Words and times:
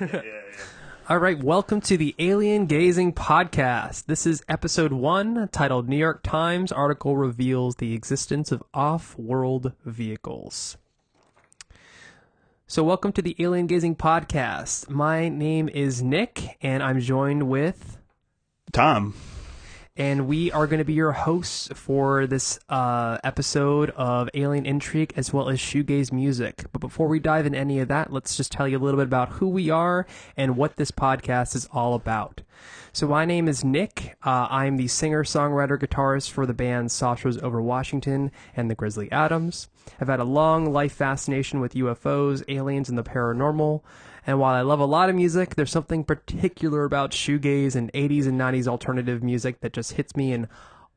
yeah, 0.00 0.08
yeah. 0.12 0.40
All 1.08 1.18
right, 1.18 1.38
welcome 1.42 1.80
to 1.82 1.96
the 1.96 2.14
Alien 2.18 2.66
Gazing 2.66 3.12
Podcast. 3.12 4.06
This 4.06 4.26
is 4.26 4.42
episode 4.48 4.92
one, 4.92 5.48
titled 5.50 5.88
New 5.88 5.96
York 5.96 6.22
Times 6.22 6.70
article 6.70 7.16
reveals 7.16 7.76
the 7.76 7.92
existence 7.92 8.52
of 8.52 8.62
off 8.72 9.18
world 9.18 9.72
vehicles. 9.84 10.76
So, 12.66 12.84
welcome 12.84 13.12
to 13.12 13.22
the 13.22 13.36
Alien 13.38 13.66
Gazing 13.66 13.96
Podcast. 13.96 14.88
My 14.88 15.28
name 15.28 15.68
is 15.68 16.02
Nick, 16.02 16.56
and 16.62 16.82
I'm 16.82 17.00
joined 17.00 17.48
with, 17.48 17.98
Tom. 18.72 19.14
And 19.96 20.26
we 20.26 20.50
are 20.52 20.66
going 20.66 20.78
to 20.78 20.84
be 20.84 20.94
your 20.94 21.12
hosts 21.12 21.68
for 21.74 22.26
this 22.26 22.58
uh, 22.70 23.18
episode 23.22 23.90
of 23.90 24.30
Alien 24.32 24.64
Intrigue 24.64 25.12
as 25.16 25.34
well 25.34 25.50
as 25.50 25.58
shoegaze 25.58 26.10
music. 26.10 26.64
But 26.72 26.80
before 26.80 27.08
we 27.08 27.18
dive 27.18 27.44
into 27.44 27.58
any 27.58 27.78
of 27.78 27.88
that, 27.88 28.10
let's 28.10 28.34
just 28.36 28.50
tell 28.50 28.66
you 28.66 28.78
a 28.78 28.80
little 28.80 28.98
bit 28.98 29.06
about 29.06 29.28
who 29.30 29.48
we 29.48 29.68
are 29.68 30.06
and 30.34 30.56
what 30.56 30.76
this 30.76 30.90
podcast 30.90 31.54
is 31.54 31.68
all 31.72 31.94
about. 31.94 32.40
So 32.94 33.06
my 33.06 33.26
name 33.26 33.48
is 33.48 33.64
Nick. 33.64 34.16
Uh, 34.22 34.46
I'm 34.50 34.78
the 34.78 34.88
singer, 34.88 35.24
songwriter, 35.24 35.78
guitarist 35.78 36.30
for 36.30 36.46
the 36.46 36.54
bands 36.54 36.94
Saucers 36.94 37.36
Over 37.38 37.60
Washington 37.60 38.30
and 38.56 38.70
the 38.70 38.74
Grizzly 38.74 39.12
Adams. 39.12 39.68
I've 40.00 40.08
had 40.08 40.20
a 40.20 40.24
long 40.24 40.72
life 40.72 40.92
fascination 40.92 41.60
with 41.60 41.74
UFOs, 41.74 42.42
aliens, 42.48 42.88
and 42.88 42.96
the 42.96 43.02
paranormal. 43.02 43.82
And 44.26 44.38
while 44.38 44.54
I 44.54 44.60
love 44.60 44.80
a 44.80 44.84
lot 44.84 45.08
of 45.08 45.16
music, 45.16 45.56
there's 45.56 45.70
something 45.70 46.04
particular 46.04 46.84
about 46.84 47.10
shoegaze 47.10 47.74
and 47.74 47.92
80s 47.92 48.26
and 48.26 48.40
90s 48.40 48.68
alternative 48.68 49.22
music 49.22 49.60
that 49.60 49.72
just 49.72 49.92
hits 49.92 50.14
me 50.14 50.32
in 50.32 50.48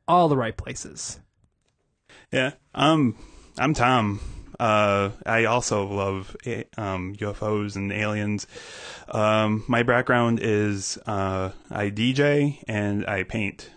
all 0.06 0.28
the 0.28 0.36
right 0.36 0.56
places. 0.56 1.20
Yeah. 2.32 2.52
Um, 2.74 3.16
I'm 3.58 3.74
Tom. 3.74 4.20
Uh, 4.58 5.10
I 5.26 5.44
also 5.44 5.86
love 5.86 6.36
um, 6.76 7.14
UFOs 7.16 7.76
and 7.76 7.92
aliens. 7.92 8.46
Um, 9.08 9.64
my 9.68 9.82
background 9.82 10.40
is 10.40 10.98
uh, 11.06 11.50
I 11.70 11.90
DJ 11.90 12.62
and 12.66 13.06
I 13.06 13.24
paint. 13.24 13.70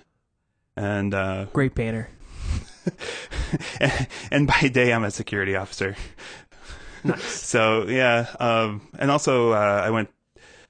And 0.75 1.13
uh, 1.13 1.45
Great 1.52 1.75
painter. 1.75 2.09
and 4.31 4.47
by 4.47 4.69
day 4.69 4.94
I'm 4.94 5.03
a 5.03 5.11
security 5.11 5.56
officer. 5.56 5.95
Nice. 7.03 7.23
So 7.50 7.88
yeah, 7.88 8.28
um, 8.39 8.88
and 9.00 9.09
also 9.09 9.52
uh, 9.52 9.81
I 9.86 9.89
went. 9.89 10.09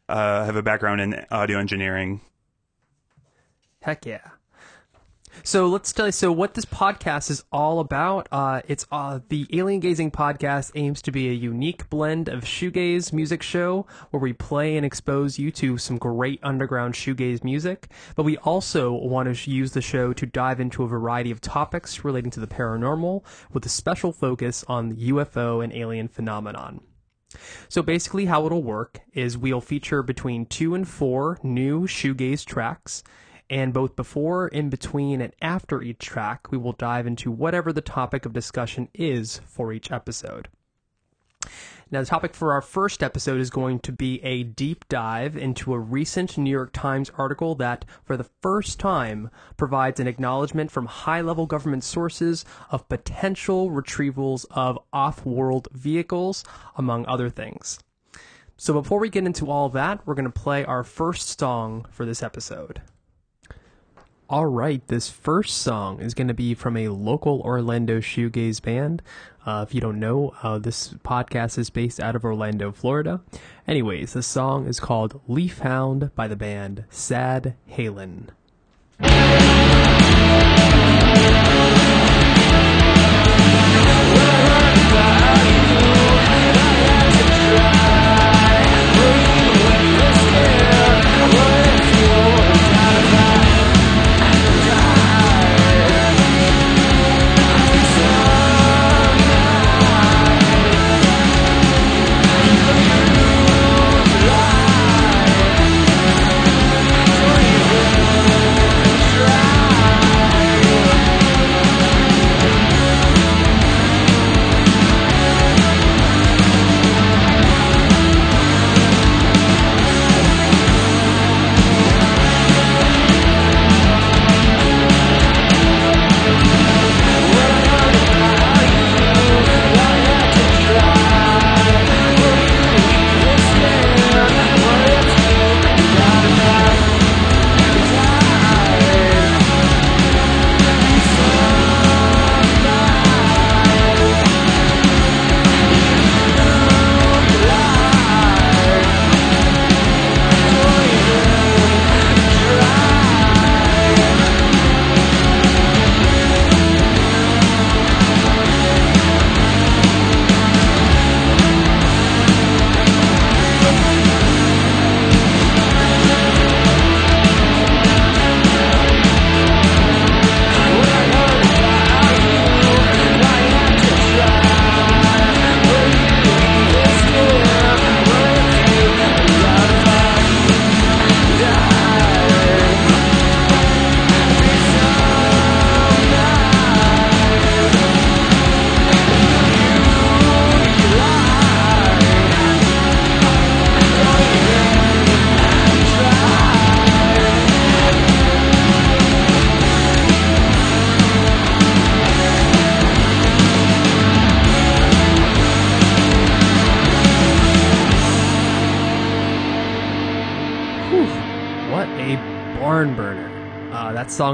Uh, 0.07 0.41
I 0.41 0.45
have 0.45 0.55
a 0.55 0.63
background 0.63 1.01
in 1.01 1.25
audio 1.29 1.59
engineering. 1.59 2.21
Heck 3.81 4.05
yeah. 4.05 4.21
So 5.43 5.67
let's 5.67 5.93
tell 5.93 6.07
you. 6.07 6.11
So 6.11 6.31
what 6.31 6.53
this 6.53 6.65
podcast 6.65 7.29
is 7.31 7.43
all 7.51 7.79
about? 7.79 8.27
Uh, 8.31 8.61
it's 8.67 8.85
uh, 8.91 9.19
the 9.29 9.47
Alien 9.53 9.79
Gazing 9.79 10.11
podcast 10.11 10.71
aims 10.75 11.01
to 11.03 11.11
be 11.11 11.29
a 11.29 11.33
unique 11.33 11.89
blend 11.89 12.27
of 12.27 12.43
shoegaze 12.43 13.13
music 13.13 13.41
show 13.41 13.85
where 14.11 14.19
we 14.19 14.33
play 14.33 14.75
and 14.75 14.85
expose 14.85 15.39
you 15.39 15.51
to 15.51 15.77
some 15.77 15.97
great 15.97 16.39
underground 16.43 16.93
shoegaze 16.93 17.43
music. 17.43 17.89
But 18.15 18.23
we 18.23 18.37
also 18.37 18.91
want 18.91 19.33
to 19.33 19.51
use 19.51 19.71
the 19.71 19.81
show 19.81 20.13
to 20.13 20.25
dive 20.25 20.59
into 20.59 20.83
a 20.83 20.87
variety 20.87 21.31
of 21.31 21.41
topics 21.41 22.03
relating 22.03 22.31
to 22.31 22.39
the 22.39 22.47
paranormal, 22.47 23.23
with 23.53 23.65
a 23.65 23.69
special 23.69 24.11
focus 24.11 24.65
on 24.67 24.89
the 24.89 25.09
UFO 25.11 25.63
and 25.63 25.73
alien 25.73 26.07
phenomenon. 26.07 26.81
So 27.67 27.81
basically, 27.81 28.25
how 28.25 28.45
it'll 28.45 28.63
work 28.63 29.01
is 29.13 29.37
we'll 29.37 29.61
feature 29.61 30.01
between 30.01 30.45
two 30.47 30.73
and 30.73 30.87
four 30.87 31.39
new 31.43 31.85
shoegaze 31.87 32.43
tracks, 32.43 33.03
and 33.49 33.73
both 33.73 33.95
before, 33.95 34.47
in 34.47 34.69
between, 34.69 35.21
and 35.21 35.33
after 35.41 35.81
each 35.81 35.99
track, 35.99 36.51
we 36.51 36.57
will 36.57 36.73
dive 36.73 37.07
into 37.07 37.31
whatever 37.31 37.73
the 37.73 37.81
topic 37.81 38.25
of 38.25 38.33
discussion 38.33 38.89
is 38.93 39.41
for 39.45 39.73
each 39.73 39.91
episode. 39.91 40.47
Now, 41.91 42.01
the 42.01 42.05
topic 42.05 42.35
for 42.35 42.53
our 42.53 42.61
first 42.61 43.01
episode 43.01 43.41
is 43.41 43.49
going 43.49 43.79
to 43.79 43.91
be 43.91 44.23
a 44.23 44.43
deep 44.43 44.87
dive 44.89 45.35
into 45.35 45.73
a 45.73 45.79
recent 45.79 46.37
New 46.37 46.51
York 46.51 46.71
Times 46.71 47.09
article 47.17 47.55
that, 47.55 47.83
for 48.03 48.15
the 48.15 48.29
first 48.41 48.79
time, 48.79 49.31
provides 49.57 49.99
an 49.99 50.05
acknowledgement 50.05 50.69
from 50.69 50.85
high 50.85 51.21
level 51.21 51.47
government 51.47 51.83
sources 51.83 52.45
of 52.69 52.87
potential 52.89 53.71
retrievals 53.71 54.45
of 54.51 54.77
off 54.93 55.25
world 55.25 55.67
vehicles, 55.71 56.43
among 56.75 57.07
other 57.07 57.29
things. 57.29 57.79
So, 58.55 58.73
before 58.73 58.99
we 58.99 59.09
get 59.09 59.25
into 59.25 59.49
all 59.49 59.69
that, 59.69 60.05
we're 60.05 60.13
going 60.13 60.25
to 60.25 60.31
play 60.31 60.63
our 60.65 60.83
first 60.83 61.39
song 61.39 61.87
for 61.89 62.05
this 62.05 62.21
episode. 62.21 62.83
All 64.31 64.45
right, 64.45 64.85
this 64.85 65.09
first 65.09 65.57
song 65.57 65.99
is 66.01 66.13
going 66.13 66.27
to 66.27 66.35
be 66.35 66.53
from 66.53 66.77
a 66.77 66.89
local 66.89 67.41
Orlando 67.41 67.99
shoegaze 67.99 68.61
band. 68.61 69.01
Uh, 69.43 69.65
if 69.67 69.73
you 69.73 69.81
don't 69.81 69.99
know, 69.99 70.35
uh, 70.43 70.59
this 70.59 70.93
podcast 71.03 71.57
is 71.57 71.71
based 71.71 71.99
out 71.99 72.15
of 72.15 72.23
Orlando, 72.23 72.71
Florida. 72.71 73.21
Anyways, 73.67 74.13
the 74.13 74.21
song 74.21 74.67
is 74.67 74.79
called 74.79 75.19
Leaf 75.27 75.57
Hound 75.61 76.11
by 76.13 76.27
the 76.27 76.35
band 76.35 76.83
Sad 76.91 77.55
Halen. 77.71 78.27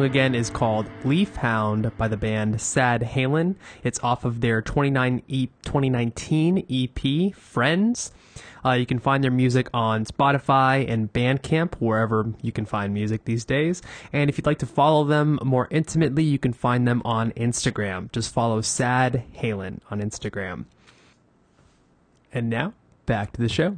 Again 0.05 0.35
is 0.35 0.49
called 0.49 0.89
Leaf 1.03 1.35
Hound 1.35 1.91
by 1.97 2.07
the 2.07 2.15
band 2.15 2.61
Sad 2.61 3.01
Halen. 3.01 3.55
It's 3.83 3.99
off 4.03 4.23
of 4.23 4.39
their 4.39 4.61
29 4.61 5.23
e- 5.27 5.47
2019 5.63 6.65
EP, 6.69 7.35
Friends. 7.35 8.11
Uh, 8.63 8.71
you 8.73 8.85
can 8.85 8.99
find 8.99 9.23
their 9.23 9.31
music 9.31 9.67
on 9.73 10.05
Spotify 10.05 10.87
and 10.89 11.11
Bandcamp, 11.11 11.75
wherever 11.79 12.33
you 12.41 12.51
can 12.51 12.65
find 12.65 12.93
music 12.93 13.25
these 13.25 13.45
days. 13.45 13.81
And 14.13 14.29
if 14.29 14.37
you'd 14.37 14.45
like 14.45 14.59
to 14.59 14.65
follow 14.65 15.03
them 15.03 15.39
more 15.43 15.67
intimately, 15.71 16.23
you 16.23 16.39
can 16.39 16.53
find 16.53 16.87
them 16.87 17.01
on 17.03 17.31
Instagram. 17.31 18.11
Just 18.11 18.33
follow 18.33 18.61
Sad 18.61 19.23
Halen 19.37 19.79
on 19.89 20.01
Instagram. 20.01 20.65
And 22.31 22.49
now, 22.49 22.73
back 23.05 23.33
to 23.33 23.41
the 23.41 23.49
show. 23.49 23.77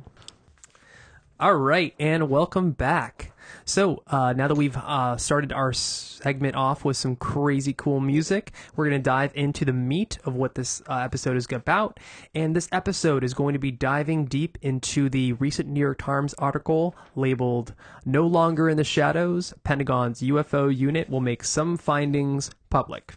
All 1.40 1.56
right, 1.56 1.94
and 2.00 2.30
welcome 2.30 2.72
back. 2.72 3.32
So 3.66 4.04
uh, 4.08 4.34
now 4.34 4.48
that 4.48 4.56
we've 4.56 4.78
uh, 4.78 5.18
started 5.18 5.52
our 5.52 5.74
segment 5.74 6.56
off 6.56 6.86
with 6.86 6.98
some 6.98 7.16
crazy 7.16 7.74
cool 7.74 8.00
music, 8.00 8.52
we're 8.76 8.88
going 8.90 9.00
to 9.00 9.04
dive 9.04 9.32
into 9.36 9.66
the 9.66 9.74
meat 9.74 10.18
of 10.26 10.36
what 10.36 10.56
this 10.56 10.82
uh, 10.90 10.98
episode 11.00 11.38
is 11.38 11.48
about. 11.52 12.00
And 12.34 12.56
this 12.56 12.70
episode 12.72 13.24
is 13.24 13.34
going 13.34 13.54
to 13.54 13.60
be 13.60 13.72
diving 13.72 14.26
deep 14.26 14.58
into 14.62 15.10
the 15.10 15.34
recent 15.34 15.70
New 15.70 15.80
York 15.80 16.00
Times 16.00 16.34
article 16.36 16.96
labeled 17.16 17.74
"No 18.06 18.26
Longer 18.26 18.70
in 18.70 18.78
the 18.78 18.84
Shadows: 18.84 19.54
Pentagon's 19.64 20.22
UFO 20.22 20.76
Unit 20.76 21.10
Will 21.10 21.22
Make 21.22 21.44
Some 21.44 21.78
Findings 21.78 22.52
Public." 22.70 23.16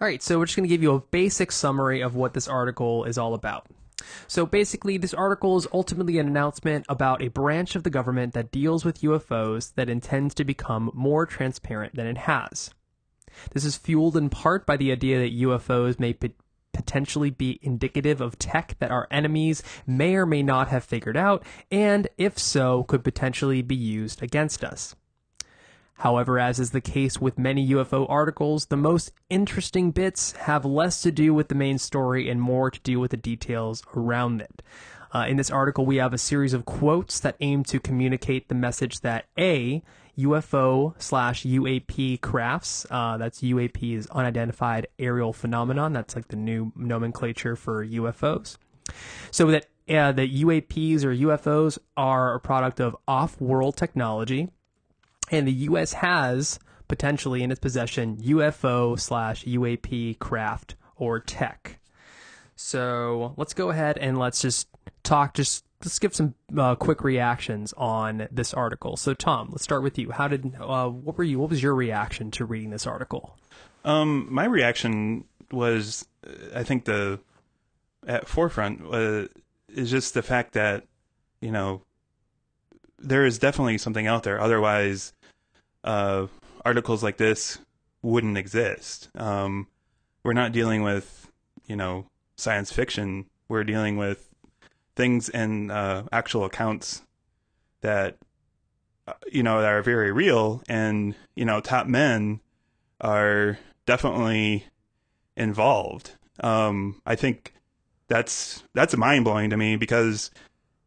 All 0.00 0.08
right, 0.08 0.22
so 0.22 0.38
we're 0.38 0.46
just 0.46 0.56
going 0.56 0.68
to 0.68 0.74
give 0.74 0.82
you 0.82 0.92
a 0.92 1.00
basic 1.00 1.52
summary 1.52 2.00
of 2.00 2.14
what 2.14 2.34
this 2.34 2.48
article 2.48 3.04
is 3.04 3.16
all 3.16 3.34
about. 3.34 3.66
So 4.26 4.46
basically, 4.46 4.98
this 4.98 5.14
article 5.14 5.56
is 5.56 5.68
ultimately 5.72 6.18
an 6.18 6.26
announcement 6.26 6.86
about 6.88 7.22
a 7.22 7.28
branch 7.28 7.76
of 7.76 7.82
the 7.82 7.90
government 7.90 8.34
that 8.34 8.50
deals 8.50 8.84
with 8.84 9.02
UFOs 9.02 9.74
that 9.74 9.88
intends 9.88 10.34
to 10.34 10.44
become 10.44 10.90
more 10.94 11.26
transparent 11.26 11.94
than 11.94 12.06
it 12.06 12.18
has. 12.18 12.70
This 13.52 13.64
is 13.64 13.76
fueled 13.76 14.16
in 14.16 14.30
part 14.30 14.66
by 14.66 14.76
the 14.76 14.92
idea 14.92 15.18
that 15.20 15.38
UFOs 15.38 15.98
may 15.98 16.16
potentially 16.72 17.30
be 17.30 17.58
indicative 17.62 18.20
of 18.20 18.38
tech 18.38 18.76
that 18.80 18.90
our 18.90 19.06
enemies 19.10 19.62
may 19.86 20.14
or 20.16 20.26
may 20.26 20.42
not 20.42 20.68
have 20.68 20.84
figured 20.84 21.16
out, 21.16 21.44
and 21.70 22.08
if 22.18 22.38
so, 22.38 22.82
could 22.84 23.04
potentially 23.04 23.62
be 23.62 23.76
used 23.76 24.22
against 24.22 24.64
us. 24.64 24.94
However, 25.98 26.38
as 26.38 26.58
is 26.58 26.72
the 26.72 26.80
case 26.80 27.20
with 27.20 27.38
many 27.38 27.68
UFO 27.68 28.06
articles, 28.08 28.66
the 28.66 28.76
most 28.76 29.12
interesting 29.30 29.90
bits 29.90 30.32
have 30.32 30.64
less 30.64 31.00
to 31.02 31.12
do 31.12 31.32
with 31.32 31.48
the 31.48 31.54
main 31.54 31.78
story 31.78 32.28
and 32.28 32.40
more 32.40 32.70
to 32.70 32.80
do 32.80 32.98
with 32.98 33.12
the 33.12 33.16
details 33.16 33.82
around 33.94 34.40
it. 34.40 34.62
Uh, 35.14 35.26
in 35.28 35.36
this 35.36 35.50
article, 35.50 35.86
we 35.86 35.96
have 35.96 36.12
a 36.12 36.18
series 36.18 36.52
of 36.52 36.64
quotes 36.64 37.20
that 37.20 37.36
aim 37.40 37.62
to 37.62 37.78
communicate 37.78 38.48
the 38.48 38.54
message 38.54 39.00
that 39.00 39.26
A, 39.38 39.82
UFO 40.18 41.00
slash 41.00 41.44
UAP 41.44 42.20
crafts, 42.20 42.84
uh, 42.90 43.16
that's 43.16 43.40
UAP 43.40 43.96
is 43.96 44.08
unidentified 44.08 44.88
aerial 44.98 45.32
phenomenon, 45.32 45.92
that's 45.92 46.16
like 46.16 46.28
the 46.28 46.36
new 46.36 46.72
nomenclature 46.74 47.54
for 47.54 47.86
UFOs. 47.86 48.56
So 49.30 49.46
that 49.52 49.66
uh, 49.88 50.12
the 50.12 50.42
UAPs 50.42 51.04
or 51.04 51.14
UFOs 51.14 51.78
are 51.96 52.34
a 52.34 52.40
product 52.40 52.80
of 52.80 52.96
off 53.06 53.40
world 53.40 53.76
technology 53.76 54.48
and 55.30 55.46
the 55.46 55.52
U.S. 55.52 55.94
has 55.94 56.58
potentially 56.88 57.42
in 57.42 57.50
its 57.50 57.60
possession 57.60 58.16
UFO 58.18 58.98
slash 58.98 59.44
UAP 59.44 60.18
craft 60.18 60.76
or 60.96 61.18
tech. 61.20 61.78
So 62.56 63.34
let's 63.36 63.54
go 63.54 63.70
ahead 63.70 63.98
and 63.98 64.18
let's 64.18 64.40
just 64.40 64.68
talk. 65.02 65.34
Just 65.34 65.64
let's 65.82 65.98
give 65.98 66.14
some 66.14 66.34
uh, 66.56 66.74
quick 66.76 67.02
reactions 67.02 67.72
on 67.76 68.28
this 68.30 68.54
article. 68.54 68.96
So 68.96 69.14
Tom, 69.14 69.48
let's 69.50 69.64
start 69.64 69.82
with 69.82 69.98
you. 69.98 70.10
How 70.10 70.28
did 70.28 70.54
uh, 70.60 70.88
what 70.88 71.18
were 71.18 71.24
you? 71.24 71.38
What 71.38 71.50
was 71.50 71.62
your 71.62 71.74
reaction 71.74 72.30
to 72.32 72.44
reading 72.44 72.70
this 72.70 72.86
article? 72.86 73.36
Um, 73.84 74.28
my 74.30 74.44
reaction 74.44 75.24
was, 75.50 76.06
I 76.54 76.62
think 76.62 76.84
the 76.84 77.20
at 78.06 78.28
forefront 78.28 78.82
uh, 78.92 79.28
is 79.68 79.90
just 79.90 80.14
the 80.14 80.22
fact 80.22 80.52
that 80.52 80.84
you 81.40 81.50
know 81.50 81.82
there 82.98 83.26
is 83.26 83.38
definitely 83.38 83.78
something 83.78 84.06
out 84.06 84.22
there. 84.22 84.40
Otherwise, 84.40 85.12
uh, 85.84 86.26
articles 86.64 87.02
like 87.02 87.18
this 87.18 87.58
wouldn't 88.02 88.38
exist. 88.38 89.10
Um, 89.14 89.68
we're 90.22 90.32
not 90.32 90.52
dealing 90.52 90.82
with, 90.82 91.30
you 91.66 91.76
know, 91.76 92.06
science 92.36 92.72
fiction. 92.72 93.26
We're 93.48 93.64
dealing 93.64 93.96
with 93.96 94.30
things 94.96 95.28
and 95.28 95.70
uh, 95.70 96.04
actual 96.10 96.44
accounts 96.44 97.02
that, 97.82 98.16
uh, 99.06 99.12
you 99.30 99.42
know, 99.42 99.60
that 99.60 99.70
are 99.70 99.82
very 99.82 100.12
real. 100.12 100.62
And, 100.68 101.14
you 101.34 101.44
know, 101.44 101.60
top 101.60 101.86
men 101.86 102.40
are 103.00 103.58
definitely 103.86 104.66
involved. 105.36 106.12
Um, 106.40 107.00
I 107.06 107.14
think 107.14 107.54
that's 108.08 108.62
that's 108.74 108.96
mind 108.96 109.24
blowing 109.24 109.50
to 109.50 109.56
me 109.56 109.76
because, 109.76 110.30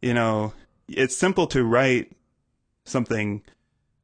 you 0.01 0.13
know, 0.13 0.53
it's 0.87 1.15
simple 1.15 1.47
to 1.47 1.63
write 1.63 2.11
something 2.85 3.43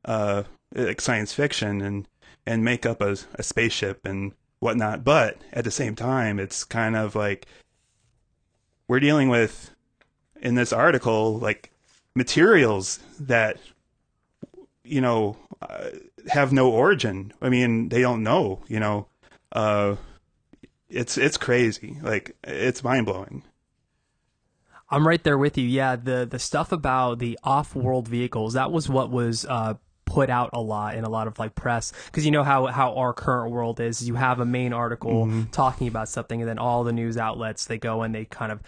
uh, 0.06 0.44
like 0.74 1.02
science 1.02 1.34
fiction 1.34 1.82
and 1.82 2.08
and 2.46 2.64
make 2.64 2.86
up 2.86 3.02
a, 3.02 3.16
a 3.36 3.44
spaceship 3.44 4.06
and 4.06 4.34
whatnot, 4.60 5.04
but 5.04 5.38
at 5.52 5.64
the 5.64 5.72
same 5.72 5.96
time, 5.96 6.40
it's 6.40 6.64
kind 6.64 6.96
of 6.96 7.16
like 7.16 7.48
we're 8.88 9.00
dealing 9.00 9.30
with 9.30 9.72
in 10.42 10.56
this 10.56 10.74
article 10.74 11.38
like 11.38 11.72
materials 12.16 13.00
that 13.20 13.58
you 14.84 15.02
know 15.02 15.38
uh, 15.62 15.90
have 16.28 16.52
no 16.52 16.70
origin. 16.70 17.34
I 17.42 17.50
mean, 17.50 17.90
they 17.90 18.02
don't 18.02 18.24
know. 18.24 18.62
You 18.68 18.80
know, 18.80 19.08
uh, 19.52 19.96
it's 20.90 21.18
it's 21.18 21.38
crazy. 21.38 22.00
Like 22.02 22.36
it's 22.44 22.84
mind 22.84 23.06
blowing. 23.06 23.44
I'm 24.90 25.08
right 25.08 25.24
there 25.24 25.38
with 25.38 25.58
you. 25.58 25.66
Yeah, 25.66 25.96
the 25.96 26.28
the 26.30 26.40
stuff 26.40 26.72
about 26.72 27.20
the 27.20 27.40
off-world 27.44 28.08
vehicles 28.08 28.54
that 28.54 28.72
was 28.72 28.90
what 28.90 29.10
was 29.10 29.46
uh, 29.46 29.76
put 30.06 30.30
out 30.30 30.52
a 30.54 30.62
lot 30.62 30.96
in 30.96 31.04
a 31.04 31.10
lot 31.10 31.28
of 31.28 31.40
like 31.40 31.56
press 31.56 31.94
because 32.06 32.26
you 32.26 32.32
know 32.32 32.44
how 32.44 32.68
how 32.68 32.96
our 32.96 33.14
current 33.14 33.52
world 33.52 33.80
is. 33.80 34.08
You 34.08 34.16
have 34.16 34.40
a 34.40 34.46
main 34.46 34.74
article 34.74 35.26
mm-hmm. 35.26 35.44
talking 35.52 35.88
about 35.88 36.10
something, 36.10 36.42
and 36.42 36.50
then 36.50 36.60
all 36.60 36.84
the 36.84 36.94
news 36.94 37.18
outlets 37.18 37.66
they 37.66 37.78
go 37.78 38.02
and 38.02 38.14
they 38.14 38.26
kind 38.26 38.52
of 38.52 38.62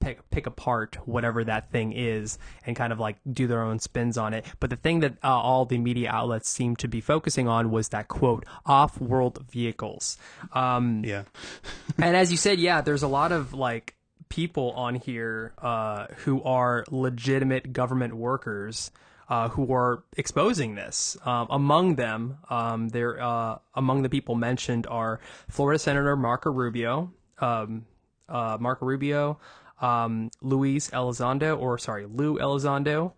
pick 0.00 0.30
pick 0.30 0.46
apart 0.46 0.96
whatever 1.04 1.42
that 1.42 1.70
thing 1.70 1.92
is 1.92 2.38
and 2.64 2.76
kind 2.76 2.92
of 2.92 3.00
like 3.00 3.16
do 3.30 3.46
their 3.46 3.62
own 3.62 3.78
spins 3.78 4.16
on 4.16 4.34
it. 4.34 4.44
But 4.60 4.70
the 4.70 4.76
thing 4.76 5.00
that 5.00 5.14
uh, 5.22 5.28
all 5.28 5.64
the 5.64 5.78
media 5.78 6.10
outlets 6.10 6.48
seem 6.48 6.76
to 6.76 6.88
be 6.88 7.00
focusing 7.00 7.48
on 7.48 7.70
was 7.70 7.88
that 7.90 8.08
quote 8.08 8.44
off-world 8.64 9.44
vehicles. 9.50 10.18
Um, 10.52 11.02
yeah, 11.04 11.24
and 11.98 12.16
as 12.16 12.30
you 12.30 12.36
said, 12.36 12.58
yeah, 12.58 12.80
there's 12.80 13.02
a 13.02 13.08
lot 13.08 13.32
of 13.32 13.52
like 13.52 13.94
people 14.28 14.72
on 14.72 14.94
here 14.94 15.52
uh, 15.58 16.06
who 16.24 16.42
are 16.42 16.84
legitimate 16.90 17.72
government 17.72 18.14
workers 18.14 18.90
uh, 19.28 19.48
who 19.48 19.72
are 19.72 20.04
exposing 20.16 20.74
this. 20.74 21.16
Um, 21.24 21.46
among 21.50 21.96
them, 21.96 22.38
um, 22.50 22.88
there 22.88 23.20
uh, 23.20 23.58
among 23.74 24.02
the 24.02 24.08
people 24.08 24.34
mentioned 24.34 24.86
are 24.86 25.20
Florida 25.48 25.78
Senator 25.78 26.16
Marco 26.16 26.50
Rubio, 26.50 27.12
um, 27.38 27.86
uh, 28.28 28.56
Marco 28.60 28.86
Rubio, 28.86 29.38
um, 29.80 30.30
Luis 30.42 30.90
Elizondo, 30.90 31.58
or 31.58 31.78
sorry, 31.78 32.06
Lou 32.06 32.38
Elizondo, 32.38 33.12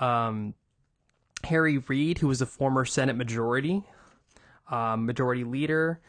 um, 0.00 0.54
Harry 1.44 1.78
Reid, 1.78 2.18
who 2.18 2.28
was 2.28 2.40
a 2.40 2.46
former 2.46 2.84
Senate 2.84 3.16
Majority 3.16 3.84
um, 4.70 5.06
Majority 5.06 5.44
Leader 5.44 6.00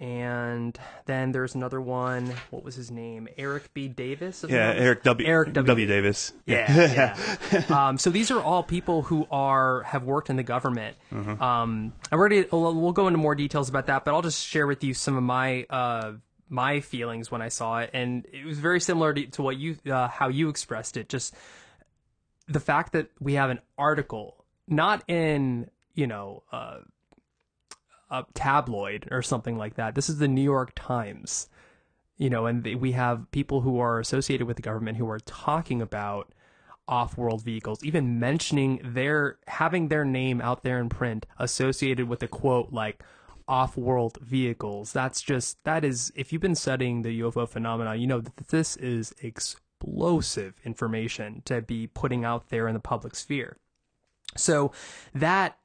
and 0.00 0.78
then 1.06 1.32
there's 1.32 1.54
another 1.54 1.80
one. 1.80 2.32
What 2.50 2.62
was 2.62 2.76
his 2.76 2.90
name? 2.90 3.28
Eric 3.36 3.74
B. 3.74 3.88
Davis. 3.88 4.44
Yeah, 4.48 4.72
Eric 4.76 5.02
W. 5.02 5.26
Eric 5.26 5.52
W. 5.54 5.66
w. 5.66 5.86
Davis. 5.86 6.32
Yeah. 6.46 7.16
yeah. 7.52 7.64
um, 7.88 7.98
so 7.98 8.10
these 8.10 8.30
are 8.30 8.40
all 8.40 8.62
people 8.62 9.02
who 9.02 9.26
are 9.30 9.82
have 9.82 10.04
worked 10.04 10.30
in 10.30 10.36
the 10.36 10.42
government. 10.42 10.96
Mm-hmm. 11.12 11.42
Um, 11.42 11.92
I'm 12.12 12.20
ready. 12.20 12.46
We'll, 12.50 12.74
we'll 12.74 12.92
go 12.92 13.08
into 13.08 13.18
more 13.18 13.34
details 13.34 13.68
about 13.68 13.86
that, 13.86 14.04
but 14.04 14.14
I'll 14.14 14.22
just 14.22 14.46
share 14.46 14.66
with 14.66 14.84
you 14.84 14.94
some 14.94 15.16
of 15.16 15.22
my 15.22 15.66
uh, 15.68 16.12
my 16.48 16.80
feelings 16.80 17.30
when 17.30 17.42
I 17.42 17.48
saw 17.48 17.80
it, 17.80 17.90
and 17.92 18.24
it 18.32 18.44
was 18.44 18.58
very 18.58 18.80
similar 18.80 19.12
to, 19.12 19.26
to 19.26 19.42
what 19.42 19.56
you 19.56 19.76
uh, 19.90 20.08
how 20.08 20.28
you 20.28 20.48
expressed 20.48 20.96
it. 20.96 21.08
Just 21.08 21.34
the 22.46 22.60
fact 22.60 22.92
that 22.92 23.10
we 23.20 23.34
have 23.34 23.50
an 23.50 23.58
article, 23.76 24.44
not 24.68 25.02
in 25.08 25.70
you 25.94 26.06
know. 26.06 26.44
Uh, 26.52 26.78
a 28.10 28.24
tabloid 28.34 29.08
or 29.10 29.22
something 29.22 29.56
like 29.56 29.74
that. 29.74 29.94
This 29.94 30.08
is 30.08 30.18
the 30.18 30.28
New 30.28 30.42
York 30.42 30.72
Times, 30.74 31.48
you 32.16 32.30
know, 32.30 32.46
and 32.46 32.64
we 32.80 32.92
have 32.92 33.30
people 33.30 33.60
who 33.60 33.78
are 33.78 34.00
associated 34.00 34.46
with 34.46 34.56
the 34.56 34.62
government 34.62 34.98
who 34.98 35.08
are 35.08 35.20
talking 35.20 35.82
about 35.82 36.32
off-world 36.86 37.42
vehicles, 37.44 37.84
even 37.84 38.18
mentioning 38.18 38.80
their 38.82 39.38
having 39.46 39.88
their 39.88 40.04
name 40.04 40.40
out 40.40 40.62
there 40.62 40.78
in 40.78 40.88
print 40.88 41.26
associated 41.38 42.08
with 42.08 42.22
a 42.22 42.28
quote 42.28 42.72
like 42.72 43.02
off-world 43.46 44.18
vehicles. 44.22 44.92
That's 44.92 45.20
just 45.20 45.62
that 45.64 45.84
is 45.84 46.12
if 46.16 46.32
you've 46.32 46.42
been 46.42 46.54
studying 46.54 47.02
the 47.02 47.20
UFO 47.20 47.48
phenomena, 47.48 47.94
you 47.94 48.06
know 48.06 48.20
that 48.20 48.48
this 48.48 48.76
is 48.76 49.14
explosive 49.22 50.54
information 50.64 51.42
to 51.44 51.60
be 51.60 51.86
putting 51.86 52.24
out 52.24 52.48
there 52.48 52.68
in 52.68 52.74
the 52.74 52.80
public 52.80 53.14
sphere. 53.14 53.58
So 54.36 54.72
that 55.14 55.58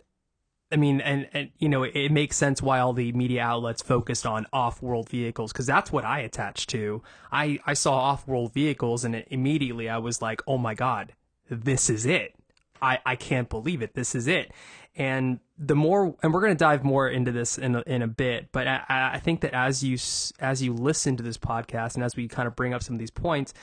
I 0.73 0.75
mean, 0.75 1.01
and, 1.01 1.29
and 1.33 1.51
you 1.59 1.69
know, 1.69 1.83
it, 1.83 2.11
makes 2.11 2.35
sense 2.35 2.61
why 2.61 2.79
all 2.79 2.93
the 2.93 3.11
media 3.11 3.43
outlets 3.43 3.81
focused 3.81 4.25
on 4.25 4.47
off-world 4.51 5.07
vehicles 5.07 5.53
because 5.53 5.67
that's 5.67 5.91
what 5.91 6.03
I 6.03 6.19
attached 6.21 6.69
to. 6.71 7.03
I 7.31 7.59
I 7.65 7.75
saw 7.75 7.93
off-world 7.93 8.53
vehicles 8.53 9.05
and 9.05 9.15
it, 9.15 9.27
immediately 9.29 9.87
I 9.87 9.99
was 9.99 10.21
like, 10.21 10.41
oh 10.47 10.57
my 10.57 10.73
god, 10.73 11.13
this 11.49 11.89
is 11.89 12.07
it. 12.07 12.33
I 12.81 12.99
I 13.05 13.15
can't 13.15 13.49
believe 13.49 13.83
it. 13.83 13.93
This 13.93 14.15
is 14.15 14.27
it. 14.27 14.51
And 14.95 15.39
the 15.57 15.75
more, 15.75 16.15
and 16.21 16.33
we're 16.33 16.41
going 16.41 16.53
to 16.53 16.57
dive 16.57 16.83
more 16.83 17.07
into 17.07 17.31
this 17.31 17.57
in 17.57 17.75
a, 17.75 17.83
in 17.87 18.01
a 18.01 18.07
bit, 18.07 18.49
but 18.51 18.67
I, 18.67 18.83
I 18.89 19.19
think 19.19 19.41
that 19.41 19.53
as 19.53 19.83
you 19.83 19.97
as 20.39 20.63
you 20.63 20.73
listen 20.73 21.17
to 21.17 21.23
this 21.23 21.37
podcast 21.37 21.95
and 21.95 22.03
as 22.03 22.15
we 22.15 22.27
kind 22.27 22.47
of 22.47 22.55
bring 22.55 22.73
up 22.73 22.81
some 22.81 22.95
of 22.95 22.99
these 22.99 23.11
points, 23.11 23.53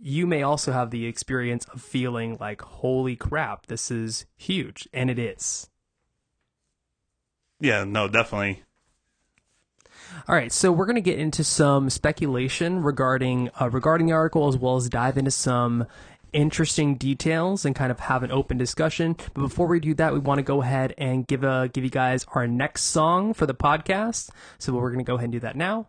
you 0.00 0.26
may 0.26 0.42
also 0.42 0.72
have 0.72 0.90
the 0.90 1.06
experience 1.06 1.64
of 1.66 1.80
feeling 1.80 2.36
like, 2.40 2.62
holy 2.62 3.16
crap, 3.16 3.66
this 3.66 3.90
is 3.90 4.26
huge. 4.36 4.88
And 4.92 5.10
it 5.10 5.18
is. 5.18 5.68
Yeah, 7.62 7.84
no, 7.84 8.08
definitely. 8.08 8.64
All 10.26 10.34
right, 10.34 10.50
so 10.50 10.72
we're 10.72 10.84
going 10.84 10.96
to 10.96 11.00
get 11.00 11.20
into 11.20 11.44
some 11.44 11.90
speculation 11.90 12.82
regarding 12.82 13.50
uh, 13.60 13.70
regarding 13.70 14.08
the 14.08 14.14
article, 14.14 14.48
as 14.48 14.56
well 14.56 14.74
as 14.74 14.88
dive 14.88 15.16
into 15.16 15.30
some 15.30 15.86
interesting 16.32 16.96
details 16.96 17.64
and 17.64 17.76
kind 17.76 17.92
of 17.92 18.00
have 18.00 18.24
an 18.24 18.32
open 18.32 18.58
discussion. 18.58 19.16
But 19.32 19.42
before 19.42 19.68
we 19.68 19.78
do 19.78 19.94
that, 19.94 20.12
we 20.12 20.18
want 20.18 20.38
to 20.38 20.42
go 20.42 20.60
ahead 20.60 20.92
and 20.98 21.24
give 21.24 21.44
a 21.44 21.70
give 21.72 21.84
you 21.84 21.90
guys 21.90 22.26
our 22.34 22.48
next 22.48 22.82
song 22.82 23.32
for 23.32 23.46
the 23.46 23.54
podcast. 23.54 24.30
So 24.58 24.72
we're 24.72 24.90
going 24.90 25.04
to 25.04 25.08
go 25.08 25.14
ahead 25.14 25.26
and 25.26 25.32
do 25.32 25.40
that 25.40 25.54
now. 25.54 25.86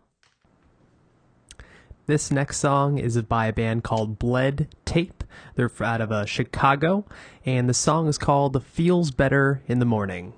This 2.06 2.30
next 2.30 2.58
song 2.58 3.00
is 3.00 3.20
by 3.24 3.48
a 3.48 3.53
band 3.53 3.84
called 3.84 4.20
Bled 4.20 4.68
Tape. 4.86 5.24
They're 5.56 5.72
out 5.82 6.01
of 6.01 6.12
uh, 6.12 6.25
Chicago, 6.25 7.06
and 7.48 7.68
the 7.68 7.74
song 7.74 8.08
is 8.08 8.20
called 8.20 8.63
"Feels 8.63 9.10
Better 9.10 9.63
in 9.65 9.80
the 9.80 9.86
Morning." 9.86 10.34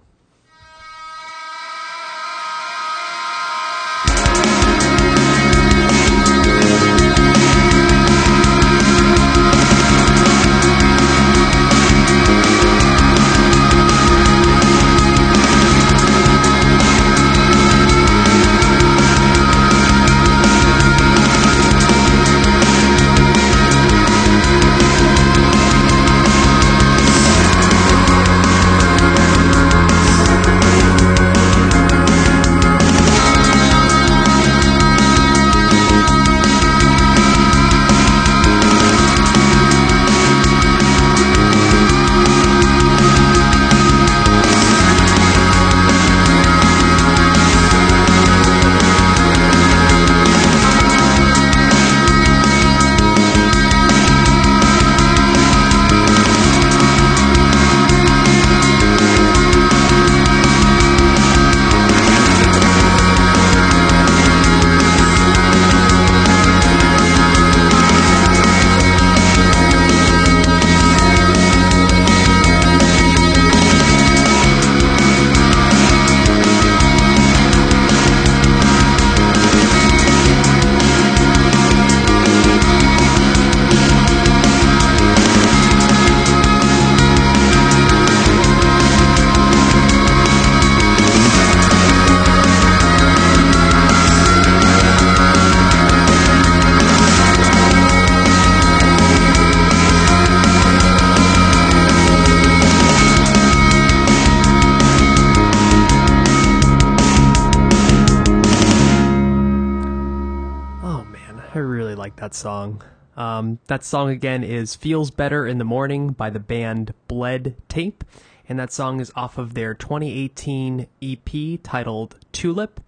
That 111.56 112.34
song. 112.34 112.84
Um, 113.16 113.60
that 113.68 113.86
song 113.86 114.10
again 114.10 114.44
is 114.44 114.76
Feels 114.76 115.10
Better 115.10 115.48
in 115.48 115.58
the 115.58 115.64
Morning 115.64 116.10
by 116.10 116.30
the 116.30 116.40
band 116.40 116.94
Bled 117.08 117.56
Tape, 117.70 118.04
and 118.50 118.60
that 118.60 118.74
song 118.74 119.00
is 119.00 119.10
off 119.16 119.38
of 119.38 119.54
their 119.54 119.74
2018 119.74 120.88
EP 121.02 121.60
titled 121.64 122.18
Tulip. 122.34 122.82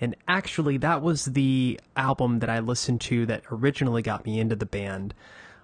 And 0.00 0.16
actually, 0.26 0.78
that 0.78 1.00
was 1.00 1.26
the 1.26 1.78
album 1.96 2.40
that 2.40 2.50
I 2.50 2.58
listened 2.58 3.00
to 3.02 3.24
that 3.26 3.44
originally 3.52 4.02
got 4.02 4.26
me 4.26 4.40
into 4.40 4.56
the 4.56 4.66
band. 4.66 5.14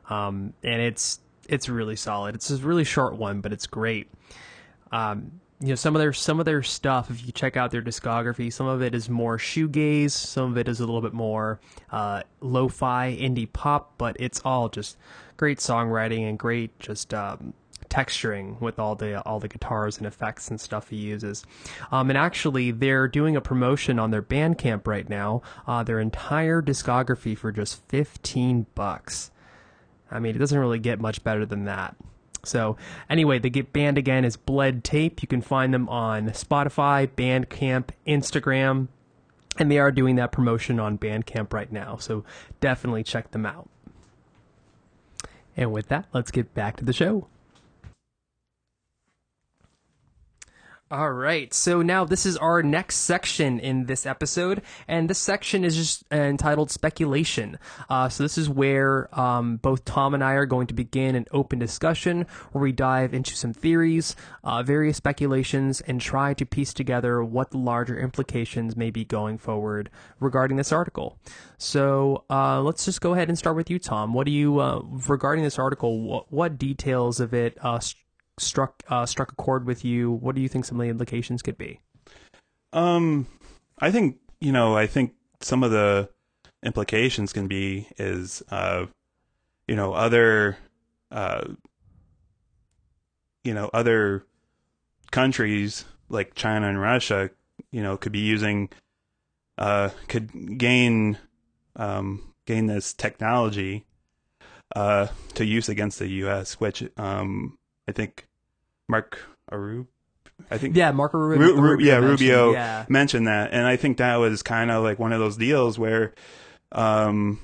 Um, 0.09 0.55
and 0.63 0.81
it's 0.81 1.19
it's 1.49 1.69
really 1.69 1.97
solid. 1.97 2.37
It's 2.37 2.51
a 2.53 2.57
really 2.59 2.85
short 2.85 3.17
one, 3.17 3.41
but 3.41 3.53
it's 3.53 3.67
great. 3.67 4.13
Um, 4.93 5.41
you 5.65 5.71
know 5.71 5.75
some 5.77 5.97
of 5.97 6.01
their 6.01 6.13
some 6.13 6.39
of 6.39 6.45
their 6.45 6.63
stuff 6.63 7.11
if 7.11 7.25
you 7.27 7.33
check 7.33 7.57
out 7.57 7.71
their 7.71 7.81
discography 7.81 8.53
some 8.53 8.67
of 8.67 8.83
it 8.83 8.95
is 8.95 9.09
more 9.09 9.39
shoegaze 9.39 10.11
some 10.11 10.53
of 10.53 10.59
it 10.59 10.69
is 10.69 10.79
a 10.79 10.85
little 10.85 11.01
bit 11.01 11.15
more 11.15 11.59
uh, 11.91 12.23
lo-fi 12.41 13.17
indie 13.19 13.51
pop 13.51 13.95
but 13.97 14.15
it's 14.21 14.43
all 14.45 14.69
just 14.69 14.99
great 15.39 15.59
songwriting 15.59 16.29
and 16.29 16.39
great 16.39 16.79
just 16.79 17.15
um, 17.15 17.55
texturing 17.89 18.61
with 18.61 18.79
all 18.79 18.95
the 18.95 19.23
all 19.23 19.41
the 19.41 19.49
guitars 19.49 19.97
and 19.97 20.07
effects 20.07 20.49
and 20.49 20.61
stuff 20.61 20.89
he 20.89 20.97
uses. 20.97 21.45
Um, 21.93 22.11
and 22.11 22.19
actually 22.19 22.71
they're 22.71 23.07
doing 23.07 23.37
a 23.37 23.41
promotion 23.41 23.99
on 23.99 24.11
their 24.11 24.23
bandcamp 24.23 24.87
right 24.87 25.09
now. 25.09 25.43
Uh, 25.67 25.83
their 25.83 26.01
entire 26.01 26.61
discography 26.61 27.37
for 27.37 27.53
just 27.53 27.87
15 27.89 28.67
bucks. 28.75 29.31
I 30.11 30.19
mean 30.19 30.35
it 30.35 30.39
doesn't 30.39 30.59
really 30.59 30.79
get 30.79 31.01
much 31.01 31.23
better 31.23 31.47
than 31.47 31.65
that 31.65 31.95
so, 32.45 32.77
anyway, 33.09 33.39
the 33.39 33.51
get 33.51 33.73
band 33.73 33.99
again 33.99 34.25
is 34.25 34.37
Bled 34.37 34.85
Tape. 34.85 35.23
You 35.23 35.29
can 35.29 35.43
find 35.43 35.75
them 35.75 35.89
on 35.89 36.29
Spotify, 36.31 37.09
Bandcamp, 37.09 37.89
Instagram, 38.07 38.89
and 39.59 39.71
they 39.71 39.79
are 39.79 39.91
doing 39.93 40.17
that 40.17 40.33
promotion 40.33 40.79
on 40.81 40.99
Bandcamp 40.99 41.53
right 41.53 41.71
now. 41.71 41.97
So, 41.97 42.25
definitely 42.61 43.05
check 43.05 43.31
them 43.33 43.47
out. 43.47 43.69
And 45.57 45.73
with 45.73 45.89
that, 45.89 46.07
let's 46.13 46.31
get 46.31 46.55
back 46.55 46.77
to 46.77 46.85
the 46.85 46.93
show. 46.93 47.29
All 50.91 51.13
right. 51.13 51.53
So 51.55 51.81
now 51.81 52.05
this 52.05 52.27
is 52.27 52.37
our 52.37 52.63
next 52.63 52.97
section 52.97 53.59
in 53.59 53.87
this 53.87 54.05
episode, 54.05 54.61
and 54.87 55.09
this 55.09 55.19
section 55.19 55.65
is 55.65 55.75
just 55.75 56.05
uh, 56.13 56.17
entitled 56.17 56.71
speculation. 56.71 57.59
Uh, 57.89 58.11
so 58.11 58.23
this 58.23 58.37
is 58.37 58.51
where 58.51 59.09
um, 59.19 59.57
both 59.57 59.87
Tom 59.87 60.13
and 60.13 60.23
I 60.23 60.35
are 60.35 60.45
going 60.45 60.67
to 60.67 60.75
begin 60.75 61.15
an 61.15 61.25
open 61.33 61.59
discussion 61.59 62.27
where 62.53 62.63
we 62.63 62.71
dive 62.71 63.15
into 63.15 63.35
some 63.35 63.55
theories, 63.55 64.15
uh, 64.45 64.63
various 64.63 64.99
speculations, 64.99 65.81
and 65.81 66.03
try 66.03 66.35
to 66.35 66.45
piece 66.45 66.75
together 66.75 67.25
what 67.25 67.51
the 67.51 67.59
larger 67.59 67.99
implications 67.99 68.77
may 68.77 68.91
be 68.91 69.07
going 69.07 69.39
forward 69.39 69.89
regarding 70.21 70.59
this 70.59 70.71
article. 70.71 71.19
So 71.57 72.25
uh, 72.29 72.61
let's 72.61 72.85
just 72.85 73.01
go 73.01 73.15
ahead 73.15 73.31
and 73.31 73.39
start 73.39 73.57
with 73.57 73.71
you, 73.71 73.79
Tom. 73.79 74.13
What 74.13 74.27
do 74.27 74.33
you 74.33 74.61
uh, 74.61 74.83
regarding 75.09 75.45
this 75.45 75.59
article? 75.59 76.03
What, 76.03 76.31
what 76.31 76.59
details 76.59 77.21
of 77.21 77.33
it 77.33 77.57
uh, 77.63 77.81
struck 78.39 78.83
uh, 78.89 79.07
struck 79.07 79.33
a 79.33 79.37
chord 79.37 79.67
with 79.67 79.85
you? 79.85 80.11
What 80.11 80.35
do 80.35 80.41
you 80.41 80.49
think 80.49 80.65
some 80.65 80.81
of 80.81 80.85
the 80.85 80.91
implications 80.91 81.43
could 81.43 81.59
be? 81.59 81.81
Um, 82.73 83.27
I 83.79 83.91
think 83.91 84.19
you 84.41 84.53
know. 84.53 84.77
I 84.77 84.87
think 84.87 85.15
some 85.41 85.63
of 85.63 85.71
the 85.71 86.09
implications 86.63 87.33
can 87.33 87.47
be 87.47 87.89
is 87.99 88.43
uh, 88.51 88.87
you 89.69 89.77
know 89.77 89.93
other 89.93 90.59
uh, 91.11 91.45
you 93.45 93.55
know 93.55 93.71
other 93.73 94.25
countries 95.11 95.85
like 96.09 96.35
China 96.35 96.69
and 96.69 96.81
Russia, 96.81 97.31
you 97.71 97.83
know, 97.83 97.97
could 97.97 98.13
be 98.13 98.21
using 98.21 98.69
uh, 99.59 99.91
could 100.09 100.59
gain 100.59 101.19
um, 101.77 102.35
gain 102.47 102.67
this 102.67 102.93
technology 102.93 103.87
uh, 104.75 105.09
to 105.35 105.45
use 105.45 105.69
against 105.69 105.99
the 105.99 106.09
U.S., 106.09 106.61
which 106.61 106.83
um, 106.97 107.59
I 107.89 107.93
think 107.93 108.27
Mark 108.89 109.19
Aru. 109.51 109.87
I 110.51 110.59
think 110.59 110.75
Yeah, 110.77 110.91
Marco 110.91 111.17
Rubio. 111.19 111.47
Ru- 111.55 111.61
Ru- 111.61 111.81
yeah, 111.81 112.01
mentioned- 112.01 112.11
Rubio 112.21 112.53
Yeah. 112.53 112.87
mentioned 112.89 113.27
that, 113.29 113.53
and 113.53 113.67
I 113.67 113.77
think 113.77 113.99
that 113.99 114.17
was 114.17 114.43
kind 114.43 114.71
of 114.71 114.83
like 114.83 114.99
one 114.99 115.13
of 115.13 115.21
those 115.21 115.37
deals 115.37 115.79
where, 115.79 116.13
um, 116.73 117.39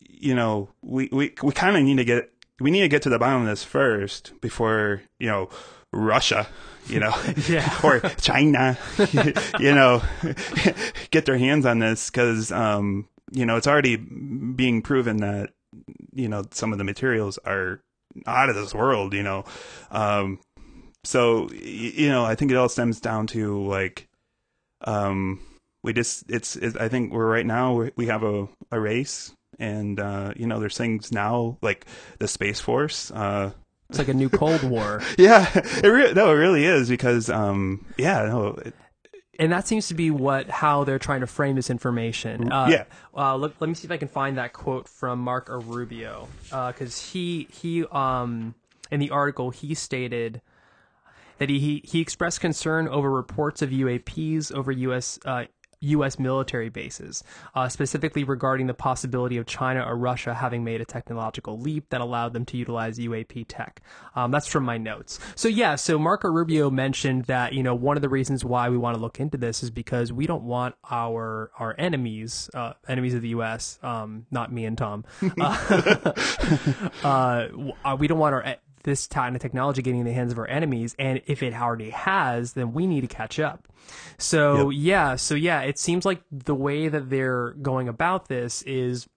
you 0.00 0.34
know, 0.34 0.68
we 0.82 1.08
we 1.12 1.34
we 1.42 1.52
kind 1.52 1.76
of 1.76 1.82
need 1.82 1.96
to 1.98 2.04
get 2.04 2.30
we 2.60 2.70
need 2.70 2.80
to 2.80 2.88
get 2.88 3.02
to 3.02 3.08
the 3.10 3.18
bottom 3.18 3.42
of 3.42 3.46
this 3.46 3.62
first 3.64 4.32
before 4.40 5.02
you 5.20 5.28
know 5.28 5.48
Russia, 5.92 6.48
you 6.86 6.98
know, 6.98 7.14
Yeah. 7.48 7.72
or 7.84 8.00
China, 8.20 8.76
you 9.60 9.74
know, 9.74 10.02
get 11.10 11.26
their 11.26 11.38
hands 11.38 11.64
on 11.64 11.78
this 11.78 12.10
because 12.10 12.50
um, 12.50 13.08
you 13.30 13.46
know 13.46 13.56
it's 13.56 13.66
already 13.68 13.96
being 13.96 14.82
proven 14.82 15.18
that 15.18 15.50
you 16.12 16.28
know 16.28 16.44
some 16.50 16.72
of 16.72 16.78
the 16.78 16.84
materials 16.84 17.38
are 17.44 17.80
out 18.26 18.48
of 18.48 18.56
this 18.56 18.74
world, 18.74 19.14
you 19.14 19.22
know. 19.22 19.44
Um, 19.90 20.40
so 21.04 21.50
you 21.52 22.08
know, 22.08 22.24
I 22.24 22.34
think 22.34 22.50
it 22.50 22.56
all 22.56 22.68
stems 22.68 23.00
down 23.00 23.26
to 23.28 23.62
like, 23.66 24.08
um, 24.82 25.40
we 25.82 25.92
just 25.92 26.24
it's, 26.30 26.56
it's 26.56 26.76
I 26.76 26.88
think 26.88 27.12
we're 27.12 27.26
right 27.30 27.46
now 27.46 27.74
we- 27.74 27.92
we 27.96 28.06
have 28.06 28.22
a 28.22 28.48
a 28.70 28.80
race, 28.80 29.32
and 29.58 30.00
uh, 30.00 30.32
you 30.36 30.46
know, 30.46 30.60
there's 30.60 30.76
things 30.76 31.12
now 31.12 31.58
like 31.62 31.86
the 32.18 32.28
space 32.28 32.60
force. 32.60 33.10
Uh, 33.10 33.52
It's 33.90 33.98
like 33.98 34.08
a 34.08 34.14
new 34.14 34.30
Cold 34.30 34.62
War. 34.62 35.02
yeah, 35.18 35.46
it 35.54 35.86
re- 35.86 36.14
no, 36.14 36.30
it 36.30 36.34
really 36.38 36.64
is 36.64 36.88
because 36.88 37.28
um, 37.28 37.84
yeah, 37.98 38.24
no, 38.24 38.48
it, 38.64 38.74
and 39.38 39.52
that 39.52 39.66
seems 39.66 39.88
to 39.88 39.94
be 39.94 40.10
what 40.10 40.48
how 40.48 40.84
they're 40.84 40.98
trying 40.98 41.20
to 41.20 41.26
frame 41.26 41.56
this 41.56 41.70
information. 41.70 42.52
Uh, 42.52 42.66
Yeah. 42.70 42.84
Uh, 43.16 43.36
let, 43.36 43.52
let 43.60 43.68
me 43.68 43.74
see 43.74 43.86
if 43.86 43.90
I 43.92 43.96
can 43.96 44.08
find 44.08 44.38
that 44.38 44.52
quote 44.52 44.88
from 44.88 45.18
Mark 45.20 45.48
Rubio 45.48 46.28
because 46.50 47.10
he 47.12 47.48
he 47.50 47.84
um 47.86 48.54
in 48.90 49.00
the 49.00 49.10
article 49.10 49.50
he 49.50 49.74
stated 49.74 50.40
that 51.38 51.48
he 51.48 51.58
he, 51.58 51.82
he 51.84 52.00
expressed 52.00 52.40
concern 52.40 52.86
over 52.88 53.10
reports 53.10 53.60
of 53.62 53.70
UAPs 53.70 54.52
over 54.52 54.70
U.S. 54.70 55.18
Uh, 55.24 55.44
U.S. 55.84 56.18
military 56.18 56.68
bases, 56.68 57.22
uh, 57.54 57.68
specifically 57.68 58.24
regarding 58.24 58.66
the 58.66 58.74
possibility 58.74 59.36
of 59.36 59.46
China 59.46 59.84
or 59.84 59.96
Russia 59.96 60.34
having 60.34 60.64
made 60.64 60.80
a 60.80 60.84
technological 60.84 61.58
leap 61.58 61.88
that 61.90 62.00
allowed 62.00 62.32
them 62.32 62.44
to 62.46 62.56
utilize 62.56 62.98
UAP 62.98 63.46
tech. 63.48 63.80
Um, 64.16 64.30
that's 64.30 64.46
from 64.46 64.64
my 64.64 64.78
notes. 64.78 65.18
So 65.34 65.48
yeah, 65.48 65.76
so 65.76 65.98
Marco 65.98 66.28
Rubio 66.28 66.70
mentioned 66.70 67.24
that 67.24 67.52
you 67.52 67.62
know 67.62 67.74
one 67.74 67.96
of 67.96 68.02
the 68.02 68.08
reasons 68.08 68.44
why 68.44 68.68
we 68.68 68.76
want 68.76 68.96
to 68.96 69.00
look 69.00 69.20
into 69.20 69.36
this 69.36 69.62
is 69.62 69.70
because 69.70 70.12
we 70.12 70.26
don't 70.26 70.44
want 70.44 70.74
our 70.90 71.50
our 71.58 71.74
enemies, 71.78 72.50
uh, 72.54 72.74
enemies 72.88 73.14
of 73.14 73.22
the 73.22 73.28
U.S., 73.28 73.78
um, 73.82 74.26
not 74.30 74.52
me 74.52 74.64
and 74.64 74.78
Tom, 74.78 75.04
uh, 75.40 76.12
uh, 77.04 77.48
uh, 77.84 77.96
we 77.98 78.06
don't 78.06 78.18
want 78.18 78.34
our 78.34 78.56
this 78.84 79.06
kind 79.06 79.34
of 79.34 79.42
technology 79.42 79.82
getting 79.82 80.00
in 80.00 80.06
the 80.06 80.12
hands 80.12 80.32
of 80.32 80.38
our 80.38 80.46
enemies, 80.46 80.94
and 80.98 81.20
if 81.26 81.42
it 81.42 81.52
already 81.54 81.90
has, 81.90 82.52
then 82.52 82.72
we 82.72 82.86
need 82.86 83.00
to 83.00 83.06
catch 83.08 83.38
up. 83.38 83.68
So 84.16 84.70
yeah, 84.70 85.16
so 85.16 85.34
yeah, 85.34 85.62
it 85.62 85.78
seems 85.78 86.04
like 86.04 86.22
the 86.30 86.54
way 86.54 86.88
that 86.88 87.10
they're 87.10 87.50
going 87.60 87.88
about 87.88 88.28
this 88.28 88.62
is 88.62 89.08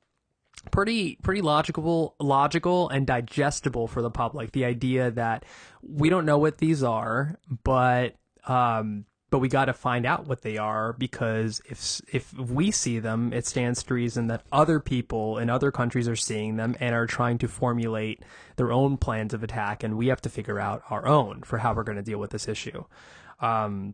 pretty 0.71 1.17
pretty 1.21 1.41
logical 1.41 2.15
logical 2.19 2.89
and 2.89 3.05
digestible 3.05 3.87
for 3.87 4.01
the 4.01 4.09
public 4.09 4.51
the 4.51 4.65
idea 4.65 5.11
that 5.11 5.45
we 5.81 6.09
don't 6.09 6.25
know 6.25 6.39
what 6.39 6.57
these 6.57 6.83
are 6.83 7.37
but 7.63 8.15
um 8.47 9.05
but 9.29 9.39
we 9.39 9.49
got 9.49 9.65
to 9.65 9.73
find 9.73 10.05
out 10.05 10.27
what 10.27 10.41
they 10.41 10.57
are 10.57 10.93
because 10.93 11.61
if 11.69 12.01
if 12.11 12.33
we 12.33 12.71
see 12.71 12.99
them 12.99 13.33
it 13.33 13.45
stands 13.45 13.83
to 13.83 13.93
reason 13.93 14.27
that 14.27 14.43
other 14.51 14.79
people 14.79 15.37
in 15.37 15.49
other 15.49 15.71
countries 15.71 16.07
are 16.07 16.15
seeing 16.15 16.55
them 16.55 16.75
and 16.79 16.95
are 16.95 17.07
trying 17.07 17.37
to 17.37 17.47
formulate 17.47 18.23
their 18.55 18.71
own 18.71 18.97
plans 18.97 19.33
of 19.33 19.43
attack 19.43 19.83
and 19.83 19.97
we 19.97 20.07
have 20.07 20.21
to 20.21 20.29
figure 20.29 20.59
out 20.59 20.81
our 20.89 21.07
own 21.07 21.41
for 21.43 21.57
how 21.57 21.73
we're 21.73 21.83
going 21.83 21.97
to 21.97 22.03
deal 22.03 22.19
with 22.19 22.31
this 22.31 22.47
issue 22.47 22.83
um 23.39 23.93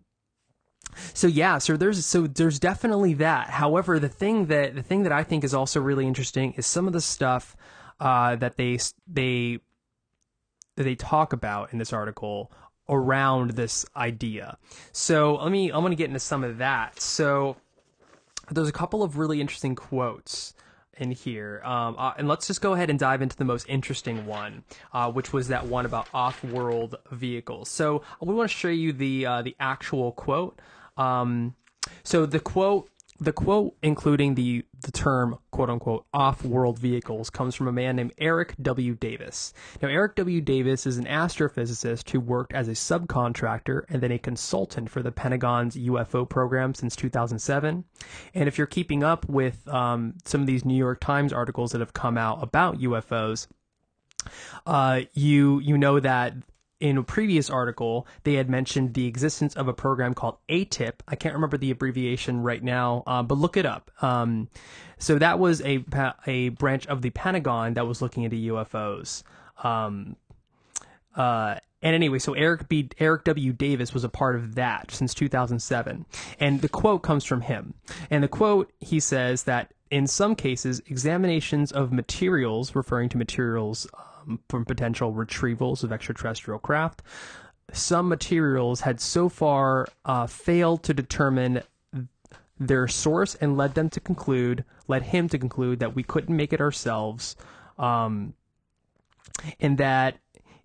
so 1.13 1.27
yeah, 1.27 1.57
so 1.57 1.75
there's 1.77 2.05
so 2.05 2.27
there's 2.27 2.59
definitely 2.59 3.15
that. 3.15 3.49
However, 3.49 3.99
the 3.99 4.09
thing 4.09 4.47
that 4.47 4.75
the 4.75 4.83
thing 4.83 5.03
that 5.03 5.11
I 5.11 5.23
think 5.23 5.43
is 5.43 5.53
also 5.53 5.81
really 5.81 6.05
interesting 6.05 6.53
is 6.53 6.65
some 6.67 6.87
of 6.87 6.93
the 6.93 7.01
stuff 7.01 7.55
uh, 7.99 8.35
that 8.37 8.57
they 8.57 8.79
they 9.07 9.59
that 10.75 10.83
they 10.83 10.95
talk 10.95 11.33
about 11.33 11.71
in 11.71 11.79
this 11.79 11.93
article 11.93 12.51
around 12.89 13.51
this 13.51 13.85
idea. 13.95 14.57
So 14.91 15.35
let 15.35 15.51
me 15.51 15.71
I'm 15.71 15.81
going 15.81 15.91
to 15.91 15.95
get 15.95 16.07
into 16.07 16.19
some 16.19 16.43
of 16.43 16.57
that. 16.57 16.99
So 16.99 17.57
there's 18.51 18.69
a 18.69 18.73
couple 18.73 19.03
of 19.03 19.17
really 19.17 19.39
interesting 19.41 19.75
quotes 19.75 20.53
in 20.97 21.11
here. 21.11 21.61
Um, 21.63 21.95
uh, 21.97 22.13
and 22.17 22.27
let's 22.27 22.45
just 22.47 22.61
go 22.61 22.73
ahead 22.73 22.89
and 22.89 22.99
dive 22.99 23.21
into 23.21 23.35
the 23.35 23.45
most 23.45 23.67
interesting 23.67 24.25
one, 24.25 24.63
uh, 24.93 25.11
which 25.11 25.33
was 25.33 25.47
that 25.47 25.65
one 25.65 25.85
about 25.85 26.07
off-world 26.13 26.95
vehicles. 27.11 27.69
So 27.69 28.03
we 28.21 28.33
want 28.33 28.49
to 28.49 28.55
show 28.55 28.67
you 28.67 28.93
the 28.93 29.25
uh, 29.25 29.41
the 29.41 29.55
actual 29.59 30.11
quote. 30.11 30.59
Um, 30.97 31.55
so 32.03 32.25
the 32.25 32.39
quote. 32.39 32.89
The 33.19 33.33
quote, 33.33 33.75
including 33.81 34.35
the, 34.35 34.65
the 34.81 34.91
term 34.91 35.37
"quote 35.51 35.69
unquote" 35.69 36.05
off-world 36.13 36.79
vehicles, 36.79 37.29
comes 37.29 37.55
from 37.55 37.67
a 37.67 37.71
man 37.71 37.95
named 37.95 38.13
Eric 38.17 38.55
W. 38.61 38.95
Davis. 38.95 39.53
Now, 39.81 39.87
Eric 39.87 40.15
W. 40.15 40.41
Davis 40.41 40.85
is 40.85 40.97
an 40.97 41.05
astrophysicist 41.05 42.09
who 42.09 42.19
worked 42.19 42.53
as 42.53 42.67
a 42.67 42.71
subcontractor 42.71 43.83
and 43.89 44.01
then 44.01 44.11
a 44.11 44.19
consultant 44.19 44.89
for 44.89 45.03
the 45.03 45.11
Pentagon's 45.11 45.75
UFO 45.75 46.27
program 46.27 46.73
since 46.73 46.95
2007. 46.95 47.83
And 48.33 48.47
if 48.47 48.57
you're 48.57 48.67
keeping 48.67 49.03
up 49.03 49.27
with 49.29 49.67
um, 49.67 50.15
some 50.25 50.41
of 50.41 50.47
these 50.47 50.65
New 50.65 50.77
York 50.77 50.99
Times 50.99 51.31
articles 51.31 51.71
that 51.71 51.81
have 51.81 51.93
come 51.93 52.17
out 52.17 52.41
about 52.41 52.79
UFOs, 52.79 53.47
uh, 54.65 55.01
you 55.13 55.59
you 55.59 55.77
know 55.77 55.99
that 55.99 56.33
in 56.79 56.97
a 56.97 57.03
previous 57.03 57.49
article 57.49 58.05
they 58.23 58.33
had 58.33 58.49
mentioned 58.49 58.93
the 58.93 59.07
existence 59.07 59.55
of 59.55 59.67
a 59.67 59.73
program 59.73 60.13
called 60.13 60.37
ATIP. 60.49 60.93
I 61.07 61.15
can't 61.15 61.33
remember 61.33 61.57
the 61.57 61.71
abbreviation 61.71 62.41
right 62.41 62.63
now, 62.63 63.03
uh, 63.07 63.23
but 63.23 63.37
look 63.37 63.57
it 63.57 63.65
up. 63.65 63.91
Um, 64.01 64.49
so 64.97 65.17
that 65.19 65.39
was 65.39 65.61
a 65.61 65.83
a 66.27 66.49
branch 66.49 66.87
of 66.87 67.01
the 67.01 67.09
Pentagon 67.11 67.73
that 67.75 67.87
was 67.87 68.01
looking 68.01 68.23
into 68.23 68.37
UFOs. 68.53 69.23
Um, 69.63 70.15
uh, 71.15 71.55
and 71.81 71.93
anyway, 71.93 72.19
so 72.19 72.33
Eric 72.33 72.69
B. 72.69 72.89
Eric 72.97 73.25
W. 73.25 73.51
Davis 73.51 73.93
was 73.93 74.03
a 74.03 74.09
part 74.09 74.35
of 74.35 74.55
that 74.55 74.91
since 74.91 75.13
2007, 75.13 76.05
and 76.39 76.61
the 76.61 76.69
quote 76.69 77.03
comes 77.03 77.25
from 77.25 77.41
him. 77.41 77.73
And 78.09 78.23
the 78.23 78.29
quote 78.29 78.71
he 78.79 78.99
says 78.99 79.43
that 79.43 79.73
in 79.91 80.07
some 80.07 80.35
cases, 80.35 80.81
examinations 80.87 81.71
of 81.71 81.91
materials, 81.91 82.73
referring 82.73 83.09
to 83.09 83.17
materials 83.17 83.85
um, 84.27 84.39
from 84.49 84.65
potential 84.65 85.13
retrievals 85.13 85.83
of 85.83 85.91
extraterrestrial 85.91 86.59
craft, 86.59 87.01
some 87.71 88.07
materials 88.07 88.81
had 88.81 88.99
so 88.99 89.29
far 89.29 89.87
uh, 90.05 90.27
failed 90.27 90.83
to 90.83 90.93
determine 90.93 91.63
their 92.59 92.87
source 92.87 93.35
and 93.35 93.57
led 93.57 93.75
them 93.75 93.89
to 93.89 93.99
conclude, 93.99 94.63
led 94.87 95.03
him 95.03 95.27
to 95.29 95.37
conclude 95.37 95.79
that 95.79 95.95
we 95.95 96.03
couldn't 96.03 96.35
make 96.35 96.53
it 96.53 96.61
ourselves. 96.61 97.35
Um, 97.77 98.33
and 99.59 99.77
that 99.77 100.17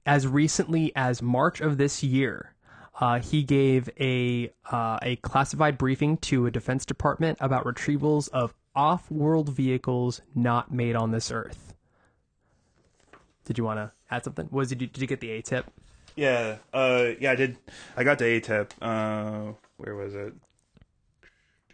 as 0.05 0.27
recently 0.27 0.92
as 0.94 1.23
March 1.23 1.61
of 1.61 1.79
this 1.79 2.03
year, 2.03 2.55
uh, 3.01 3.21
he 3.21 3.42
gave 3.42 3.88
a 4.01 4.51
uh, 4.71 4.99
a 5.03 5.16
classified 5.16 5.79
briefing 5.79 6.16
to 6.16 6.47
a 6.47 6.51
Defense 6.51 6.85
Department 6.85 7.38
about 7.40 7.64
retrievals 7.64 8.29
of 8.31 8.55
off-world 8.75 9.49
vehicles 9.49 10.21
not 10.35 10.73
made 10.73 10.97
on 10.97 11.11
this 11.11 11.31
Earth. 11.31 11.75
Did 13.49 13.57
you 13.57 13.65
want 13.65 13.79
to 13.79 13.91
add 14.11 14.25
something? 14.25 14.47
Was 14.51 14.71
it, 14.73 14.77
did 14.77 14.99
you 14.99 15.07
get 15.07 15.21
the 15.21 15.31
A 15.31 15.41
tip? 15.41 15.65
yeah, 16.17 16.57
uh, 16.75 17.13
yeah, 17.19 17.31
I 17.31 17.35
did. 17.35 17.57
I 17.97 18.05
got 18.05 18.19
the 18.19 18.27
ATIP. 18.27 18.73
Uh, 18.83 19.55
where 19.79 19.95
was 19.95 20.15
it? 20.15 20.35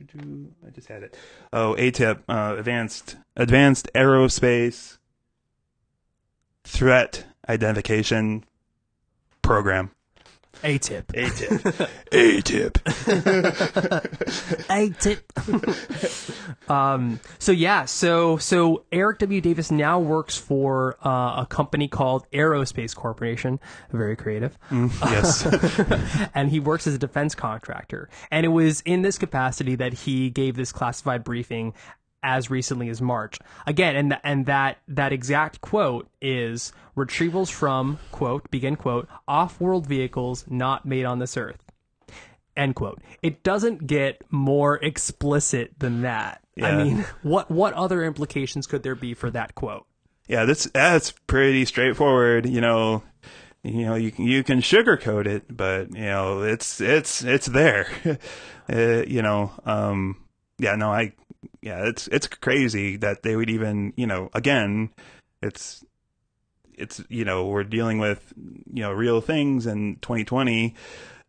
I 0.01 0.71
just 0.71 0.87
had 0.87 1.03
it. 1.03 1.17
Oh, 1.53 1.75
ATIP, 1.77 2.21
uh, 2.29 2.55
advanced 2.57 3.17
advanced 3.37 3.89
aerospace 3.93 4.99
threat 6.63 7.25
identification 7.49 8.45
program. 9.43 9.91
A 10.63 10.79
tip. 10.79 11.13
A 11.15 11.29
tip. 11.37 11.67
A 12.13 12.41
tip. 12.41 12.79
A 14.71 14.91
tip. 15.01 15.33
um. 16.71 17.21
So 17.39 17.53
yeah. 17.53 17.85
So 17.85 18.39
so 18.39 18.85
Eric 18.93 19.19
W. 19.21 19.41
Davis 19.41 19.71
now 19.71 19.99
works 19.99 20.37
for 20.39 20.97
uh, 21.05 21.43
a 21.43 21.47
company 21.49 21.89
called 21.89 22.27
Aerospace 22.33 22.95
Corporation. 22.95 23.61
Very 23.93 24.17
creative. 24.17 24.57
yes. 24.71 25.47
and 26.35 26.51
he 26.51 26.61
works 26.61 26.87
as 26.87 26.95
a 26.95 26.99
defense 26.99 27.35
contractor. 27.35 28.09
And 28.31 28.47
it 28.47 28.51
was 28.51 28.81
in 28.83 29.03
this 29.03 29.19
capacity 29.19 29.75
that 29.77 29.93
he 29.93 30.31
gave 30.31 30.57
this 30.57 30.73
classified 30.73 31.25
briefing 31.25 31.75
as 32.25 32.51
recently 32.51 32.89
as 32.89 33.01
March. 33.01 33.39
Again, 33.67 33.95
and 33.95 34.11
th- 34.11 34.21
and 34.25 34.47
that 34.47 34.79
that 34.89 35.13
exact 35.13 35.61
quote 35.61 36.09
is 36.21 36.73
retrievals 36.97 37.51
from 37.51 37.99
quote 38.11 38.51
begin 38.51 38.75
quote 38.75 39.07
off-world 39.29 39.87
vehicles 39.87 40.45
not 40.49 40.85
made 40.85 41.05
on 41.05 41.21
this 41.21 41.37
earth. 41.37 41.63
End 42.57 42.75
quote. 42.75 43.01
It 43.23 43.43
doesn't 43.43 43.87
get 43.87 44.23
more 44.31 44.77
explicit 44.77 45.73
than 45.79 46.03
that. 46.03 46.41
I 46.61 46.83
mean, 46.83 47.05
what 47.23 47.51
what 47.51 47.75
other 47.75 48.03
implications 48.03 48.67
could 48.67 48.83
there 48.83 48.95
be 48.95 49.15
for 49.15 49.31
that 49.31 49.55
quote? 49.55 49.87
Yeah, 50.27 50.47
that's 50.47 50.65
that's 50.65 51.13
pretty 51.27 51.67
straightforward. 51.67 52.47
You 52.47 52.61
know, 52.61 53.03
you 53.63 53.85
know 53.85 53.97
you 53.97 54.11
can 54.11 54.25
you 54.25 54.43
can 54.43 54.61
sugarcoat 54.61 55.27
it, 55.27 55.55
but 55.55 55.93
you 55.95 56.05
know 56.05 56.43
it's 56.43 56.81
it's 56.81 57.23
it's 57.23 57.47
there. 57.47 57.89
uh, 58.73 59.05
you 59.07 59.21
know, 59.21 59.53
um, 59.67 60.17
yeah, 60.59 60.77
no, 60.77 60.91
I 60.93 61.13
yeah, 61.65 61.87
it's 61.89 62.07
it's 62.09 62.27
crazy 62.29 62.97
that 62.99 63.23
they 63.23 63.35
would 63.37 63.49
even 63.51 63.93
you 63.97 64.07
know 64.07 64.29
again, 64.35 64.91
it's 65.43 65.83
it's 66.75 67.03
you 67.09 67.25
know 67.25 67.47
we're 67.47 67.65
dealing 67.65 67.99
with 67.99 68.33
you 68.73 68.83
know 68.83 68.93
real 68.93 69.21
things 69.21 69.65
and 69.67 70.01
2020 70.03 70.75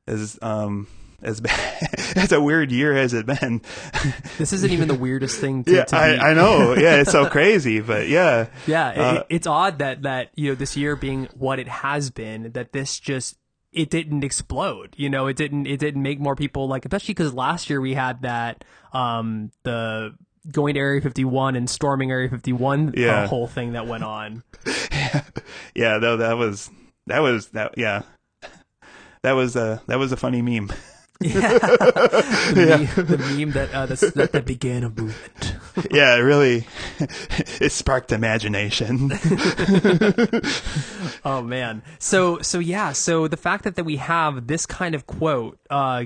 is 0.08 0.38
um 0.42 0.88
as 1.22 1.40
bad 1.42 1.90
as 2.18 2.32
a 2.32 2.42
weird 2.42 2.72
year 2.72 2.94
has 2.94 3.14
it 3.14 3.26
been. 3.26 3.62
This 4.38 4.52
isn't 4.52 4.70
even 4.72 4.90
the 4.90 4.96
weirdest 4.96 5.40
thing 5.40 5.64
to, 5.64 5.72
yeah, 5.72 5.84
to. 5.86 5.96
I, 5.96 6.32
I 6.32 6.34
know. 6.34 6.74
Yeah, 6.76 7.00
it's 7.00 7.12
so 7.12 7.30
crazy, 7.38 7.80
but 7.80 8.10
yeah, 8.10 8.48
Yeah, 8.68 8.90
it- 8.92 8.98
Uh, 9.00 9.24
it's 9.30 9.48
odd 9.48 9.80
that 9.80 10.02
that 10.04 10.32
you 10.36 10.50
know 10.50 10.56
this 10.56 10.76
year 10.76 10.96
being 10.98 11.30
what 11.34 11.58
it 11.60 11.70
has 11.70 12.10
been, 12.12 12.52
that 12.52 12.74
this 12.74 13.00
just 13.00 13.38
it 13.72 13.90
didn't 13.90 14.24
explode. 14.24 14.94
You 14.98 15.10
know, 15.10 15.28
it 15.28 15.38
didn't 15.38 15.68
it 15.68 15.80
didn't 15.80 16.02
make 16.02 16.20
more 16.20 16.36
people 16.36 16.68
like, 16.68 16.84
especially 16.86 17.14
because 17.14 17.34
last 17.34 17.70
year 17.70 17.80
we 17.80 17.94
had 17.94 18.22
that 18.24 18.64
um 18.92 19.52
the 19.64 20.16
going 20.52 20.76
to 20.76 20.80
Area 20.80 21.02
51 21.02 21.56
and 21.56 21.70
storming 21.70 22.12
Area 22.12 22.30
51 22.30 22.94
Yeah. 22.96 23.24
uh, 23.24 23.28
whole 23.28 23.48
thing 23.48 23.74
that 23.74 23.88
went 23.88 24.04
on. 24.04 24.44
yeah. 25.76 25.98
Though 26.00 26.18
that 26.18 26.38
was 26.38 26.70
that 27.08 27.20
was 27.20 27.50
that 27.50 27.78
yeah. 27.78 28.04
That 29.24 29.34
was 29.34 29.56
a 29.56 29.82
that 29.88 29.98
was 29.98 30.12
a 30.12 30.18
funny 30.18 30.42
meme. 30.42 30.72
the, 31.20 32.90
meme, 32.96 33.06
the 33.06 33.18
meme 33.18 33.52
that, 33.54 33.74
uh, 33.74 33.86
that 33.86 34.32
that 34.34 34.46
began 34.46 34.84
a 34.84 34.90
movement. 34.90 35.56
yeah, 35.90 36.14
it 36.16 36.20
really 36.20 36.68
it 37.62 37.72
sparked 37.72 38.12
imagination. 38.12 39.12
Oh 41.24 41.42
man. 41.42 41.84
So 42.00 42.40
so 42.42 42.60
yeah. 42.60 42.92
So 42.92 43.28
the 43.28 43.38
fact 43.38 43.64
that 43.64 43.76
that 43.76 43.86
we 43.86 43.96
have 43.96 44.48
this 44.48 44.66
kind 44.66 44.94
of 44.94 45.08
quote, 45.08 45.58
uh, 45.70 46.04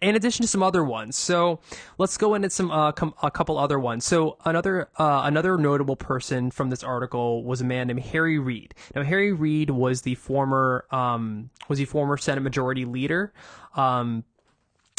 in 0.00 0.16
addition 0.16 0.42
to 0.42 0.48
some 0.48 0.62
other 0.62 0.84
ones. 0.84 1.16
So 1.16 1.60
let's 1.98 2.16
go 2.16 2.34
into 2.34 2.50
some 2.50 2.70
uh, 2.70 2.92
com- 2.92 3.14
a 3.22 3.30
couple 3.30 3.58
other 3.58 3.78
ones. 3.78 4.04
So 4.04 4.36
another 4.44 4.88
uh, 4.96 5.22
another 5.24 5.56
notable 5.56 5.96
person 5.96 6.50
from 6.50 6.70
this 6.70 6.82
article 6.82 7.44
was 7.44 7.60
a 7.60 7.64
man 7.64 7.88
named 7.88 8.00
Harry 8.00 8.38
Reid. 8.38 8.74
Now 8.94 9.02
Harry 9.02 9.32
Reid 9.32 9.70
was 9.70 10.02
the 10.02 10.14
former 10.14 10.86
um, 10.90 11.50
was 11.68 11.78
the 11.78 11.84
former 11.84 12.16
Senate 12.16 12.42
Majority 12.42 12.84
Leader. 12.84 13.32
Um, 13.74 14.24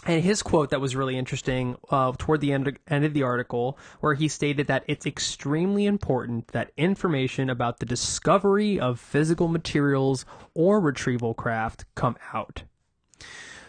and 0.06 0.24
his 0.24 0.41
quote 0.41 0.72
that 0.72 0.82
was 0.82 0.96
really 0.96 1.15
interesting 1.15 1.76
uh, 1.91 2.12
toward 2.17 2.41
the 2.41 2.54
end, 2.54 2.80
end 2.88 3.06
of 3.06 3.13
the 3.13 3.22
article, 3.22 3.78
where 4.00 4.15
he 4.15 4.28
stated 4.28 4.65
that 4.67 4.84
it's 4.88 5.06
extremely 5.06 5.86
important 5.86 6.48
that 6.50 6.72
information 6.76 7.52
about 7.52 7.80
the 7.80 7.86
discovery 7.86 8.80
of 8.80 9.00
physical 9.00 9.48
materials 9.48 10.26
or 10.56 10.80
retrieval 10.80 11.36
craft 11.36 11.86
come 11.94 12.15
out. 12.34 12.63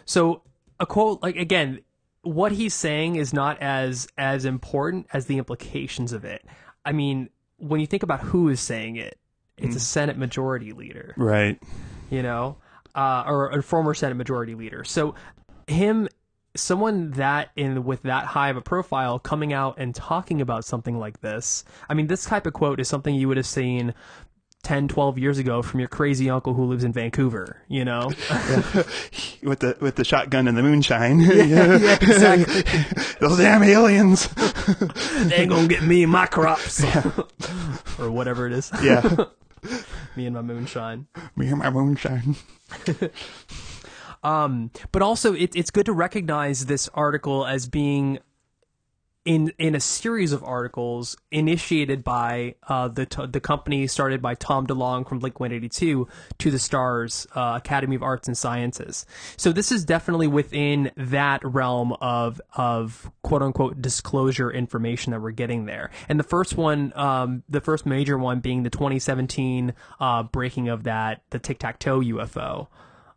So, 0.05 0.41
a 0.79 0.85
quote 0.85 1.21
like 1.21 1.35
again, 1.35 1.79
what 2.21 2.51
he's 2.51 2.73
saying 2.73 3.15
is 3.15 3.33
not 3.33 3.61
as 3.61 4.07
as 4.17 4.45
important 4.45 5.07
as 5.13 5.25
the 5.25 5.37
implications 5.37 6.13
of 6.13 6.25
it. 6.25 6.43
I 6.85 6.91
mean, 6.91 7.29
when 7.57 7.79
you 7.79 7.87
think 7.87 8.03
about 8.03 8.21
who 8.21 8.49
is 8.49 8.59
saying 8.59 8.97
it, 8.97 9.17
it's 9.57 9.75
a 9.75 9.79
Senate 9.79 10.17
Majority 10.17 10.71
Leader 10.71 11.13
right. 11.17 11.61
you 12.09 12.23
know, 12.23 12.57
uh, 12.95 13.23
or 13.25 13.49
a 13.49 13.63
former 13.63 13.93
Senate 13.93 14.15
Majority 14.15 14.55
Leader. 14.55 14.83
So 14.83 15.15
him, 15.67 16.09
someone 16.55 17.11
that 17.11 17.51
in 17.55 17.83
with 17.83 18.03
that 18.03 18.25
high 18.25 18.49
of 18.49 18.57
a 18.57 18.61
profile, 18.61 19.19
coming 19.19 19.53
out 19.53 19.75
and 19.77 19.93
talking 19.93 20.41
about 20.41 20.65
something 20.65 20.97
like 20.97 21.21
this. 21.21 21.63
I 21.89 21.93
mean, 21.93 22.07
this 22.07 22.25
type 22.25 22.45
of 22.45 22.53
quote 22.53 22.79
is 22.79 22.87
something 22.87 23.15
you 23.15 23.27
would 23.27 23.37
have 23.37 23.45
seen. 23.45 23.93
10, 24.63 24.87
12 24.87 25.17
years 25.17 25.37
ago 25.37 25.61
from 25.61 25.81
your 25.81 25.89
crazy 25.89 26.29
uncle 26.29 26.53
who 26.53 26.65
lives 26.65 26.83
in 26.83 26.93
Vancouver, 26.93 27.57
you 27.67 27.83
know? 27.85 28.07
With 29.43 29.59
the 29.59 29.75
with 29.81 29.95
the 29.97 30.05
shotgun 30.05 30.47
and 30.47 30.57
the 30.57 30.63
moonshine. 30.63 31.19
yeah, 31.19 31.73
exactly. 32.01 32.63
Those 33.19 33.37
damn 33.37 33.61
aliens. 33.61 34.27
they 34.29 35.35
ain't 35.35 35.49
gonna 35.49 35.67
get 35.67 35.83
me 35.83 36.03
and 36.03 36.11
my 36.11 36.25
crops. 36.25 36.81
or 37.99 38.09
whatever 38.09 38.47
it 38.47 38.53
is. 38.53 38.71
yeah. 38.81 39.25
me 40.15 40.25
and 40.25 40.35
my 40.35 40.41
moonshine. 40.41 41.07
Me 41.35 41.47
and 41.49 41.59
my 41.59 41.69
moonshine. 41.69 42.37
Um, 44.23 44.71
but 44.93 45.01
also, 45.01 45.33
it, 45.33 45.53
it's 45.55 45.69
good 45.69 45.85
to 45.87 45.93
recognize 45.93 46.65
this 46.65 46.87
article 46.93 47.45
as 47.45 47.67
being 47.67 48.19
in 49.25 49.53
in 49.57 49.73
a 49.73 49.79
series 49.79 50.33
of 50.33 50.43
articles 50.43 51.15
initiated 51.31 52.03
by 52.03 52.55
uh, 52.67 52.87
the 52.89 53.05
t- 53.05 53.25
the 53.25 53.39
company 53.39 53.87
started 53.87 54.21
by 54.21 54.35
Tom 54.35 54.67
DeLonge 54.67 55.07
from 55.07 55.19
Blink 55.19 55.39
182 55.39 56.07
to 56.39 56.51
the 56.51 56.59
Stars 56.59 57.25
uh, 57.35 57.53
Academy 57.55 57.95
of 57.95 58.03
Arts 58.03 58.27
and 58.27 58.37
Sciences. 58.37 59.05
So 59.37 59.51
this 59.51 59.71
is 59.71 59.85
definitely 59.85 60.27
within 60.27 60.91
that 60.97 61.43
realm 61.43 61.93
of 62.01 62.41
of 62.53 63.09
quote 63.21 63.41
unquote 63.41 63.81
disclosure 63.81 64.51
information 64.51 65.11
that 65.11 65.21
we're 65.21 65.31
getting 65.31 65.65
there. 65.65 65.89
And 66.09 66.19
the 66.19 66.23
first 66.23 66.57
one, 66.57 66.91
um, 66.95 67.43
the 67.47 67.61
first 67.61 67.85
major 67.85 68.17
one 68.17 68.41
being 68.41 68.63
the 68.63 68.69
2017 68.69 69.73
uh, 69.99 70.23
breaking 70.23 70.67
of 70.67 70.83
that 70.83 71.21
the 71.29 71.39
tic 71.39 71.59
tac 71.59 71.79
toe 71.79 72.01
UFO. 72.01 72.67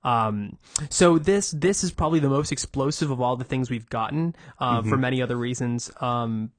Um, 0.07 0.57
so 0.89 1.19
this 1.19 1.51
this 1.51 1.83
is 1.83 1.91
probably 1.91 2.21
the 2.21 2.29
most 2.29 2.53
explosive 2.53 3.11
of 3.11 3.21
all 3.21 3.37
the 3.37 3.45
things 3.45 3.69
we've 3.69 3.91
gotten 3.91 4.37
uh, 4.61 4.83
for 4.83 4.97
many 4.97 5.21
other 5.21 5.37
reasons. 5.37 5.91
Um, 6.01 6.53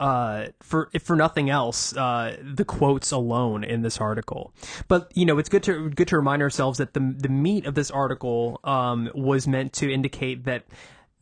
uh, 0.00 0.46
for 0.60 0.88
if 0.94 1.02
for 1.02 1.16
nothing 1.16 1.50
else, 1.50 1.94
uh, 1.96 2.36
the 2.42 2.64
quotes 2.64 3.12
alone 3.12 3.62
in 3.62 3.82
this 3.82 4.00
article. 4.00 4.54
But 4.88 5.12
you 5.14 5.26
know, 5.26 5.38
it's 5.38 5.50
good 5.50 5.62
to 5.64 5.90
good 5.90 6.08
to 6.08 6.16
remind 6.16 6.40
ourselves 6.40 6.78
that 6.78 6.94
the 6.94 7.14
the 7.18 7.28
meat 7.28 7.66
of 7.66 7.74
this 7.74 7.90
article 7.90 8.58
um, 8.64 9.10
was 9.14 9.46
meant 9.46 9.74
to 9.74 9.92
indicate 9.92 10.44
that 10.44 10.64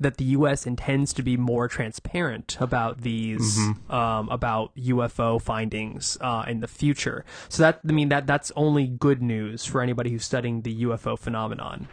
that 0.00 0.16
the 0.16 0.24
U.S. 0.24 0.66
intends 0.66 1.12
to 1.12 1.22
be 1.22 1.36
more 1.36 1.68
transparent 1.68 2.56
about 2.60 3.02
these 3.02 3.58
um, 3.88 4.28
about 4.28 4.74
UFO 4.76 5.40
findings 5.40 6.18
uh, 6.20 6.44
in 6.46 6.60
the 6.60 6.68
future. 6.68 7.24
So 7.48 7.62
that 7.62 7.80
I 7.88 7.92
mean 7.92 8.08
that 8.08 8.26
that's 8.26 8.50
only 8.56 8.86
good 8.86 9.22
news 9.22 9.64
for 9.64 9.80
anybody 9.80 10.10
who's 10.10 10.24
studying 10.24 10.62
the 10.62 10.84
UFO 10.84 11.18
phenomenon. 11.18 11.88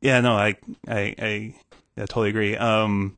Yeah, 0.00 0.20
no, 0.20 0.34
I, 0.34 0.56
I, 0.88 1.14
I, 1.18 1.54
I 1.96 2.00
totally 2.00 2.30
agree. 2.30 2.56
Um, 2.56 3.16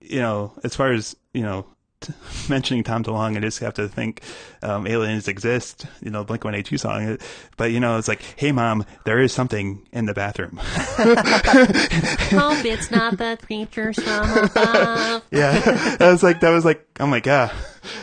you 0.00 0.20
know, 0.20 0.52
as 0.62 0.76
far 0.76 0.92
as 0.92 1.16
you 1.32 1.42
know, 1.42 1.66
mentioning 2.48 2.84
Tom 2.84 3.02
DeLonge, 3.02 3.36
I 3.36 3.40
just 3.40 3.58
have 3.60 3.74
to 3.74 3.88
think 3.88 4.22
um, 4.62 4.86
aliens 4.86 5.28
exist. 5.28 5.86
You 6.00 6.10
know, 6.10 6.24
Blink 6.24 6.44
One 6.44 6.54
Eight 6.54 6.66
Two 6.66 6.78
song, 6.78 7.18
but 7.56 7.72
you 7.72 7.80
know, 7.80 7.98
it's 7.98 8.08
like, 8.08 8.22
hey, 8.36 8.52
mom, 8.52 8.84
there 9.04 9.20
is 9.20 9.32
something 9.32 9.86
in 9.92 10.06
the 10.06 10.14
bathroom. 10.14 10.56
Hope 10.62 12.64
it's 12.64 12.90
not 12.90 13.18
the 13.18 13.38
creatures 13.44 14.02
from 14.02 14.38
above. 14.38 15.22
yeah, 15.30 15.58
that 15.96 16.10
was 16.10 16.22
like, 16.22 16.40
that 16.40 16.50
was 16.50 16.64
like, 16.64 16.84
oh 17.00 17.06
my 17.06 17.20
god. 17.20 17.52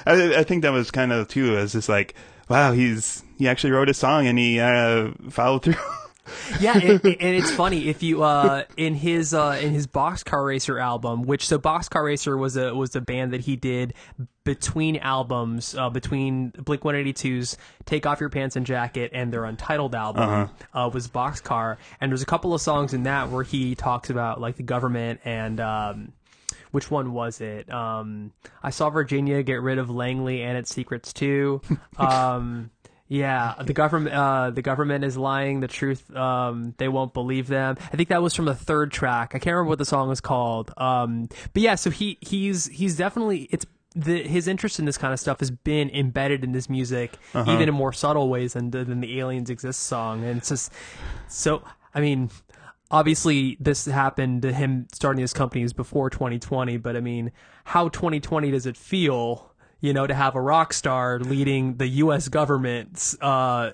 I, 0.06 0.38
I 0.38 0.44
think 0.44 0.64
that 0.64 0.72
was 0.72 0.92
kind 0.92 1.12
of 1.12 1.28
too. 1.28 1.54
was 1.54 1.74
just 1.74 1.90
like, 1.90 2.16
wow, 2.50 2.72
he's 2.72 3.24
he 3.38 3.48
actually 3.48 3.72
wrote 3.72 3.90
a 3.90 3.94
song 3.94 4.28
and 4.28 4.38
he 4.38 4.60
uh, 4.60 5.10
followed 5.30 5.64
through. 5.64 5.76
Yeah, 6.60 6.78
and, 6.78 7.06
and 7.06 7.36
it's 7.36 7.52
funny 7.52 7.88
if 7.90 8.04
you 8.04 8.24
uh 8.24 8.64
in 8.78 8.96
his 8.96 9.34
uh 9.34 9.58
in 9.62 9.74
his 9.74 9.88
Boxcar 9.88 10.46
Racer 10.46 10.80
album, 10.80 11.24
which 11.24 11.48
so 11.48 11.60
Boxcar 11.60 12.04
Racer 12.04 12.38
was 12.38 12.58
a 12.58 12.74
was 12.74 12.96
a 12.96 13.02
band 13.02 13.34
that 13.34 13.42
he 13.42 13.56
did 13.56 13.94
between 14.44 14.98
albums, 14.98 15.76
uh, 15.76 15.90
between 15.90 16.50
Blink 16.50 16.84
182's 16.84 17.58
Take 17.86 18.06
Off 18.06 18.20
Your 18.20 18.30
Pants 18.30 18.56
and 18.56 18.66
Jacket 18.66 19.12
and 19.14 19.34
their 19.34 19.46
Untitled 19.46 19.96
album 19.96 20.50
uh 20.74 20.90
was 20.94 21.08
Boxcar, 21.08 21.78
and 22.02 22.12
there's 22.12 22.24
a 22.24 22.28
couple 22.28 22.54
of 22.54 22.62
songs 22.62 22.94
in 22.94 23.04
that 23.04 23.30
where 23.30 23.44
he 23.44 23.76
talks 23.76 24.10
about 24.10 24.40
like 24.42 24.56
the 24.56 24.64
government 24.64 25.22
and 25.26 25.60
um 25.60 26.14
which 26.72 26.92
one 26.92 27.14
was 27.14 27.40
it? 27.40 27.72
Um, 27.72 28.34
I 28.62 28.70
saw 28.70 28.90
Virginia 28.90 29.42
get 29.44 29.62
rid 29.62 29.78
of 29.78 29.90
Langley 29.90 30.44
and 30.44 30.58
its 30.58 30.74
secrets 30.74 31.14
too. 31.14 31.62
Um, 31.98 32.72
yeah, 33.08 33.54
the 33.64 33.74
government, 33.74 34.16
uh, 34.16 34.50
the 34.50 34.64
government 34.64 35.04
is 35.04 35.16
lying. 35.16 35.60
The 35.60 35.68
truth, 35.68 36.14
um, 36.16 36.74
they 36.78 36.88
won't 36.88 37.14
believe 37.14 37.48
them. 37.48 37.78
I 37.94 37.98
think 37.98 38.10
that 38.10 38.24
was 38.24 38.34
from 38.34 38.46
the 38.46 38.56
third 38.56 38.92
track. 38.92 39.36
I 39.36 39.40
can't 39.40 39.54
remember 39.54 39.70
what 39.70 39.78
the 39.78 39.86
song 39.86 40.10
was 40.10 40.22
called. 40.22 40.72
Um, 40.78 41.30
but 41.54 41.62
yeah, 41.62 41.76
so 41.76 41.92
he 41.92 42.18
he's 42.22 42.66
he's 42.68 42.98
definitely 42.98 43.48
it's 43.52 43.66
the 43.96 44.24
his 44.24 44.48
interest 44.48 44.80
in 44.80 44.86
this 44.86 44.98
kind 44.98 45.14
of 45.14 45.20
stuff 45.20 45.40
has 45.40 45.52
been 45.52 45.90
embedded 45.92 46.44
in 46.44 46.52
this 46.52 46.68
music, 46.68 47.18
even 47.36 47.70
in 47.70 47.76
more 47.76 47.94
subtle 47.94 48.28
ways 48.28 48.54
than 48.54 48.72
the, 48.72 48.84
than 48.84 49.02
the 49.02 49.20
Aliens 49.20 49.52
Exist 49.52 49.84
song, 49.84 50.24
and 50.24 50.40
it's 50.40 50.50
just 50.50 50.72
so. 51.28 51.62
I 51.94 52.02
mean, 52.02 52.30
obviously 52.92 53.56
this 53.60 53.86
happened 53.86 54.42
to 54.42 54.52
him 54.52 54.88
starting 54.94 55.22
his 55.22 55.34
companies 55.34 55.74
before 55.74 56.10
2020 56.10 56.78
but 56.78 56.96
i 56.96 57.00
mean 57.00 57.32
how 57.64 57.90
2020 57.90 58.52
does 58.52 58.66
it 58.66 58.78
feel 58.78 59.52
you 59.86 59.94
know 59.94 60.08
to 60.08 60.14
have 60.14 60.36
a 60.36 60.42
rock 60.42 60.74
star 60.74 61.20
leading 61.20 61.78
the 61.78 61.88
us 61.88 62.28
government's 62.28 63.16
uh 63.22 63.72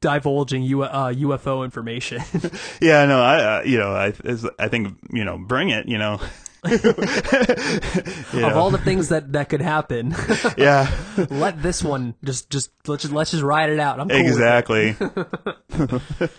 divulging 0.00 0.62
U- 0.62 0.82
uh, 0.82 1.12
ufo 1.12 1.64
information 1.64 2.22
yeah, 2.80 3.04
no, 3.04 3.20
I, 3.22 3.58
uh, 3.58 3.62
you 3.62 3.76
know, 3.76 3.92
I, 3.92 4.14
I 4.58 4.68
think, 4.68 4.98
you 5.12 5.24
know, 5.24 5.36
bring 5.36 5.68
it, 5.68 5.86
you 5.86 5.98
know, 5.98 6.18
Yeah. 6.66 8.50
Of 8.50 8.56
all 8.56 8.70
the 8.70 8.80
things 8.82 9.10
that 9.10 9.32
that 9.32 9.48
could 9.48 9.60
happen, 9.60 10.14
yeah, 10.58 10.90
let 11.30 11.62
this 11.62 11.82
one 11.84 12.14
just 12.24 12.50
just 12.50 12.72
let's 12.86 13.02
just 13.02 13.14
let's 13.14 13.30
just 13.30 13.42
ride 13.42 13.70
it 13.70 13.78
out. 13.78 14.00
I'm 14.00 14.08
cool 14.08 14.18
with 14.34 14.42
it. 14.42 16.30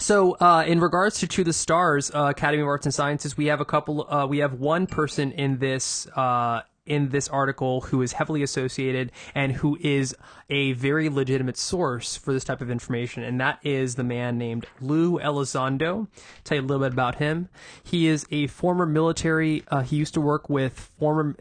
So, 0.00 0.34
uh, 0.34 0.64
in 0.64 0.78
regards 0.78 1.18
to 1.20 1.26
To 1.26 1.42
the 1.42 1.52
Stars, 1.52 2.12
uh, 2.14 2.26
Academy 2.30 2.62
of 2.62 2.68
Arts 2.68 2.86
and 2.86 2.94
Sciences, 2.94 3.36
we 3.36 3.46
have 3.46 3.60
a 3.60 3.64
couple. 3.64 4.08
Uh, 4.08 4.26
we 4.26 4.38
have 4.38 4.54
one 4.54 4.86
person 4.86 5.32
in 5.32 5.58
this 5.58 6.06
uh, 6.14 6.62
in 6.86 7.08
this 7.08 7.26
article 7.28 7.80
who 7.80 8.00
is 8.00 8.12
heavily 8.12 8.44
associated 8.44 9.10
and 9.34 9.52
who 9.52 9.76
is 9.80 10.14
a 10.48 10.72
very 10.72 11.08
legitimate 11.08 11.56
source 11.56 12.16
for 12.16 12.32
this 12.32 12.44
type 12.44 12.60
of 12.60 12.70
information, 12.70 13.24
and 13.24 13.40
that 13.40 13.58
is 13.64 13.96
the 13.96 14.04
man 14.04 14.38
named 14.38 14.66
Lou 14.80 15.18
Elizondo. 15.18 16.06
Tell 16.44 16.56
you 16.58 16.62
a 16.62 16.64
little 16.64 16.84
bit 16.84 16.92
about 16.92 17.16
him. 17.16 17.48
He 17.82 18.06
is 18.06 18.24
a 18.30 18.46
former 18.46 18.86
military. 18.86 19.64
Uh, 19.66 19.82
he 19.82 19.96
used 19.96 20.14
to 20.14 20.20
work 20.20 20.48
with 20.48 20.92
former. 20.98 21.34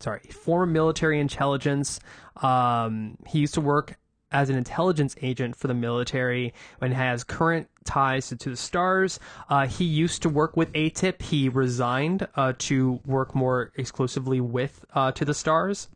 Sorry, 0.00 0.20
former 0.30 0.64
military 0.64 1.20
intelligence. 1.20 2.00
Um, 2.36 3.18
he 3.26 3.40
used 3.40 3.54
to 3.54 3.60
work 3.60 3.98
as 4.30 4.50
an 4.50 4.56
intelligence 4.56 5.16
agent 5.22 5.56
for 5.56 5.68
the 5.68 5.74
military 5.74 6.52
and 6.80 6.92
has 6.92 7.24
current 7.24 7.68
ties 7.84 8.28
to, 8.28 8.36
to 8.36 8.50
the 8.50 8.56
stars. 8.56 9.18
Uh, 9.48 9.66
he 9.66 9.84
used 9.84 10.22
to 10.22 10.28
work 10.28 10.56
with 10.56 10.72
ATIP. 10.72 11.22
He 11.22 11.48
resigned 11.48 12.28
uh, 12.36 12.52
to 12.58 13.00
work 13.06 13.34
more 13.34 13.72
exclusively 13.76 14.40
with 14.40 14.84
uh, 14.94 15.12
to 15.12 15.24
the 15.24 15.34
stars. 15.34 15.88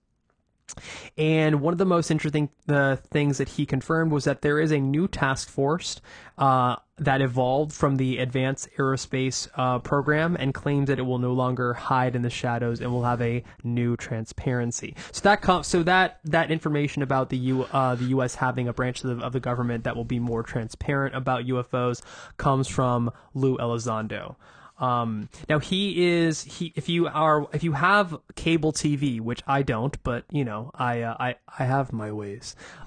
And 1.19 1.61
one 1.61 1.75
of 1.75 1.79
the 1.79 1.85
most 1.85 2.11
interesting 2.11 2.49
uh, 2.69 2.97
things 2.97 3.39
that 3.39 3.51
he 3.51 3.67
confirmed 3.67 4.13
was 4.13 4.25
that 4.25 4.43
there 4.43 4.59
is 4.59 4.71
a 4.71 4.79
new 4.79 5.07
task 5.07 5.49
force 5.49 6.01
uh, 6.39 6.77
that 6.97 7.21
evolved 7.21 7.73
from 7.73 7.97
the 7.97 8.19
Advanced 8.19 8.69
Aerospace 8.79 9.49
uh, 9.57 9.79
program 9.81 10.37
and 10.37 10.55
claims 10.55 10.89
that 10.89 10.99
it 10.99 11.03
will 11.03 11.19
no 11.19 11.33
longer 11.33 11.75
hide 11.75 12.17
in 12.17 12.23
the 12.23 12.31
shadows 12.31 12.81
and 12.81 12.91
will 12.91 13.05
have 13.05 13.21
a 13.21 13.45
new 13.63 13.97
transparency. 13.97 14.97
So 15.11 15.21
that 15.23 15.43
com- 15.43 15.65
so 15.65 15.83
that 15.83 16.21
that 16.25 16.51
information 16.51 17.03
about 17.03 17.29
the 17.29 17.39
U- 17.39 17.65
uh, 17.73 17.95
the 17.95 18.07
U.S. 18.07 18.37
having 18.37 18.69
a 18.69 18.73
branch 18.73 19.05
of 19.05 19.19
the, 19.19 19.25
of 19.25 19.33
the 19.33 19.41
government 19.41 19.85
that 19.85 19.97
will 19.97 20.05
be 20.05 20.19
more 20.19 20.43
transparent 20.43 21.15
about 21.15 21.45
UFOs 21.45 22.03
comes 22.37 22.69
from 22.69 23.11
Lou 23.35 23.59
Elizondo. 23.59 24.37
Um, 24.83 25.29
now 25.49 25.61
he 25.61 26.11
is 26.11 26.43
he 26.43 26.73
if 26.75 26.89
you 26.89 27.07
are 27.07 27.47
if 27.53 27.63
you 27.63 27.73
have 27.73 28.19
cable 28.35 28.73
TV, 28.73 29.21
which 29.21 29.41
I 29.47 29.63
don't, 29.63 29.97
but 30.03 30.25
you 30.33 30.45
know 30.45 30.73
I 30.75 31.03
uh, 31.03 31.17
I 31.21 31.37
I 31.57 31.65
have 31.65 31.93
my 31.93 32.11
ways. 32.11 32.57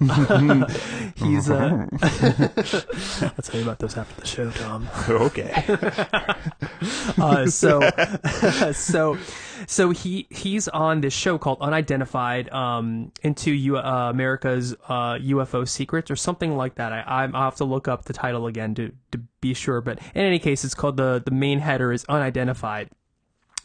He's 1.16 1.48
uh, 1.48 1.86
I'll 3.22 3.42
tell 3.42 3.56
you 3.56 3.62
about 3.62 3.78
those 3.78 3.96
after 3.96 4.20
the 4.20 4.26
show, 4.26 4.50
Tom. 4.50 4.88
okay. 5.08 5.64
Uh, 7.18 7.46
so 7.46 7.80
so 8.72 9.16
so 9.66 9.90
he 9.90 10.26
he's 10.30 10.68
on 10.68 11.00
this 11.00 11.12
show 11.12 11.38
called 11.38 11.58
Unidentified 11.60 12.48
um, 12.50 13.12
into 13.22 13.50
U- 13.52 13.78
uh, 13.78 14.10
America's 14.10 14.74
uh, 14.88 15.14
UFO 15.14 15.68
secrets 15.68 16.10
or 16.10 16.16
something 16.16 16.56
like 16.56 16.76
that. 16.76 16.92
I 16.92 17.28
I'll 17.32 17.44
have 17.44 17.56
to 17.56 17.64
look 17.64 17.88
up 17.88 18.04
the 18.04 18.12
title 18.12 18.46
again 18.46 18.74
to 18.76 18.92
to 19.12 19.18
be 19.40 19.54
sure, 19.54 19.80
but 19.80 19.98
in 20.14 20.22
any 20.22 20.38
case, 20.38 20.64
it's 20.64 20.74
called 20.74 20.96
the 20.96 21.22
the 21.24 21.30
main 21.30 21.58
header 21.58 21.92
is 21.92 22.04
Unidentified. 22.08 22.90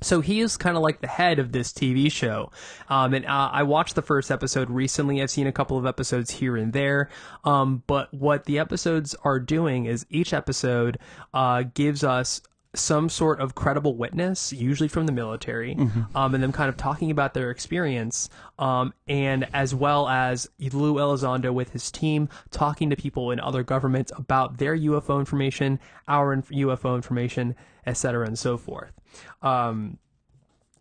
So 0.04 0.20
he 0.20 0.40
is 0.40 0.58
kind 0.58 0.76
of 0.76 0.82
like 0.82 1.02
the 1.02 1.08
head 1.08 1.38
of 1.38 1.52
this 1.52 1.72
TV 1.72 2.12
show. 2.12 2.52
Um, 2.90 3.14
and 3.14 3.26
uh, 3.26 3.50
I 3.54 3.64
watched 3.64 3.94
the 3.94 4.02
first 4.02 4.32
episode 4.32 4.70
recently. 4.70 5.22
I've 5.22 5.30
seen 5.30 5.46
a 5.46 5.52
couple 5.52 5.78
of 5.78 5.86
episodes 5.86 6.32
here 6.32 6.58
and 6.58 6.74
there. 6.74 7.10
Um, 7.44 7.84
but 7.86 8.12
what 8.12 8.46
the 8.46 8.58
episodes 8.58 9.16
are 9.24 9.40
doing 9.40 9.86
is 9.86 10.08
each 10.10 10.34
episode 10.34 10.98
uh, 11.36 11.64
gives 11.76 12.04
us 12.04 12.42
some 12.74 13.10
sort 13.10 13.42
of 13.42 13.54
credible 13.54 13.96
witness, 13.98 14.54
usually 14.54 14.88
from 14.88 15.06
the 15.06 15.12
military, 15.12 15.76
um, 16.16 16.34
and 16.34 16.42
them 16.42 16.54
kind 16.54 16.70
of 16.70 16.78
talking 16.78 17.12
about 17.12 17.34
their 17.34 17.52
experience, 17.52 18.30
um, 18.60 18.94
and 19.08 19.46
as 19.54 19.76
well 19.76 20.08
as 20.08 20.50
Lou 20.60 20.96
Elizondo 20.96 21.54
with 21.54 21.72
his 21.72 21.92
team 21.92 22.30
talking 22.50 22.90
to 22.90 22.96
people 22.96 23.32
in 23.32 23.40
other 23.42 23.64
governments 23.64 24.12
about 24.16 24.58
their 24.58 24.78
UFO 24.78 25.20
information, 25.20 25.80
our 26.08 26.32
inf- 26.32 26.50
UFO 26.50 26.96
information, 26.96 27.56
et 27.86 27.98
cetera, 27.98 28.26
and 28.26 28.40
so 28.40 28.58
forth. 28.58 28.94
Um, 29.42 29.98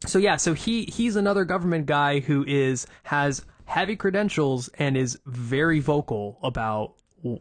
so 0.06 0.18
yeah, 0.18 0.36
so 0.36 0.54
he 0.54 0.84
he's 0.84 1.16
another 1.16 1.44
government 1.44 1.86
guy 1.86 2.20
who 2.20 2.44
is 2.46 2.86
has 3.04 3.44
heavy 3.64 3.96
credentials 3.96 4.68
and 4.78 4.96
is 4.96 5.18
very 5.26 5.80
vocal 5.80 6.38
about 6.42 6.94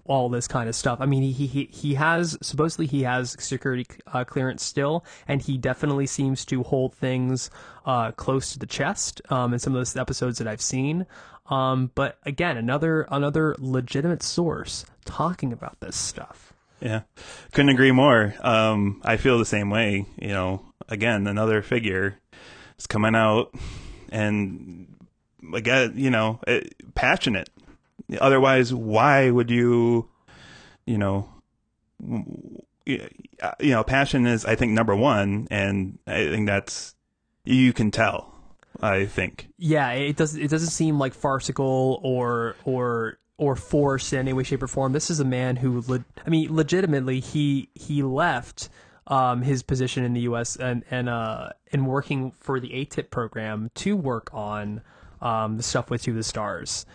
all 0.06 0.30
this 0.30 0.48
kind 0.48 0.68
of 0.68 0.76
stuff. 0.76 1.00
I 1.02 1.06
mean, 1.06 1.24
he 1.24 1.48
he 1.48 1.70
he 1.72 1.94
has 1.96 2.38
supposedly 2.42 2.86
he 2.86 3.04
has 3.04 3.36
security 3.39 3.86
uh, 4.08 4.24
clearance 4.24 4.63
still, 4.63 5.06
and 5.28 5.42
he 5.42 5.58
definitely 5.58 6.08
seems 6.08 6.46
to 6.46 6.63
hold 6.63 6.94
things 6.94 7.50
uh, 7.86 8.12
close 8.12 8.54
to 8.54 8.60
the 8.60 8.65
chest 8.65 9.22
um, 9.30 9.54
in 9.54 9.60
some 9.60 9.74
of 9.74 9.80
those 9.80 9.96
episodes 9.96 10.38
that 10.39 10.48
I've 10.48 10.62
seen. 10.62 11.06
Um, 11.50 11.92
but 11.96 12.18
again, 12.24 12.58
another 12.58 13.08
another 13.10 13.56
legitimate 13.58 14.24
source 14.24 14.86
talking 15.06 15.52
about 15.52 15.80
this 15.80 15.96
stuff. 15.96 16.54
Yeah, 16.80 17.02
couldn't 17.52 17.70
agree 17.70 17.92
more. 17.92 18.34
Um, 18.42 19.02
I 19.04 19.18
feel 19.18 19.38
the 19.38 19.46
same 19.46 19.70
way. 19.70 20.06
You 20.18 20.30
know, 20.30 20.65
again, 20.88 21.28
another 21.28 21.62
figure 21.62 22.20
is 22.78 22.88
coming 22.88 23.15
out 23.15 23.54
and 24.12 24.88
again, 25.54 25.94
you 25.96 26.10
know, 26.10 26.39
it, 26.48 26.74
passionate. 26.96 27.50
Otherwise, 28.19 28.74
why 28.74 29.30
would 29.30 29.52
you, 29.52 30.10
you 30.86 30.98
know, 30.98 31.30
you 32.88 33.10
know, 33.60 33.84
passion 33.84 34.26
is, 34.26 34.45
I 34.45 34.56
think, 34.56 34.72
number 34.72 34.95
one, 34.95 35.48
and 35.52 36.00
I 36.08 36.28
think 36.28 36.48
that's 36.48 36.95
you 37.43 37.74
can 37.74 37.91
tell. 37.91 38.34
I 38.82 39.06
think. 39.08 39.50
yeah, 39.58 39.91
it 39.91 40.15
does. 40.15 40.36
It 40.36 40.50
doesn't 40.50 40.69
seem 40.69 40.98
like 41.00 41.13
farcical 41.13 42.00
or 42.02 42.56
or 42.63 43.17
or 43.38 43.56
forced 43.56 44.13
in 44.13 44.19
any 44.19 44.34
way, 44.34 44.43
shape, 44.43 44.63
or 44.63 44.67
form. 44.67 44.93
This 44.93 45.10
is 45.10 45.19
a 45.19 45.26
man 45.26 45.56
who, 45.58 45.84
le- 45.88 46.06
I 46.26 46.30
mean, 46.30 46.56
legitimately, 46.56 47.19
he 47.19 47.69
he 47.74 48.04
left 48.04 48.69
um, 49.08 49.41
his 49.41 49.63
position 49.63 50.04
in 50.04 50.13
the 50.13 50.22
U.S. 50.22 50.56
and 50.56 50.84
and 50.91 51.10
uh 51.10 51.50
and 51.74 51.88
working 51.88 52.32
for 52.39 52.60
the 52.60 52.69
ATIP 52.69 53.10
program 53.10 53.69
to 53.76 53.98
work 53.98 54.30
on 54.34 54.82
um, 55.22 55.58
the 55.58 55.63
stuff 55.63 55.89
with 55.89 56.04
To 56.04 56.13
the 56.13 56.24
Stars, 56.24 56.86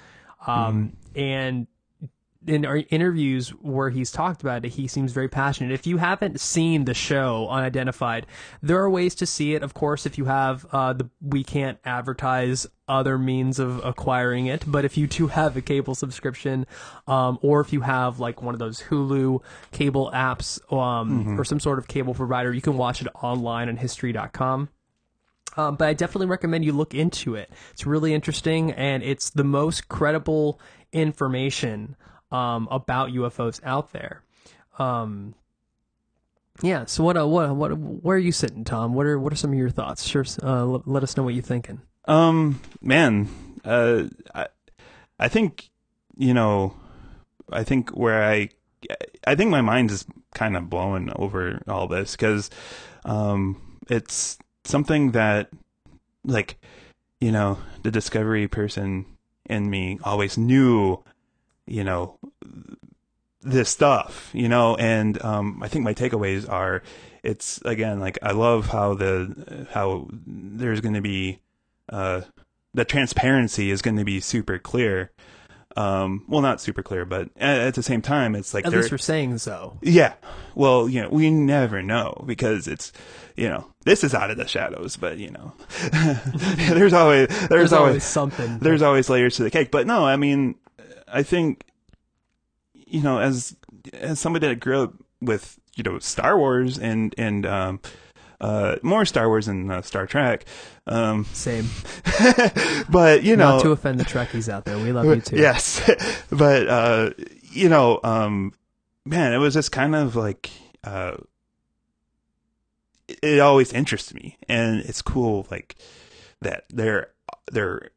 um, 0.46 0.96
and 1.14 1.66
in 2.46 2.64
our 2.64 2.82
interviews 2.90 3.50
where 3.50 3.90
he's 3.90 4.10
talked 4.10 4.42
about 4.42 4.64
it, 4.64 4.72
he 4.72 4.86
seems 4.86 5.12
very 5.12 5.28
passionate. 5.28 5.72
If 5.72 5.86
you 5.86 5.96
haven't 5.98 6.40
seen 6.40 6.84
the 6.84 6.94
show 6.94 7.48
Unidentified, 7.48 8.26
there 8.62 8.78
are 8.78 8.90
ways 8.90 9.14
to 9.16 9.26
see 9.26 9.54
it. 9.54 9.62
Of 9.62 9.74
course, 9.74 10.06
if 10.06 10.18
you 10.18 10.26
have 10.26 10.66
uh, 10.72 10.92
the, 10.92 11.08
we 11.20 11.42
can't 11.42 11.78
advertise 11.84 12.66
other 12.86 13.18
means 13.18 13.58
of 13.58 13.82
acquiring 13.84 14.46
it, 14.46 14.64
but 14.66 14.84
if 14.84 14.98
you 14.98 15.06
do 15.06 15.28
have 15.28 15.56
a 15.56 15.62
cable 15.62 15.94
subscription, 15.94 16.66
um, 17.06 17.38
or 17.42 17.60
if 17.60 17.72
you 17.72 17.80
have 17.80 18.20
like 18.20 18.42
one 18.42 18.54
of 18.54 18.58
those 18.58 18.82
Hulu 18.82 19.40
cable 19.72 20.10
apps, 20.14 20.60
um, 20.72 21.38
or 21.38 21.44
some 21.44 21.60
sort 21.60 21.78
of 21.78 21.88
cable 21.88 22.14
provider, 22.14 22.52
you 22.52 22.60
can 22.60 22.76
watch 22.76 23.00
it 23.00 23.08
online 23.22 23.68
on 23.68 23.76
History.com. 23.76 24.68
Um, 25.56 25.76
but 25.76 25.86
I 25.86 25.94
definitely 25.94 26.26
recommend 26.26 26.64
you 26.64 26.72
look 26.72 26.94
into 26.94 27.36
it. 27.36 27.48
It's 27.72 27.86
really 27.86 28.12
interesting, 28.12 28.72
and 28.72 29.02
it's 29.04 29.30
the 29.30 29.44
most 29.44 29.88
credible 29.88 30.60
information 30.94 31.96
um, 32.30 32.68
about 32.70 33.10
UFOs 33.10 33.60
out 33.64 33.92
there. 33.92 34.22
Um, 34.78 35.34
yeah. 36.62 36.84
So 36.86 37.04
what? 37.04 37.16
Uh, 37.16 37.26
what? 37.26 37.54
What? 37.54 37.76
Where 37.76 38.16
are 38.16 38.20
you 38.20 38.32
sitting, 38.32 38.64
Tom? 38.64 38.94
What 38.94 39.06
are 39.06 39.18
What 39.18 39.32
are 39.32 39.36
some 39.36 39.52
of 39.52 39.58
your 39.58 39.70
thoughts? 39.70 40.04
Sure. 40.06 40.24
Uh, 40.42 40.64
let, 40.64 40.88
let 40.88 41.02
us 41.02 41.16
know 41.16 41.22
what 41.22 41.34
you're 41.34 41.42
thinking. 41.42 41.80
Um, 42.06 42.60
man, 42.80 43.28
uh, 43.64 44.04
I, 44.34 44.48
I 45.18 45.28
think, 45.28 45.70
you 46.16 46.34
know, 46.34 46.74
I 47.50 47.64
think 47.64 47.90
where 47.90 48.22
I, 48.22 48.50
I 49.26 49.34
think 49.34 49.50
my 49.50 49.62
mind 49.62 49.90
is 49.90 50.04
kind 50.34 50.56
of 50.56 50.68
blowing 50.68 51.10
over 51.16 51.62
all 51.66 51.88
this 51.88 52.12
because, 52.12 52.50
um, 53.04 53.78
it's 53.88 54.38
something 54.64 55.12
that, 55.12 55.48
like, 56.24 56.58
you 57.20 57.32
know, 57.32 57.58
the 57.82 57.90
discovery 57.90 58.48
person 58.48 59.06
in 59.46 59.68
me 59.68 59.98
always 60.02 60.38
knew, 60.38 61.02
you 61.66 61.84
know, 61.84 62.18
this 63.42 63.68
stuff, 63.68 64.30
you 64.32 64.48
know, 64.48 64.76
and 64.76 65.22
um, 65.22 65.62
I 65.62 65.68
think 65.68 65.84
my 65.84 65.94
takeaways 65.94 66.48
are, 66.48 66.82
it's 67.22 67.60
again 67.62 68.00
like 68.00 68.18
I 68.22 68.32
love 68.32 68.66
how 68.68 68.94
the 68.94 69.66
how 69.72 70.08
there's 70.26 70.80
going 70.80 70.94
to 70.94 71.00
be 71.00 71.40
uh, 71.88 72.22
the 72.74 72.84
transparency 72.84 73.70
is 73.70 73.82
going 73.82 73.96
to 73.96 74.04
be 74.04 74.20
super 74.20 74.58
clear. 74.58 75.10
Um, 75.76 76.24
well, 76.28 76.40
not 76.40 76.60
super 76.60 76.82
clear, 76.82 77.04
but 77.04 77.30
at, 77.36 77.58
at 77.58 77.74
the 77.74 77.82
same 77.82 78.00
time, 78.00 78.34
it's 78.36 78.54
like 78.54 78.64
At 78.64 78.72
least 78.72 78.92
we're 78.92 78.98
saying 78.98 79.38
so. 79.38 79.76
yeah. 79.82 80.14
Well, 80.54 80.88
you 80.88 81.02
know, 81.02 81.08
we 81.08 81.30
never 81.30 81.82
know 81.82 82.22
because 82.26 82.68
it's, 82.68 82.92
you 83.34 83.48
know, 83.48 83.66
this 83.84 84.04
is 84.04 84.14
out 84.14 84.30
of 84.30 84.36
the 84.36 84.46
shadows, 84.46 84.96
but 84.96 85.18
you 85.18 85.30
know, 85.30 85.52
there's 86.68 86.92
always 86.92 87.26
there's, 87.28 87.48
There's, 87.48 87.72
always, 87.72 87.88
always 87.90 88.04
something. 88.04 88.58
there's 88.60 88.82
always 88.82 89.10
layers 89.10 89.36
to 89.36 89.42
the 89.42 89.50
cake. 89.50 89.72
But 89.72 89.86
no, 89.86 90.06
I 90.06 90.14
mean, 90.16 90.54
I 91.08 91.24
think, 91.24 91.64
you 92.72 93.02
know, 93.02 93.18
as 93.18 93.56
as 93.92 94.20
somebody 94.20 94.46
that 94.48 94.60
grew 94.60 94.82
up 94.84 94.94
with 95.20 95.58
you 95.74 95.82
know 95.82 95.98
Star 95.98 96.38
Wars 96.38 96.78
and 96.78 97.14
and 97.18 97.44
um, 97.46 97.80
uh, 98.40 98.76
more 98.82 99.04
Star 99.04 99.28
Wars 99.28 99.48
and 99.48 99.70
uh, 99.70 99.82
Star 99.82 100.06
Trek. 100.06 100.44
Um, 100.86 101.24
Same. 101.32 101.68
but 102.88 103.22
you 103.22 103.36
know, 103.36 103.56
Not 103.56 103.62
to 103.62 103.70
offend 103.70 104.00
the 104.00 104.04
Trekkies 104.04 104.48
out 104.48 104.64
there. 104.64 104.78
We 104.78 104.92
love 104.92 105.06
you 105.06 105.20
too. 105.20 105.36
Yes, 105.36 105.80
but 106.30 106.68
uh, 106.68 107.10
you 107.50 107.68
know, 107.68 108.00
um, 108.02 108.52
man, 109.04 109.32
it 109.32 109.38
was 109.38 109.54
just 109.54 109.72
kind 109.72 109.94
of 109.94 110.16
like 110.16 110.50
uh, 110.82 111.16
it, 113.08 113.18
it 113.22 113.40
always 113.40 113.72
interests 113.72 114.12
me, 114.14 114.36
and 114.48 114.80
it's 114.80 115.02
cool, 115.02 115.46
like 115.50 115.76
that 116.40 116.64
they're 116.70 117.08
they're 117.50 117.90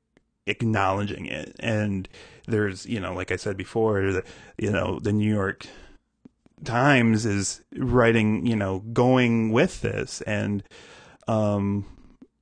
acknowledging 0.46 1.26
it, 1.26 1.56
and 1.60 2.08
there's 2.48 2.86
you 2.86 3.00
know, 3.00 3.14
like 3.14 3.32
I 3.32 3.36
said 3.36 3.58
before, 3.58 4.02
the, 4.12 4.24
you 4.58 4.72
know, 4.72 5.00
the 5.00 5.12
New 5.12 5.32
York 5.32 5.66
Times 6.64 7.26
is 7.26 7.62
writing, 7.76 8.46
you 8.46 8.56
know, 8.56 8.80
going 8.80 9.52
with 9.52 9.82
this, 9.82 10.22
and 10.22 10.64
um, 11.28 11.86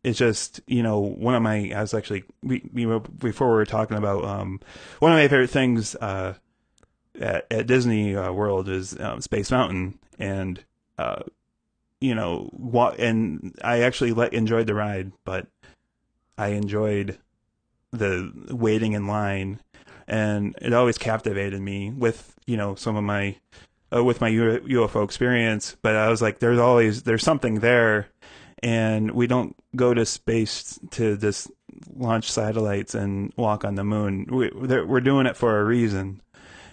it's 0.05 0.19
just 0.19 0.61
you 0.67 0.83
know 0.83 0.99
one 0.99 1.33
of 1.33 1.41
my 1.41 1.71
I 1.75 1.81
was 1.81 1.93
actually 1.93 2.23
we, 2.43 2.61
we 2.71 2.85
were, 2.85 2.99
before 2.99 3.47
we 3.47 3.55
were 3.55 3.65
talking 3.65 3.97
about 3.97 4.23
um 4.23 4.59
one 4.99 5.11
of 5.11 5.17
my 5.17 5.27
favorite 5.27 5.49
things 5.49 5.95
uh 5.95 6.35
at, 7.19 7.47
at 7.49 7.65
Disney 7.65 8.15
uh, 8.15 8.31
World 8.31 8.69
is 8.69 8.97
um, 8.99 9.19
Space 9.21 9.49
Mountain. 9.49 9.97
And 10.19 10.63
uh 10.99 11.23
you 11.99 12.13
know 12.13 12.49
what 12.53 12.99
and 12.99 13.57
I 13.63 13.81
actually 13.81 14.13
let, 14.13 14.33
enjoyed 14.33 14.67
the 14.67 14.75
ride 14.75 15.11
but 15.23 15.47
I 16.37 16.49
enjoyed 16.49 17.17
the 17.91 18.31
waiting 18.49 18.93
in 18.93 19.07
line. 19.07 19.59
And 20.07 20.55
it 20.61 20.73
always 20.73 20.99
captivated 20.99 21.61
me 21.61 21.89
with 21.89 22.35
you 22.45 22.57
know 22.57 22.75
some 22.75 22.95
of 22.95 23.03
my 23.03 23.37
uh, 23.95 24.03
with 24.03 24.21
my 24.21 24.31
UFO 24.31 25.03
experience 25.03 25.75
but 25.81 25.95
I 25.95 26.09
was 26.09 26.21
like 26.21 26.39
there's 26.39 26.59
always 26.59 27.03
there's 27.03 27.23
something 27.23 27.59
there 27.59 28.07
and 28.63 29.11
we 29.11 29.27
don't 29.27 29.55
go 29.75 29.93
to 29.93 30.05
space 30.05 30.79
to 30.91 31.17
just 31.17 31.51
launch 31.95 32.31
satellites 32.31 32.95
and 32.95 33.33
walk 33.35 33.63
on 33.65 33.75
the 33.75 33.83
moon. 33.83 34.25
We, 34.29 34.49
we're 34.49 35.01
doing 35.01 35.25
it 35.27 35.37
for 35.37 35.59
a 35.59 35.63
reason, 35.63 36.21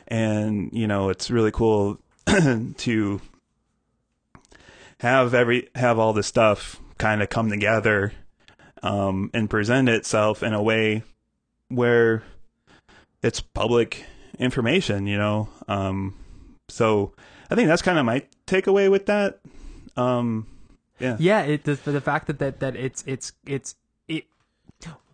and 0.08 0.70
you 0.72 0.86
know 0.86 1.08
it's 1.08 1.30
really 1.30 1.50
cool 1.50 1.98
to 2.26 3.20
have 5.00 5.34
every 5.34 5.68
have 5.74 5.98
all 5.98 6.12
this 6.12 6.26
stuff 6.26 6.80
kind 6.98 7.22
of 7.22 7.28
come 7.28 7.50
together 7.50 8.12
um, 8.82 9.30
and 9.34 9.50
present 9.50 9.88
itself 9.88 10.42
in 10.42 10.52
a 10.52 10.62
way 10.62 11.02
where 11.68 12.22
it's 13.22 13.40
public 13.40 14.04
information. 14.38 15.06
You 15.06 15.18
know, 15.18 15.48
um, 15.68 16.14
so 16.72 17.12
I 17.50 17.54
think 17.54 17.68
that's 17.68 17.82
kind 17.82 17.98
of 17.98 18.06
my 18.06 18.24
takeaway 18.46 18.90
with 18.90 19.06
that. 19.06 19.40
Um, 19.96 20.46
yeah. 20.98 21.16
Yeah, 21.18 21.42
it 21.42 21.64
the, 21.64 21.74
the 21.74 22.00
fact 22.00 22.28
that, 22.28 22.38
that 22.38 22.60
that 22.60 22.76
it's 22.76 23.04
it's 23.06 23.32
it's 23.46 23.74
it. 24.08 24.24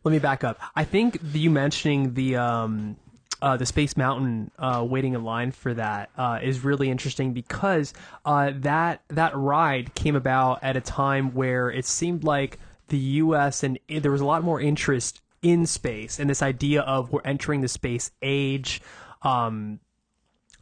Let 0.05 0.13
me 0.13 0.19
back 0.19 0.45
up. 0.45 0.61
I 0.77 0.85
think 0.85 1.19
you 1.33 1.51
mentioning 1.51 2.15
the 2.15 2.37
um 2.37 2.97
uh, 3.41 3.57
the 3.57 3.67
Space 3.67 3.97
Mountain 3.97 4.51
uh, 4.59 4.85
waiting 4.89 5.15
in 5.15 5.23
line 5.23 5.53
for 5.53 5.73
that 5.75 6.11
uh, 6.17 6.41
is 6.43 6.65
really 6.65 6.91
interesting 6.91 7.33
because 7.33 7.95
uh, 8.25 8.53
that 8.57 9.03
that 9.09 9.37
ride 9.37 9.95
came 9.95 10.17
about 10.17 10.63
at 10.63 10.77
a 10.77 10.81
time 10.81 11.35
where 11.35 11.71
it 11.71 11.85
seemed 11.85 12.25
like 12.25 12.59
the 12.89 12.99
U.S. 12.99 13.63
and 13.63 13.79
there 13.89 14.11
was 14.11 14.21
a 14.21 14.25
lot 14.25 14.43
more 14.43 14.61
interest 14.61 15.21
in 15.41 15.67
space 15.67 16.19
and 16.19 16.29
this 16.29 16.43
idea 16.43 16.83
of 16.83 17.13
we're 17.13 17.23
entering 17.25 17.61
the 17.61 17.69
space 17.69 18.11
age. 18.23 18.81
Um, 19.23 19.81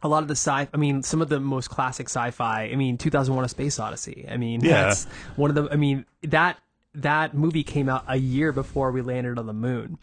a 0.03 0.07
lot 0.07 0.21
of 0.21 0.27
the 0.27 0.35
sci 0.35 0.67
I 0.73 0.77
mean, 0.77 1.03
some 1.03 1.21
of 1.21 1.29
the 1.29 1.39
most 1.39 1.69
classic 1.69 2.07
sci-fi. 2.07 2.63
I 2.71 2.75
mean, 2.75 2.97
2001: 2.97 3.45
A 3.45 3.49
Space 3.49 3.79
Odyssey. 3.79 4.27
I 4.29 4.37
mean, 4.37 4.61
Yeah. 4.61 4.83
that's 4.83 5.05
one 5.35 5.49
of 5.49 5.55
the. 5.55 5.71
I 5.71 5.75
mean, 5.75 6.05
that 6.23 6.57
that 6.95 7.33
movie 7.35 7.63
came 7.63 7.89
out 7.89 8.03
a 8.07 8.17
year 8.17 8.51
before 8.51 8.91
we 8.91 9.01
landed 9.01 9.37
on 9.37 9.45
the 9.45 9.53
moon. 9.53 9.97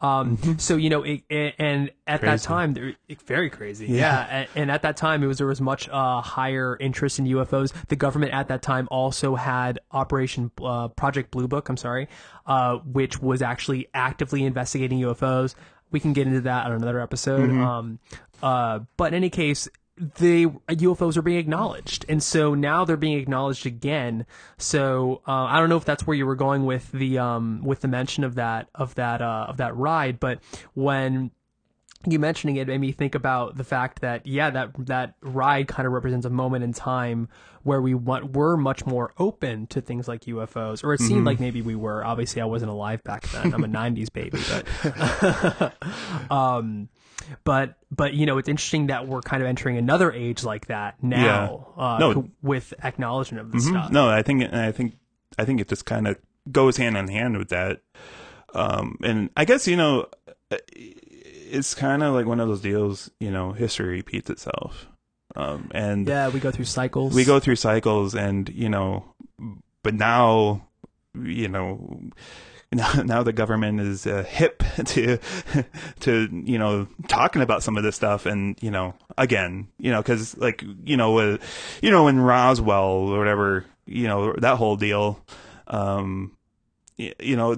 Um, 0.00 0.58
so 0.58 0.74
you 0.76 0.90
know, 0.90 1.04
it, 1.04 1.22
it- 1.28 1.54
and 1.60 1.92
at 2.08 2.22
that 2.22 2.40
time, 2.40 2.74
there, 2.74 2.94
it, 3.08 3.22
very 3.22 3.48
crazy. 3.50 3.86
Yeah. 3.86 3.96
Yeah, 3.96 4.26
and, 4.30 4.48
and 4.56 4.70
at 4.72 4.82
that 4.82 4.96
time, 4.96 5.22
it 5.22 5.28
was 5.28 5.38
there 5.38 5.46
was 5.46 5.60
much 5.60 5.88
uh, 5.88 6.20
higher 6.20 6.76
interest 6.80 7.20
in 7.20 7.26
UFOs. 7.26 7.72
The 7.86 7.94
government 7.94 8.32
at 8.32 8.48
that 8.48 8.62
time 8.62 8.88
also 8.90 9.36
had 9.36 9.78
Operation 9.92 10.50
uh, 10.60 10.88
Project 10.88 11.30
Blue 11.30 11.46
Book. 11.46 11.68
I'm 11.68 11.76
sorry, 11.76 12.08
uh, 12.46 12.78
which 12.78 13.20
was 13.22 13.42
actually 13.42 13.86
actively 13.94 14.44
investigating 14.44 14.98
UFOs. 15.02 15.54
We 15.92 16.00
can 16.00 16.12
get 16.14 16.26
into 16.26 16.40
that 16.40 16.66
on 16.66 16.72
another 16.72 16.98
episode. 17.00 17.50
Um, 17.50 18.00
uh, 18.42 18.80
but 18.96 19.08
in 19.08 19.14
any 19.14 19.30
case, 19.30 19.68
the 19.96 20.46
UFOs 20.68 21.16
are 21.16 21.22
being 21.22 21.38
acknowledged, 21.38 22.04
and 22.08 22.22
so 22.22 22.54
now 22.54 22.84
they're 22.84 22.96
being 22.96 23.18
acknowledged 23.18 23.66
again. 23.66 24.26
So 24.58 25.22
uh, 25.28 25.44
I 25.44 25.60
don't 25.60 25.68
know 25.68 25.76
if 25.76 25.84
that's 25.84 26.06
where 26.06 26.16
you 26.16 26.26
were 26.26 26.34
going 26.34 26.64
with 26.64 26.90
the 26.92 27.18
um, 27.18 27.62
with 27.62 27.80
the 27.80 27.88
mention 27.88 28.24
of 28.24 28.34
that 28.36 28.68
of 28.74 28.94
that 28.96 29.20
uh, 29.20 29.46
of 29.48 29.58
that 29.58 29.76
ride, 29.76 30.18
but 30.18 30.40
when 30.74 31.30
you 32.06 32.18
mentioning 32.18 32.56
it 32.56 32.66
made 32.66 32.80
me 32.80 32.90
think 32.90 33.14
about 33.14 33.56
the 33.56 33.64
fact 33.64 34.00
that 34.00 34.26
yeah 34.26 34.50
that 34.50 34.70
that 34.86 35.14
ride 35.20 35.68
kind 35.68 35.86
of 35.86 35.92
represents 35.92 36.26
a 36.26 36.30
moment 36.30 36.64
in 36.64 36.72
time 36.72 37.28
where 37.62 37.80
we 37.80 37.94
want, 37.94 38.34
were 38.34 38.56
much 38.56 38.84
more 38.84 39.12
open 39.18 39.68
to 39.68 39.80
things 39.80 40.08
like 40.08 40.22
UFOs 40.22 40.82
or 40.82 40.94
it 40.94 41.00
seemed 41.00 41.24
like 41.24 41.38
maybe 41.38 41.62
we 41.62 41.76
were. 41.76 42.04
Obviously 42.04 42.42
I 42.42 42.44
wasn't 42.44 42.72
alive 42.72 43.04
back 43.04 43.22
then. 43.28 43.54
I'm 43.54 43.62
a 43.62 43.68
90s 43.68 44.12
baby 44.12 44.40
but 44.50 45.74
um 46.30 46.88
but 47.44 47.76
but 47.90 48.14
you 48.14 48.26
know 48.26 48.38
it's 48.38 48.48
interesting 48.48 48.88
that 48.88 49.06
we're 49.06 49.20
kind 49.22 49.42
of 49.42 49.48
entering 49.48 49.76
another 49.76 50.10
age 50.12 50.42
like 50.44 50.66
that 50.66 51.02
now 51.02 51.72
uh, 51.76 51.96
No. 51.98 52.28
with 52.42 52.74
acknowledgement 52.82 53.46
of 53.46 53.52
this 53.52 53.66
stuff 53.66 53.90
No, 53.90 54.08
I 54.08 54.22
think 54.22 54.52
I 54.52 54.72
think 54.72 54.96
I 55.38 55.44
think 55.44 55.60
it 55.60 55.68
just 55.68 55.84
kind 55.86 56.08
of 56.08 56.16
goes 56.50 56.76
hand 56.76 56.96
in 56.96 57.08
hand 57.08 57.38
with 57.38 57.48
that. 57.50 57.80
Um, 58.54 58.98
and 59.02 59.30
I 59.36 59.44
guess 59.44 59.66
you 59.66 59.76
know, 59.76 60.08
it's 60.76 61.74
kind 61.74 62.02
of 62.02 62.14
like 62.14 62.26
one 62.26 62.40
of 62.40 62.48
those 62.48 62.60
deals. 62.60 63.10
You 63.20 63.30
know, 63.30 63.52
history 63.52 63.88
repeats 63.88 64.28
itself, 64.28 64.88
um, 65.36 65.70
and 65.74 66.06
yeah 66.06 66.28
we 66.28 66.40
go 66.40 66.50
through 66.50 66.66
cycles 66.66 67.14
we 67.14 67.24
go 67.24 67.40
through 67.40 67.56
cycles, 67.56 68.14
and 68.14 68.48
you 68.50 68.68
know, 68.68 69.04
but 69.82 69.94
now, 69.94 70.66
you 71.14 71.48
know. 71.48 72.00
Now, 72.72 73.22
the 73.22 73.34
government 73.34 73.80
is 73.80 74.06
uh, 74.06 74.24
hip 74.24 74.62
to 74.86 75.18
to 76.00 76.28
you 76.44 76.58
know 76.58 76.88
talking 77.06 77.42
about 77.42 77.62
some 77.62 77.76
of 77.76 77.82
this 77.82 77.96
stuff 77.96 78.24
and 78.24 78.56
you 78.62 78.70
know 78.70 78.94
again 79.18 79.68
you 79.78 79.90
know 79.90 80.00
because 80.00 80.36
like 80.38 80.64
you 80.84 80.96
know 80.96 81.18
uh, 81.18 81.38
you 81.82 81.90
know 81.90 82.08
in 82.08 82.18
Roswell 82.18 83.10
or 83.10 83.18
whatever 83.18 83.66
you 83.84 84.06
know 84.06 84.32
that 84.38 84.56
whole 84.56 84.76
deal 84.76 85.22
um 85.66 86.36
you 86.96 87.36
know 87.36 87.56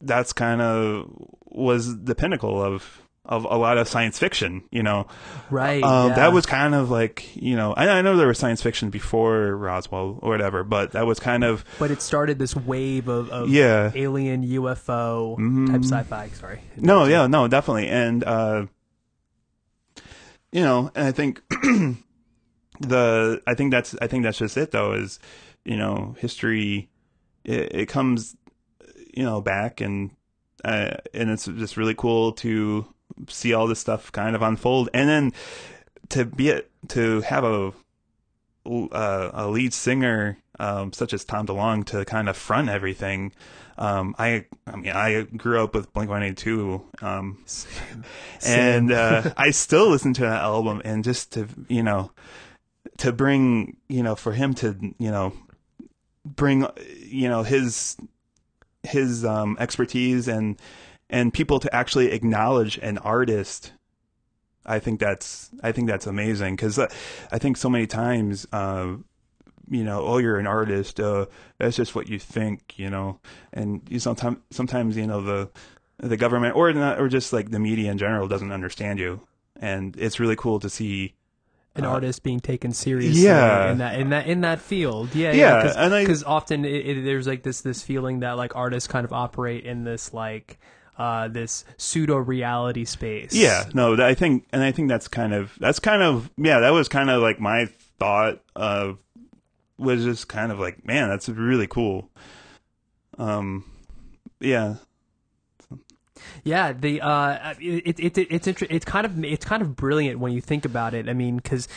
that's 0.00 0.32
kind 0.32 0.62
of 0.62 1.10
was 1.44 2.04
the 2.04 2.14
pinnacle 2.14 2.62
of 2.62 3.02
of 3.28 3.44
a 3.44 3.56
lot 3.56 3.78
of 3.78 3.88
science 3.88 4.18
fiction 4.18 4.62
you 4.70 4.82
know 4.82 5.06
right 5.50 5.82
um, 5.82 6.10
yeah. 6.10 6.16
that 6.16 6.32
was 6.32 6.46
kind 6.46 6.74
of 6.74 6.90
like 6.90 7.34
you 7.36 7.54
know 7.56 7.72
I, 7.74 7.88
I 7.88 8.02
know 8.02 8.16
there 8.16 8.28
was 8.28 8.38
science 8.38 8.62
fiction 8.62 8.90
before 8.90 9.54
Roswell 9.56 10.18
or 10.22 10.30
whatever 10.30 10.64
but 10.64 10.92
that 10.92 11.06
was 11.06 11.18
kind 11.20 11.44
of 11.44 11.64
but 11.78 11.90
it 11.90 12.00
started 12.02 12.38
this 12.38 12.54
wave 12.56 13.08
of, 13.08 13.28
of 13.30 13.48
Yeah. 13.48 13.90
alien 13.94 14.44
UFO 14.44 15.36
Mhm. 15.38 15.70
type 15.72 15.82
sci-fi. 15.84 16.28
Sorry. 16.30 16.60
No, 16.76 17.04
yeah, 17.04 17.26
no, 17.26 17.48
definitely. 17.48 17.88
And 17.88 18.24
uh 18.24 18.66
you 20.52 20.62
know, 20.62 20.90
and 20.94 21.06
I 21.08 21.12
think 21.12 21.42
the 22.80 23.42
I 23.46 23.54
think 23.54 23.70
that's 23.72 23.94
I 24.00 24.06
think 24.06 24.22
that's 24.24 24.38
just 24.38 24.56
it 24.56 24.70
though 24.70 24.92
is 24.92 25.18
you 25.64 25.76
know, 25.76 26.14
history 26.18 26.88
it, 27.44 27.74
it 27.74 27.86
comes 27.86 28.36
you 29.14 29.24
know 29.24 29.40
back 29.40 29.80
and 29.80 30.10
uh, 30.64 30.96
and 31.14 31.30
it's 31.30 31.46
just 31.46 31.76
really 31.76 31.94
cool 31.94 32.32
to 32.32 32.86
see 33.28 33.52
all 33.52 33.66
this 33.66 33.80
stuff 33.80 34.12
kind 34.12 34.36
of 34.36 34.42
unfold 34.42 34.88
and 34.92 35.08
then 35.08 35.32
to 36.08 36.24
be 36.24 36.48
it 36.48 36.70
to 36.88 37.20
have 37.22 37.44
a 37.44 37.72
uh, 38.66 39.30
a 39.32 39.48
lead 39.48 39.72
singer 39.72 40.38
um, 40.58 40.92
such 40.92 41.12
as 41.12 41.24
Tom 41.24 41.46
DeLonge 41.46 41.86
to 41.86 42.04
kind 42.04 42.28
of 42.28 42.36
front 42.36 42.68
everything. 42.68 43.32
Um, 43.78 44.14
I 44.18 44.46
I 44.66 44.76
mean 44.76 44.92
I 44.92 45.22
grew 45.22 45.62
up 45.62 45.74
with 45.74 45.92
Blink 45.92 46.08
One 46.08 46.22
Eighty 46.22 46.34
Two, 46.34 46.82
um, 47.02 47.44
and 48.46 48.90
uh, 48.90 49.32
I 49.36 49.50
still 49.50 49.90
listen 49.90 50.14
to 50.14 50.22
that 50.22 50.42
album, 50.42 50.80
and 50.84 51.04
just 51.04 51.32
to 51.32 51.46
you 51.68 51.82
know 51.82 52.10
to 52.98 53.12
bring 53.12 53.76
you 53.88 54.02
know 54.02 54.14
for 54.14 54.32
him 54.32 54.54
to 54.54 54.76
you 54.98 55.10
know 55.10 55.34
bring 56.24 56.66
you 57.04 57.28
know 57.28 57.42
his 57.42 57.96
his 58.82 59.24
um, 59.24 59.56
expertise 59.60 60.26
and 60.26 60.58
and 61.08 61.32
people 61.32 61.60
to 61.60 61.74
actually 61.74 62.10
acknowledge 62.12 62.78
an 62.78 62.98
artist 62.98 63.72
I 64.66 64.80
think 64.80 64.98
that's 65.00 65.50
I 65.62 65.72
think 65.72 65.86
that's 65.86 66.06
amazing 66.06 66.56
because 66.56 66.78
uh, 66.78 66.88
I 67.30 67.38
think 67.38 67.56
so 67.56 67.70
many 67.70 67.86
times, 67.86 68.46
uh, 68.52 68.96
you 69.70 69.84
know, 69.84 70.00
oh, 70.04 70.18
you're 70.18 70.38
an 70.38 70.46
artist. 70.46 70.98
Uh, 70.98 71.26
that's 71.58 71.76
just 71.76 71.94
what 71.94 72.08
you 72.08 72.18
think, 72.18 72.76
you 72.76 72.90
know, 72.90 73.20
and 73.52 73.82
you 73.88 74.00
sometimes 74.00 74.38
sometimes 74.50 74.96
you 74.96 75.06
know 75.06 75.20
the 75.20 75.50
the 75.98 76.16
government 76.16 76.56
or 76.56 76.72
not, 76.72 77.00
or 77.00 77.08
just 77.08 77.32
like 77.32 77.50
the 77.50 77.60
media 77.60 77.90
in 77.90 77.98
general 77.98 78.26
doesn't 78.26 78.50
understand 78.52 78.98
you, 78.98 79.20
and 79.54 79.96
it's 79.96 80.18
really 80.18 80.36
cool 80.36 80.58
to 80.60 80.68
see 80.68 81.14
an 81.76 81.84
artist 81.84 82.22
being 82.22 82.40
taken 82.40 82.72
seriously 82.72 83.22
Yeah. 83.22 83.70
in 83.70 83.78
that 83.78 84.00
in 84.00 84.10
that 84.10 84.26
in 84.26 84.40
that 84.40 84.60
field. 84.60 85.14
Yeah, 85.14 85.32
Yeah, 85.32 85.62
yeah. 85.62 86.00
Because 86.00 86.24
often 86.24 86.64
it, 86.64 86.86
it, 86.86 87.04
there's 87.04 87.26
like 87.26 87.44
this 87.44 87.60
this 87.60 87.82
feeling 87.82 88.20
that 88.20 88.36
like 88.36 88.56
artists 88.56 88.88
kind 88.88 89.04
of 89.04 89.12
operate 89.12 89.64
in 89.64 89.84
this 89.84 90.12
like 90.12 90.58
uh 90.98 91.28
this 91.28 91.64
pseudo 91.76 92.16
reality 92.16 92.84
space. 92.84 93.34
Yeah, 93.34 93.68
no, 93.74 93.94
I 94.02 94.14
think, 94.14 94.46
and 94.52 94.62
I 94.62 94.72
think 94.72 94.88
that's 94.88 95.08
kind 95.08 95.34
of 95.34 95.52
that's 95.58 95.78
kind 95.78 96.02
of 96.02 96.30
yeah, 96.36 96.60
that 96.60 96.70
was 96.70 96.88
kind 96.88 97.10
of 97.10 97.22
like 97.22 97.40
my 97.40 97.66
thought 97.98 98.42
of 98.54 98.98
was 99.78 100.04
just 100.04 100.28
kind 100.28 100.50
of 100.50 100.58
like, 100.58 100.86
man, 100.86 101.08
that's 101.08 101.28
really 101.28 101.66
cool. 101.66 102.10
Um, 103.18 103.64
yeah, 104.40 104.76
Yeah, 106.44 106.72
the 106.72 107.00
uh, 107.00 107.54
it, 107.60 107.98
it, 107.98 108.18
it 108.18 108.26
it's 108.30 108.46
inter- 108.46 108.66
it's 108.70 108.84
kind 108.84 109.04
of 109.04 109.22
it's 109.24 109.44
kind 109.44 109.62
of 109.62 109.76
brilliant 109.76 110.18
when 110.18 110.32
you 110.32 110.40
think 110.40 110.64
about 110.64 110.94
it. 110.94 111.08
I 111.08 111.12
mean, 111.12 111.36
because 111.36 111.68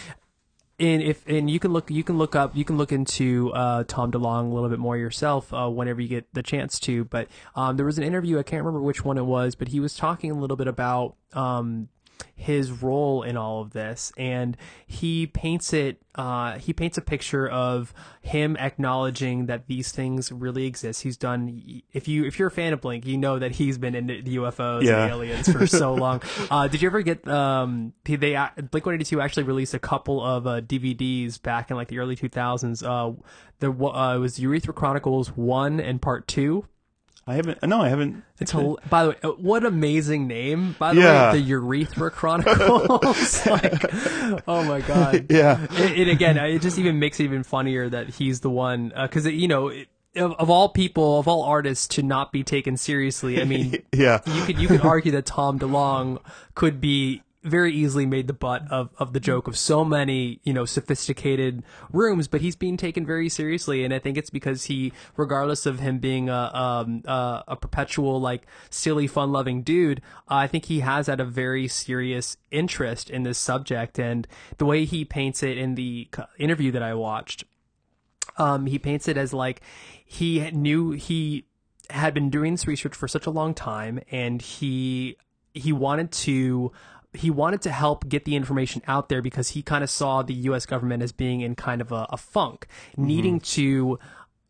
in 0.80 1.02
if 1.02 1.28
and 1.28 1.50
you 1.50 1.60
can 1.60 1.72
look 1.74 1.92
you 1.92 2.04
can 2.04 2.18
look 2.18 2.36
up 2.36 2.56
you 2.56 2.66
can 2.66 2.78
look 2.78 2.92
into 2.92 3.52
uh, 3.54 3.84
Tom 3.88 4.12
DeLonge 4.12 4.50
a 4.50 4.54
little 4.54 4.70
bit 4.70 4.80
more 4.80 4.98
yourself 4.98 5.54
uh, 5.54 5.70
whenever 5.70 6.02
you 6.02 6.08
get 6.08 6.34
the 6.34 6.42
chance 6.42 6.80
to. 6.82 7.04
But 7.04 7.28
um, 7.56 7.78
there 7.78 7.86
was 7.86 7.98
an 7.98 8.04
interview 8.04 8.40
I 8.40 8.44
can't 8.44 8.64
remember 8.64 8.82
which 8.82 9.04
one 9.04 9.18
it 9.18 9.26
was, 9.26 9.56
but 9.56 9.68
he 9.68 9.80
was 9.80 9.96
talking 9.96 10.32
a 10.32 10.36
little 10.40 10.58
bit 10.58 10.68
about 10.68 11.16
um, 11.34 11.90
his 12.36 12.72
role 12.72 13.24
in 13.24 13.36
all 13.38 13.62
of 13.62 13.72
this, 13.72 14.12
and 14.18 14.56
he 14.88 15.28
paints 15.28 15.74
it. 15.74 16.02
Uh, 16.16 16.58
he 16.58 16.74
paints 16.74 16.98
a 16.98 17.02
picture 17.02 17.48
of 17.48 17.94
him 18.22 18.58
acknowledging 18.58 19.46
that 19.46 19.68
these 19.68 19.92
things 19.92 20.32
really 20.32 20.66
exist. 20.66 21.04
He's 21.04 21.16
done. 21.18 21.82
If 21.94 22.08
you 22.08 22.26
if 22.26 22.40
you're 22.40 22.48
a 22.48 22.52
fan 22.52 22.74
of 22.74 22.82
Blink, 22.82 23.06
you 23.06 23.18
know 23.18 23.40
that 23.40 23.52
he's 23.54 23.78
been 23.78 23.96
into 23.96 24.22
the 24.22 24.38
UFOs 24.38 24.84
Yeah. 24.84 25.04
and 25.04 25.12
aliens 25.12 25.52
for 25.52 25.68
so 25.68 25.94
long. 25.96 26.22
Uh, 26.50 26.68
did 26.68 26.82
you 26.82 26.88
ever 26.90 27.02
get 27.02 27.28
um? 27.28 27.94
They, 28.06 28.16
they 28.16 28.48
Blink 28.72 28.86
One 28.86 28.96
Eighty 28.96 29.06
Two 29.06 29.22
actually 29.22 29.44
released 29.44 29.74
a 29.74 29.80
couple 29.80 30.24
of 30.24 30.48
uh, 30.48 30.62
DVDs 30.62 31.42
back 31.42 31.70
in 31.72 31.78
like 31.78 31.88
the 31.90 32.00
early 32.00 32.16
two 32.16 32.30
thousands. 32.30 32.84
Uh, 32.84 33.14
there 33.60 33.72
uh, 33.84 34.16
it 34.16 34.20
was 34.20 34.40
Urethra 34.40 34.74
Chronicles 34.74 35.30
one 35.36 35.80
and 35.80 36.02
part 36.02 36.28
two. 36.28 36.66
I 37.30 37.36
haven't. 37.36 37.62
No, 37.64 37.80
I 37.82 37.90
haven't. 37.90 38.24
It's 38.40 38.52
hel- 38.52 38.80
by 38.90 39.04
the 39.04 39.10
way, 39.12 39.16
uh, 39.24 39.30
what 39.30 39.64
amazing 39.66 40.28
name! 40.28 40.76
By 40.80 40.94
the 40.96 41.02
Yeah. 41.02 41.32
way, 41.32 41.40
the 41.40 41.46
Urethra 41.46 42.10
Chronicles. 42.12 43.46
like, 43.46 43.84
oh 44.48 44.64
my 44.64 44.82
god! 44.82 45.28
Yeah. 45.30 45.66
It, 45.72 46.00
it 46.00 46.08
again, 46.08 46.38
it 46.38 46.62
just 46.62 46.80
even 46.80 46.98
makes 47.00 47.20
it 47.20 47.26
even 47.26 47.44
funnier 47.44 47.88
that 47.90 48.10
he's 48.10 48.40
the 48.40 48.50
one 48.50 48.92
because 48.96 49.26
you 49.28 49.48
know. 49.48 49.68
It, 49.70 49.88
of, 50.16 50.34
of 50.40 50.50
all 50.50 50.70
people, 50.70 51.20
of 51.20 51.28
all 51.28 51.44
artists, 51.44 51.88
to 51.90 52.02
not 52.02 52.32
be 52.32 52.44
taken 52.44 52.78
seriously. 52.78 53.40
I 53.40 53.46
mean, 53.46 53.84
Yeah, 53.94 54.22
you 54.26 54.44
could 54.44 54.58
you 54.60 54.68
could 54.68 54.82
argue 54.82 55.12
that 55.12 55.28
Tom 55.28 55.60
DeLonge 55.60 56.20
could 56.56 56.82
be 56.82 57.22
very 57.44 57.74
easily 57.74 58.06
made 58.06 58.28
the 58.28 58.34
butt 58.34 58.70
of, 58.70 58.90
of 58.98 59.14
the 59.14 59.20
joke 59.20 59.48
of 59.48 59.58
so 59.58 59.86
many 59.86 60.40
you 60.44 60.54
know 60.54 60.66
sophisticated 60.66 61.64
rooms, 61.92 62.28
but 62.28 62.42
he's 62.42 62.56
being 62.56 62.78
taken 62.78 63.06
very 63.06 63.30
seriously, 63.30 63.84
and 63.84 63.94
I 63.94 64.00
think 64.00 64.18
it's 64.18 64.30
because 64.30 64.66
he, 64.66 64.92
regardless 65.16 65.66
of 65.66 65.80
him 65.80 66.00
being 66.00 66.30
a 66.30 66.52
um, 66.54 67.04
a, 67.06 67.44
a 67.50 67.56
perpetual 67.56 68.20
like 68.20 68.46
silly 68.70 69.08
fun 69.08 69.32
loving 69.32 69.64
dude, 69.64 70.02
uh, 70.30 70.36
I 70.36 70.48
think 70.48 70.66
he 70.66 70.82
has 70.82 71.08
had 71.08 71.20
a 71.20 71.26
very 71.26 71.68
serious 71.68 72.38
interest 72.52 73.10
in 73.10 73.24
this 73.24 73.38
subject, 73.38 74.00
and 74.00 74.28
the 74.58 74.66
way 74.66 74.86
he 74.86 75.06
paints 75.06 75.44
it 75.44 75.58
in 75.58 75.76
the 75.76 76.08
interview 76.38 76.72
that 76.72 76.84
I 76.84 76.94
watched 76.94 77.46
um, 78.40 78.66
he 78.66 78.80
paints 78.80 79.08
it 79.08 79.18
as 79.18 79.34
like 79.34 79.62
he 80.06 80.50
knew 80.52 80.92
he 80.92 81.46
had 81.90 82.14
been 82.14 82.30
doing 82.30 82.54
this 82.54 82.68
research 82.68 82.96
for 82.96 83.08
such 83.08 83.26
a 83.26 83.30
long 83.30 83.54
time 83.54 84.00
and 84.12 84.42
he 84.42 85.18
he 85.54 85.74
wanted 85.74 86.12
to 86.12 86.72
he 87.14 87.30
wanted 87.30 87.62
to 87.64 87.72
help 87.72 88.08
get 88.08 88.26
the 88.26 88.36
information 88.36 88.82
out 88.88 89.10
there 89.10 89.22
because 89.22 89.50
he 89.50 89.62
kind 89.62 89.84
of 89.84 89.90
saw 89.90 90.22
the 90.22 90.34
US 90.34 90.66
government 90.66 91.02
as 91.02 91.12
being 91.12 91.42
in 91.42 91.56
kind 91.56 91.82
of 91.82 91.92
a, 91.92 92.08
a 92.12 92.18
funk 92.18 92.68
needing 92.98 93.40
to 93.40 93.98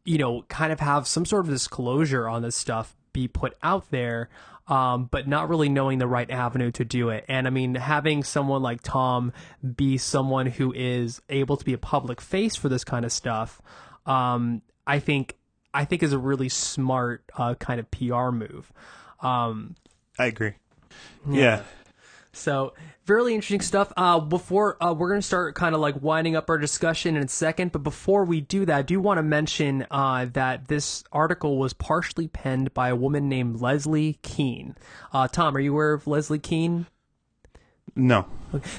you 0.03 0.17
know 0.17 0.43
kind 0.49 0.73
of 0.73 0.79
have 0.79 1.07
some 1.07 1.25
sort 1.25 1.45
of 1.45 1.51
disclosure 1.51 2.27
on 2.27 2.41
this 2.41 2.55
stuff 2.55 2.95
be 3.13 3.27
put 3.27 3.55
out 3.63 3.89
there 3.91 4.29
um, 4.69 5.05
but 5.05 5.27
not 5.27 5.49
really 5.49 5.67
knowing 5.67 5.97
the 5.97 6.07
right 6.07 6.29
avenue 6.29 6.71
to 6.73 6.85
do 6.85 7.09
it. 7.09 7.25
And 7.27 7.47
I 7.47 7.49
mean, 7.49 7.73
having 7.73 8.23
someone 8.23 8.61
like 8.61 8.81
Tom 8.83 9.33
be 9.75 9.97
someone 9.97 10.45
who 10.45 10.71
is 10.73 11.21
able 11.27 11.57
to 11.57 11.65
be 11.65 11.73
a 11.73 11.77
public 11.77 12.21
face 12.21 12.55
for 12.55 12.69
this 12.69 12.83
kind 12.83 13.03
of 13.03 13.11
stuff, 13.11 13.59
um, 14.05 14.61
I 14.85 14.99
think 14.99 15.35
I 15.73 15.85
think 15.85 16.03
is 16.03 16.13
a 16.13 16.19
really 16.19 16.49
smart 16.49 17.23
uh, 17.35 17.55
kind 17.55 17.79
of 17.79 17.89
PR 17.89 18.29
move. 18.29 18.71
Um, 19.21 19.75
I 20.19 20.27
agree. 20.27 20.53
Yeah, 21.27 21.63
so 22.39 22.73
really 23.07 23.33
interesting 23.33 23.61
stuff. 23.61 23.91
Uh, 23.97 24.19
before 24.19 24.81
uh, 24.83 24.93
we're 24.93 25.09
gonna 25.09 25.21
start 25.21 25.55
kind 25.55 25.75
of 25.75 25.81
like 25.81 26.01
winding 26.01 26.35
up 26.35 26.49
our 26.49 26.57
discussion 26.57 27.17
in 27.17 27.23
a 27.23 27.27
second, 27.27 27.71
but 27.71 27.83
before 27.83 28.23
we 28.23 28.41
do 28.41 28.65
that, 28.65 28.77
I 28.77 28.81
do 28.81 28.99
want 28.99 29.17
to 29.17 29.23
mention 29.23 29.85
uh, 29.91 30.25
that 30.33 30.67
this 30.67 31.03
article 31.11 31.57
was 31.57 31.73
partially 31.73 32.27
penned 32.27 32.73
by 32.73 32.89
a 32.89 32.95
woman 32.95 33.27
named 33.27 33.59
Leslie 33.61 34.19
Kean. 34.21 34.75
Uh, 35.11 35.27
Tom, 35.27 35.55
are 35.55 35.59
you 35.59 35.73
aware 35.73 35.93
of 35.93 36.07
Leslie 36.07 36.39
Kean? 36.39 36.87
No, 37.95 38.25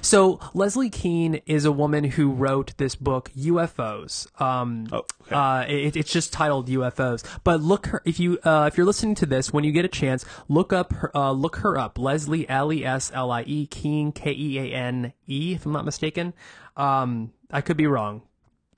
So 0.00 0.40
Leslie 0.54 0.90
Kean 0.90 1.36
is 1.46 1.64
a 1.64 1.72
woman 1.72 2.04
who 2.04 2.30
wrote 2.30 2.76
this 2.76 2.94
book 2.94 3.30
UFOs. 3.36 4.28
Um, 4.40 4.86
Oh, 4.92 5.04
okay. 5.22 5.34
uh, 5.34 5.62
it, 5.62 5.96
it's 5.96 6.12
just 6.12 6.32
titled 6.32 6.68
UFOs. 6.68 7.24
But 7.44 7.62
look 7.62 7.86
her 7.86 8.02
if 8.04 8.18
you 8.18 8.38
uh, 8.44 8.68
if 8.70 8.76
you're 8.76 8.86
listening 8.86 9.14
to 9.16 9.26
this 9.26 9.52
when 9.52 9.64
you 9.64 9.72
get 9.72 9.84
a 9.84 9.88
chance, 9.88 10.24
look 10.48 10.72
up 10.72 10.92
her 10.94 11.16
uh, 11.16 11.32
look 11.32 11.56
her 11.56 11.78
up. 11.78 11.98
Leslie 11.98 12.48
L 12.48 12.72
E 12.72 12.84
S 12.84 13.10
L 13.14 13.30
I 13.30 13.42
E 13.42 13.66
Kean 13.66 14.12
K 14.12 14.32
E 14.32 14.58
A 14.58 14.74
N 14.74 15.12
E 15.26 15.54
if 15.54 15.66
I'm 15.66 15.72
not 15.72 15.84
mistaken. 15.84 16.34
Um, 16.76 17.32
I 17.50 17.60
could 17.60 17.76
be 17.76 17.86
wrong 17.86 18.22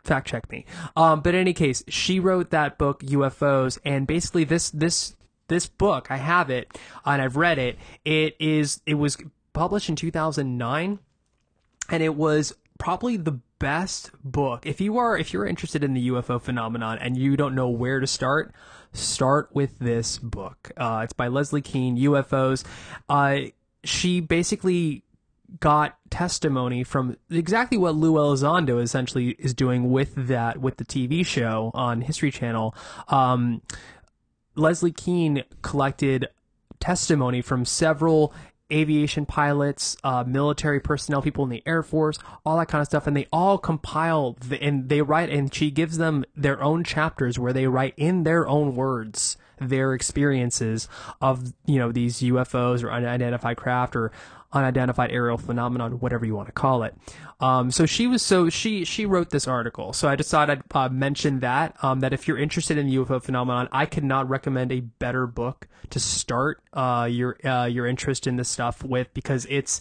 fact 0.05 0.26
check 0.26 0.51
me. 0.51 0.66
Um, 0.97 1.20
but 1.20 1.35
in 1.35 1.41
any 1.41 1.53
case, 1.53 1.85
she 1.87 2.18
wrote 2.18 2.51
that 2.51 2.76
book 2.76 3.03
UFOs, 3.03 3.78
and 3.85 4.05
basically 4.07 4.45
this 4.45 4.70
this 4.70 5.14
this 5.49 5.66
book 5.66 6.11
I 6.11 6.16
have 6.16 6.51
it 6.51 6.76
and 7.05 7.20
I've 7.20 7.37
read 7.37 7.59
it. 7.59 7.78
It 8.05 8.37
is 8.41 8.80
it 8.87 8.95
was 8.95 9.18
published 9.53 9.88
in 9.88 9.96
2009, 9.96 10.98
and 11.88 12.03
it 12.03 12.14
was 12.14 12.55
probably 12.78 13.16
the 13.16 13.38
best 13.59 14.11
book 14.24 14.66
if 14.66 14.80
you 14.80 14.98
are 14.98 15.16
if 15.16 15.32
you're 15.32 15.46
interested 15.46 15.84
in 15.84 15.94
the 15.94 16.09
UFO 16.09 16.42
phenomenon 16.42 16.98
and 16.98 17.16
you 17.16 17.36
don't 17.36 17.55
know 17.55 17.68
where 17.68 18.00
to 18.00 18.07
start. 18.07 18.53
Start 18.92 19.50
with 19.55 19.78
this 19.78 20.18
book. 20.18 20.72
Uh, 20.76 21.03
it's 21.05 21.12
by 21.12 21.28
Leslie 21.28 21.62
Kean, 21.62 21.96
UFOs. 21.96 22.64
Uh, 23.09 23.53
she 23.84 24.20
basically 24.20 25.05
got 25.61 25.96
testimony 26.11 26.82
from 26.82 27.16
exactly 27.30 27.78
what 27.78 27.94
Lou 27.94 28.14
Elizondo 28.14 28.82
essentially 28.82 29.30
is 29.38 29.55
doing 29.55 29.90
with 29.90 30.14
that 30.16 30.59
with 30.59 30.76
the 30.76 30.84
TV 30.84 31.24
show 31.24 31.70
on 31.74 32.00
History 32.00 32.30
Channel. 32.30 32.74
Um, 33.09 33.62
Leslie 34.55 34.92
Kean 34.92 35.44
collected 35.62 36.28
testimony 36.80 37.40
from 37.40 37.64
several 37.64 38.34
aviation 38.73 39.27
pilots, 39.27 39.97
uh, 40.03 40.25
military 40.27 40.81
personnel, 40.81 41.23
people 41.23 41.45
in 41.45 41.51
the 41.51 41.62
Air 41.66 41.83
Force, 41.83 42.18
all 42.45 42.57
that 42.59 42.68
kind 42.68 42.81
of 42.81 42.87
stuff, 42.87 43.07
and 43.07 43.16
they 43.16 43.29
all 43.33 43.59
compile 43.59 44.37
the, 44.49 44.62
and 44.62 44.89
they 44.89 45.03
write, 45.03 45.31
and 45.31 45.53
she 45.53 45.70
gives 45.70 45.99
them 45.99 46.25
their 46.37 46.62
own 46.62 46.85
chapters 46.85 47.39
where 47.39 47.53
they 47.53 47.66
write 47.66 47.95
in 47.97 48.25
their 48.25 48.49
own 48.49 48.75
words 48.75 49.37
their 49.68 49.95
experiences 49.95 50.89
of 51.20 51.53
you 51.66 51.79
know 51.79 51.93
these 51.93 52.20
UFOs 52.20 52.83
or 52.83 52.91
unidentified 52.91 53.57
craft 53.57 53.95
or 53.95 54.11
unidentified 54.53 55.11
aerial 55.11 55.38
phenomenon, 55.38 55.92
whatever 56.00 56.24
you 56.24 56.34
want 56.34 56.48
to 56.48 56.53
call 56.53 56.82
it. 56.82 56.94
Um, 57.40 57.70
so 57.70 57.86
she 57.86 58.07
was 58.07 58.22
so 58.22 58.48
she 58.48 58.84
she 58.84 59.07
wrote 59.07 59.30
this 59.30 59.48
article. 59.48 59.92
So 59.92 60.09
I 60.09 60.16
decided 60.16 60.62
I'd 60.72 60.76
uh, 60.76 60.88
mention 60.88 61.40
that 61.40 61.76
um, 61.82 62.00
that 62.00 62.12
if 62.12 62.28
you're 62.28 62.38
interested 62.38 62.78
in 62.78 62.88
the 62.88 62.96
UFO 62.96 63.22
phenomenon, 63.22 63.68
I 63.72 63.86
could 63.86 64.05
not 64.05 64.28
recommend 64.28 64.72
a 64.72 64.80
better 64.80 65.26
book 65.26 65.68
to 65.90 66.00
start 66.00 66.62
uh, 66.72 67.09
your 67.11 67.36
uh, 67.46 67.66
your 67.66 67.86
interest 67.86 68.26
in 68.26 68.36
this 68.36 68.48
stuff 68.48 68.84
with 68.84 69.12
because 69.14 69.46
it's 69.50 69.80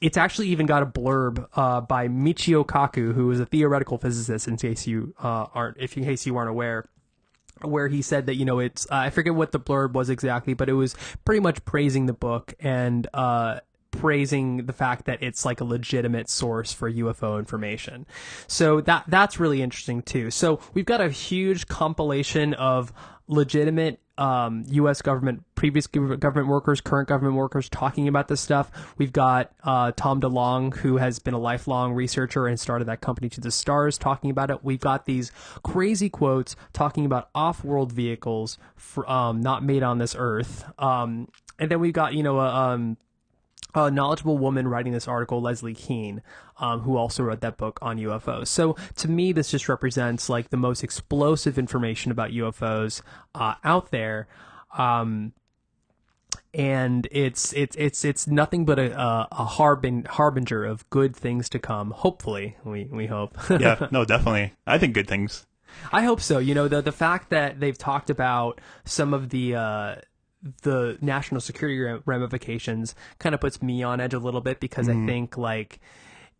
it's 0.00 0.16
actually 0.16 0.48
even 0.48 0.66
got 0.66 0.82
a 0.82 0.86
blurb 0.86 1.46
uh, 1.54 1.80
by 1.80 2.08
Michio 2.08 2.64
Kaku, 2.64 3.12
who 3.12 3.30
is 3.30 3.40
a 3.40 3.46
theoretical 3.46 3.98
physicist. 3.98 4.48
In 4.48 4.56
case 4.56 4.86
you 4.86 5.14
uh, 5.22 5.46
aren't, 5.54 5.76
if 5.78 5.96
in 5.96 6.04
case 6.04 6.26
you 6.26 6.36
aren't 6.36 6.50
aware 6.50 6.88
where 7.62 7.88
he 7.88 8.00
said 8.00 8.26
that 8.26 8.36
you 8.36 8.44
know 8.44 8.58
it's 8.58 8.86
uh, 8.90 8.96
I 8.96 9.10
forget 9.10 9.34
what 9.34 9.52
the 9.52 9.60
blurb 9.60 9.92
was 9.92 10.10
exactly, 10.10 10.54
but 10.54 10.68
it 10.68 10.74
was 10.74 10.94
pretty 11.24 11.40
much 11.40 11.64
praising 11.64 12.06
the 12.06 12.12
book 12.12 12.54
and 12.60 13.06
uh, 13.12 13.60
praising 13.90 14.66
the 14.66 14.72
fact 14.72 15.06
that 15.06 15.22
it's 15.22 15.44
like 15.44 15.60
a 15.60 15.64
legitimate 15.64 16.28
source 16.28 16.72
for 16.72 16.90
UFO 16.90 17.38
information. 17.38 18.06
So 18.46 18.80
that 18.82 19.04
that's 19.08 19.40
really 19.40 19.62
interesting 19.62 20.02
too. 20.02 20.30
So 20.30 20.60
we've 20.74 20.84
got 20.84 21.00
a 21.00 21.10
huge 21.10 21.68
compilation 21.68 22.54
of 22.54 22.92
legitimate 23.26 24.00
um, 24.18 24.64
U.S. 24.68 25.00
government, 25.00 25.44
previous 25.54 25.86
government 25.86 26.48
workers, 26.48 26.82
current 26.82 27.08
government 27.08 27.36
workers 27.36 27.70
talking 27.70 28.06
about 28.06 28.28
this 28.28 28.40
stuff. 28.40 28.94
We've 28.98 29.12
got 29.12 29.52
uh, 29.64 29.92
Tom 29.96 30.20
DeLonge, 30.20 30.76
who 30.76 30.98
has 30.98 31.18
been 31.18 31.32
a 31.32 31.38
lifelong 31.38 31.94
researcher 31.94 32.46
and 32.46 32.60
started 32.60 32.84
that 32.84 33.00
company 33.00 33.30
to 33.30 33.40
the 33.40 33.50
stars, 33.50 33.96
talking 33.96 34.30
about 34.30 34.50
it. 34.50 34.62
We've 34.62 34.80
got 34.80 35.06
these 35.06 35.32
crazy 35.62 36.10
quotes 36.10 36.54
talking 36.74 37.06
about 37.06 37.30
off-world 37.34 37.92
vehicles 37.92 38.58
for, 38.76 39.10
um, 39.10 39.40
not 39.40 39.64
made 39.64 39.82
on 39.82 39.96
this 39.96 40.14
earth. 40.18 40.64
Um, 40.78 41.28
and 41.58 41.70
then 41.70 41.80
we've 41.80 41.94
got 41.94 42.12
you 42.14 42.22
know 42.22 42.40
a, 42.40 42.94
a 43.74 43.90
knowledgeable 43.90 44.38
woman 44.38 44.68
writing 44.68 44.92
this 44.92 45.08
article, 45.08 45.40
Leslie 45.40 45.74
Kean, 45.74 46.22
um, 46.58 46.80
who 46.80 46.96
also 46.96 47.22
wrote 47.22 47.40
that 47.40 47.56
book 47.56 47.78
on 47.82 47.98
UFOs. 47.98 48.48
So 48.48 48.76
to 48.96 49.08
me, 49.08 49.32
this 49.32 49.50
just 49.50 49.68
represents 49.68 50.28
like 50.28 50.50
the 50.50 50.56
most 50.56 50.82
explosive 50.82 51.58
information 51.58 52.10
about 52.10 52.30
UFOs 52.30 53.02
uh, 53.34 53.54
out 53.64 53.90
there. 53.90 54.28
Um, 54.76 55.32
and 56.52 57.06
it's 57.12 57.52
it's 57.52 57.76
it's 57.76 58.04
it's 58.04 58.26
nothing 58.26 58.64
but 58.64 58.78
a 58.78 58.98
a, 58.98 59.28
a 59.30 59.44
harbin, 59.44 60.04
harbinger 60.04 60.64
of 60.64 60.88
good 60.90 61.14
things 61.14 61.48
to 61.50 61.58
come. 61.58 61.92
Hopefully, 61.92 62.56
we 62.64 62.84
we 62.90 63.06
hope. 63.06 63.38
yeah, 63.50 63.86
no, 63.90 64.04
definitely. 64.04 64.52
I 64.66 64.78
think 64.78 64.94
good 64.94 65.08
things. 65.08 65.46
I 65.92 66.02
hope 66.02 66.20
so. 66.20 66.38
You 66.38 66.54
know, 66.54 66.68
the 66.68 66.80
the 66.80 66.92
fact 66.92 67.30
that 67.30 67.60
they've 67.60 67.78
talked 67.78 68.10
about 68.10 68.60
some 68.84 69.14
of 69.14 69.30
the 69.30 69.54
uh, 69.54 69.94
the 70.62 70.96
national 71.00 71.40
security 71.40 72.00
ramifications 72.06 72.94
kind 73.18 73.34
of 73.34 73.40
puts 73.40 73.62
me 73.62 73.82
on 73.82 74.00
edge 74.00 74.14
a 74.14 74.18
little 74.18 74.40
bit 74.40 74.58
because 74.60 74.88
I 74.88 74.94
think 75.06 75.36
like, 75.36 75.80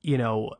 you 0.02 0.16
know, 0.16 0.54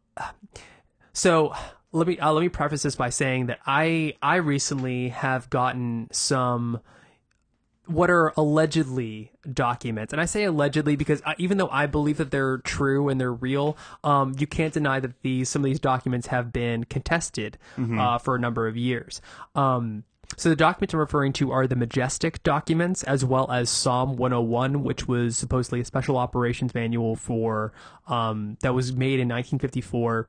so 1.13 1.55
let 1.93 2.07
me 2.07 2.19
uh, 2.19 2.33
let 2.33 2.43
me 2.43 2.49
preface 2.49 2.83
this 2.83 2.97
by 2.97 3.11
saying 3.11 3.47
that 3.47 3.59
I 3.67 4.15
I 4.23 4.37
recently 4.37 5.09
have 5.09 5.51
gotten 5.51 6.09
some 6.13 6.81
what 7.87 8.09
are 8.09 8.33
allegedly 8.37 9.33
documents, 9.53 10.13
and 10.13 10.23
I 10.23 10.25
say 10.25 10.45
allegedly 10.45 10.95
because 10.95 11.21
I, 11.27 11.35
even 11.39 11.59
though 11.59 11.69
I 11.71 11.87
believe 11.87 12.19
that 12.19 12.31
they're 12.31 12.59
true 12.59 13.09
and 13.09 13.21
they're 13.21 13.33
real, 13.33 13.77
um, 14.05 14.35
you 14.39 14.47
can't 14.47 14.73
deny 14.73 15.01
that 15.01 15.21
these 15.23 15.49
some 15.49 15.63
of 15.63 15.65
these 15.65 15.81
documents 15.81 16.29
have 16.29 16.53
been 16.53 16.85
contested 16.85 17.59
uh, 17.99 18.19
for 18.19 18.37
a 18.37 18.39
number 18.39 18.69
of 18.69 18.77
years. 18.77 19.21
Um, 19.57 20.05
so 20.37 20.49
the 20.49 20.57
documents 20.57 20.95
I'm 20.95 21.01
referring 21.01 21.33
to 21.35 21.51
are 21.53 21.67
the 21.67 21.77
Majestic 21.77 22.43
documents, 22.43 23.03
as 23.03 23.25
well 23.25 23.51
as 23.51 23.69
SOM 23.69 24.17
101, 24.17 24.83
which 24.83 25.07
was 25.07 25.37
supposedly 25.37 25.81
a 25.81 25.85
special 25.85 26.17
operations 26.17 26.75
manual 26.75 27.17
for 27.17 27.73
um, 28.07 28.57
that 28.61 28.75
was 28.75 28.93
made 28.93 29.21
in 29.21 29.29
1954 29.29 30.29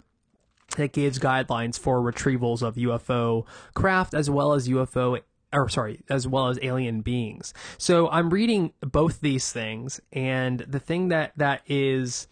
that 0.77 0.93
gives 0.93 1.19
guidelines 1.19 1.77
for 1.77 1.99
retrievals 1.99 2.61
of 2.61 2.75
UFO 2.75 3.45
craft 3.73 4.13
as 4.13 4.29
well 4.29 4.53
as 4.53 4.69
UFO 4.69 5.19
or 5.53 5.67
sorry, 5.67 6.01
as 6.09 6.27
well 6.27 6.47
as 6.47 6.57
alien 6.61 7.01
beings. 7.01 7.53
So 7.77 8.09
I'm 8.09 8.29
reading 8.29 8.71
both 8.79 9.19
these 9.19 9.51
things 9.51 9.99
and 10.13 10.59
the 10.59 10.79
thing 10.79 11.09
that 11.09 11.33
that 11.37 11.61
is 11.67 12.27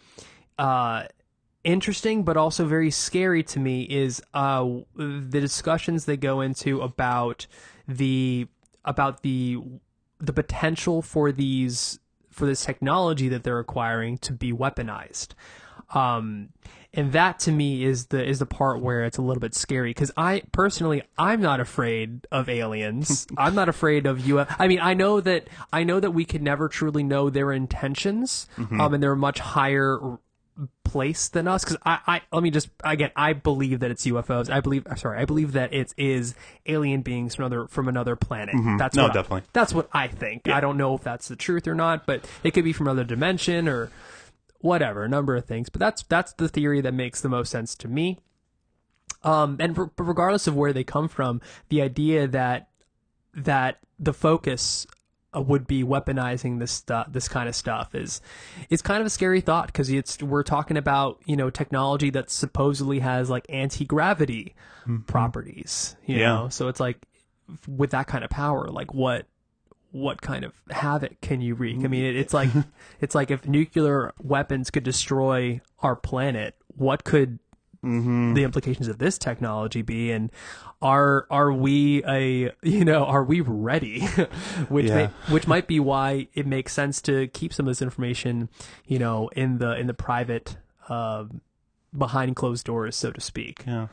uh 0.58 1.04
interesting 1.62 2.22
but 2.22 2.36
also 2.36 2.64
very 2.64 2.90
scary 2.90 3.42
to 3.42 3.58
me 3.58 3.82
is 3.82 4.22
uh 4.34 4.66
the 4.96 5.40
discussions 5.40 6.06
they 6.06 6.16
go 6.16 6.40
into 6.40 6.80
about 6.80 7.46
the 7.86 8.46
about 8.84 9.22
the 9.22 9.58
the 10.18 10.32
potential 10.32 11.02
for 11.02 11.30
these 11.32 11.98
for 12.30 12.46
this 12.46 12.64
technology 12.64 13.28
that 13.28 13.44
they're 13.44 13.58
acquiring 13.58 14.16
to 14.16 14.32
be 14.32 14.52
weaponized 14.52 15.28
um 15.92 16.48
and 16.92 17.12
that 17.12 17.38
to 17.40 17.52
me 17.52 17.84
is 17.84 18.06
the 18.06 18.24
is 18.26 18.38
the 18.38 18.46
part 18.46 18.80
where 18.80 19.04
it's 19.04 19.18
a 19.18 19.22
little 19.22 19.40
bit 19.40 19.54
scary 19.54 19.90
because 19.90 20.10
I 20.16 20.42
personally 20.50 21.02
I'm 21.16 21.40
not 21.40 21.60
afraid 21.60 22.26
of 22.32 22.48
aliens. 22.48 23.26
I'm 23.38 23.54
not 23.54 23.68
afraid 23.68 24.06
of 24.06 24.18
UFO. 24.18 24.56
I 24.58 24.66
mean, 24.66 24.80
I 24.80 24.94
know 24.94 25.20
that 25.20 25.46
I 25.72 25.84
know 25.84 26.00
that 26.00 26.10
we 26.10 26.24
can 26.24 26.42
never 26.42 26.68
truly 26.68 27.04
know 27.04 27.30
their 27.30 27.52
intentions, 27.52 28.48
um, 28.58 28.92
and 28.94 29.00
they're 29.02 29.12
a 29.12 29.16
much 29.16 29.38
higher 29.38 30.00
place 30.84 31.28
than 31.28 31.46
us 31.46 31.62
because 31.64 31.76
I, 31.86 31.98
I 32.06 32.20
let 32.32 32.42
me 32.42 32.50
just 32.50 32.68
again 32.82 33.10
I 33.16 33.32
believe 33.32 33.80
that 33.80 33.90
it's 33.90 34.04
UFOs. 34.06 34.50
I 34.50 34.60
believe 34.60 34.86
sorry 34.96 35.20
I 35.20 35.24
believe 35.24 35.52
that 35.52 35.72
it 35.72 35.94
is 35.96 36.34
alien 36.66 37.02
beings 37.02 37.34
from 37.34 37.44
another 37.46 37.68
from 37.68 37.88
another 37.88 38.16
planet. 38.16 38.54
That's 38.78 38.96
No, 38.96 39.04
what 39.04 39.10
I- 39.12 39.14
definitely. 39.14 39.42
that's 39.52 39.72
what 39.72 39.88
I 39.92 40.08
think. 40.08 40.48
I 40.48 40.60
don't 40.60 40.76
know 40.76 40.94
if 40.94 41.02
that's 41.02 41.28
the 41.28 41.36
truth 41.36 41.66
or 41.68 41.74
not, 41.74 42.06
but 42.06 42.28
it 42.42 42.50
could 42.52 42.64
be 42.64 42.72
from 42.72 42.86
another 42.88 43.04
dimension 43.04 43.68
or 43.68 43.90
whatever, 44.58 45.04
a 45.04 45.08
number 45.08 45.36
of 45.36 45.44
things. 45.46 45.68
But 45.70 45.78
that's 45.80 46.02
that's 46.04 46.32
the 46.34 46.48
theory 46.48 46.80
that 46.80 46.92
makes 46.92 47.20
the 47.20 47.28
most 47.28 47.50
sense 47.50 47.74
to 47.76 47.88
me. 47.88 48.18
Um, 49.22 49.56
and 49.60 49.76
re- 49.76 49.88
regardless 49.98 50.46
of 50.46 50.56
where 50.56 50.72
they 50.72 50.84
come 50.84 51.06
from, 51.08 51.40
the 51.68 51.82
idea 51.82 52.26
that 52.26 52.68
that 53.34 53.78
the 53.98 54.12
focus 54.14 54.86
Uh, 55.32 55.40
would 55.40 55.66
be 55.66 55.84
weaponizing 55.84 56.58
this 56.58 56.72
stuff, 56.72 57.06
this 57.12 57.28
kind 57.28 57.48
of 57.48 57.54
stuff, 57.54 57.94
is 57.94 58.20
is 58.68 58.82
kind 58.82 59.00
of 59.00 59.06
a 59.06 59.10
scary 59.10 59.40
thought 59.40 59.66
because 59.66 59.88
it's 59.88 60.20
we're 60.22 60.42
talking 60.42 60.76
about 60.76 61.20
you 61.24 61.36
know 61.36 61.50
technology 61.50 62.10
that 62.10 62.30
supposedly 62.30 62.98
has 62.98 63.30
like 63.30 63.46
anti 63.48 63.84
gravity 63.84 64.54
mm-hmm. 64.82 65.02
properties, 65.02 65.94
you 66.04 66.16
Yeah. 66.16 66.26
know. 66.34 66.48
So 66.48 66.66
it's 66.66 66.80
like 66.80 66.98
with 67.68 67.90
that 67.92 68.08
kind 68.08 68.24
of 68.24 68.30
power, 68.30 68.66
like 68.68 68.92
what 68.92 69.26
what 69.92 70.20
kind 70.22 70.44
of 70.44 70.52
havoc 70.70 71.20
can 71.20 71.40
you 71.40 71.54
wreak? 71.54 71.84
I 71.84 71.88
mean, 71.88 72.04
it, 72.04 72.16
it's 72.16 72.34
like 72.34 72.50
it's 73.00 73.14
like 73.14 73.30
if 73.30 73.46
nuclear 73.46 74.12
weapons 74.20 74.70
could 74.70 74.84
destroy 74.84 75.60
our 75.80 75.94
planet, 75.96 76.56
what 76.76 77.04
could 77.04 77.38
the 77.82 78.42
implications 78.44 78.88
of 78.88 78.98
this 78.98 79.16
technology 79.18 79.82
be? 79.82 80.10
And 80.12 80.30
are 80.82 81.26
are 81.30 81.52
we 81.52 82.02
a 82.04 82.52
you 82.62 82.84
know 82.84 83.04
are 83.04 83.24
we 83.24 83.40
ready? 83.40 84.00
which 84.68 84.86
Yeah. 84.86 84.94
may, 84.94 85.06
which 85.32 85.46
might 85.46 85.66
be 85.66 85.80
why 85.80 86.28
it 86.34 86.46
makes 86.46 86.72
sense 86.72 87.00
to 87.02 87.28
keep 87.28 87.52
some 87.52 87.66
of 87.66 87.70
this 87.70 87.82
information, 87.82 88.48
you 88.86 88.98
know, 88.98 89.28
in 89.28 89.58
the 89.58 89.76
in 89.78 89.86
the 89.86 89.94
private. 89.94 90.56
um 90.88 91.40
behind 91.96 92.36
closed 92.36 92.66
doors, 92.66 92.94
so 92.94 93.10
to 93.10 93.20
speak. 93.20 93.64
Yeah. 93.66 93.88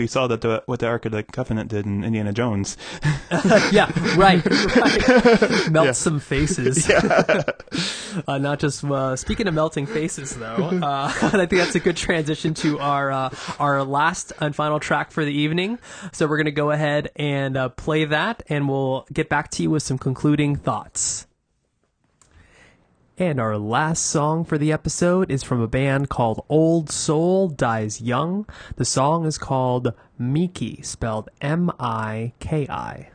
We 0.00 0.06
saw 0.06 0.26
that 0.28 0.40
the, 0.40 0.62
what 0.64 0.80
the 0.80 0.86
Ark 0.86 1.04
of 1.04 1.12
the 1.12 1.22
Covenant 1.22 1.68
did 1.68 1.84
in 1.84 2.04
Indiana 2.04 2.32
Jones. 2.32 2.78
yeah, 3.70 3.92
right, 4.16 4.42
right. 4.42 5.70
Melt 5.70 5.94
some 5.94 6.20
faces. 6.20 6.88
uh, 8.26 8.38
not 8.38 8.60
just 8.60 8.82
uh, 8.82 9.14
speaking 9.14 9.46
of 9.46 9.52
melting 9.52 9.84
faces, 9.84 10.34
though. 10.34 10.70
Uh, 10.82 11.12
I 11.14 11.28
think 11.28 11.50
that's 11.50 11.74
a 11.74 11.80
good 11.80 11.98
transition 11.98 12.54
to 12.54 12.78
our 12.78 13.12
uh, 13.12 13.34
our 13.58 13.84
last 13.84 14.32
and 14.40 14.56
final 14.56 14.80
track 14.80 15.10
for 15.10 15.22
the 15.22 15.34
evening. 15.34 15.78
So 16.12 16.26
we're 16.26 16.38
gonna 16.38 16.50
go 16.50 16.70
ahead 16.70 17.10
and 17.16 17.58
uh, 17.58 17.68
play 17.68 18.06
that, 18.06 18.42
and 18.48 18.70
we'll 18.70 19.06
get 19.12 19.28
back 19.28 19.50
to 19.50 19.62
you 19.62 19.68
with 19.68 19.82
some 19.82 19.98
concluding 19.98 20.56
thoughts. 20.56 21.26
And 23.20 23.38
our 23.38 23.58
last 23.58 24.06
song 24.06 24.46
for 24.46 24.56
the 24.56 24.72
episode 24.72 25.30
is 25.30 25.42
from 25.42 25.60
a 25.60 25.68
band 25.68 26.08
called 26.08 26.42
Old 26.48 26.88
Soul 26.88 27.50
Dies 27.50 28.00
Young. 28.00 28.46
The 28.76 28.86
song 28.86 29.26
is 29.26 29.36
called 29.36 29.92
Miki, 30.18 30.80
spelled 30.80 31.28
M 31.42 31.70
I 31.78 32.32
K 32.40 32.66
I. 32.66 33.10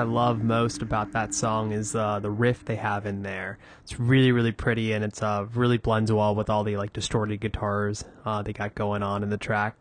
I 0.00 0.04
love 0.04 0.42
most 0.42 0.80
about 0.80 1.12
that 1.12 1.34
song 1.34 1.72
is 1.72 1.94
uh, 1.94 2.20
the 2.20 2.30
riff 2.30 2.64
they 2.64 2.76
have 2.76 3.04
in 3.04 3.22
there. 3.22 3.58
It's 3.82 4.00
really, 4.00 4.32
really 4.32 4.50
pretty, 4.50 4.92
and 4.92 5.04
it's 5.04 5.22
uh, 5.22 5.44
really 5.54 5.76
blends 5.76 6.10
well 6.10 6.34
with 6.34 6.48
all 6.48 6.64
the 6.64 6.78
like 6.78 6.94
distorted 6.94 7.40
guitars 7.40 8.02
uh, 8.24 8.40
they 8.40 8.54
got 8.54 8.74
going 8.74 9.02
on 9.02 9.22
in 9.22 9.28
the 9.28 9.36
track. 9.36 9.76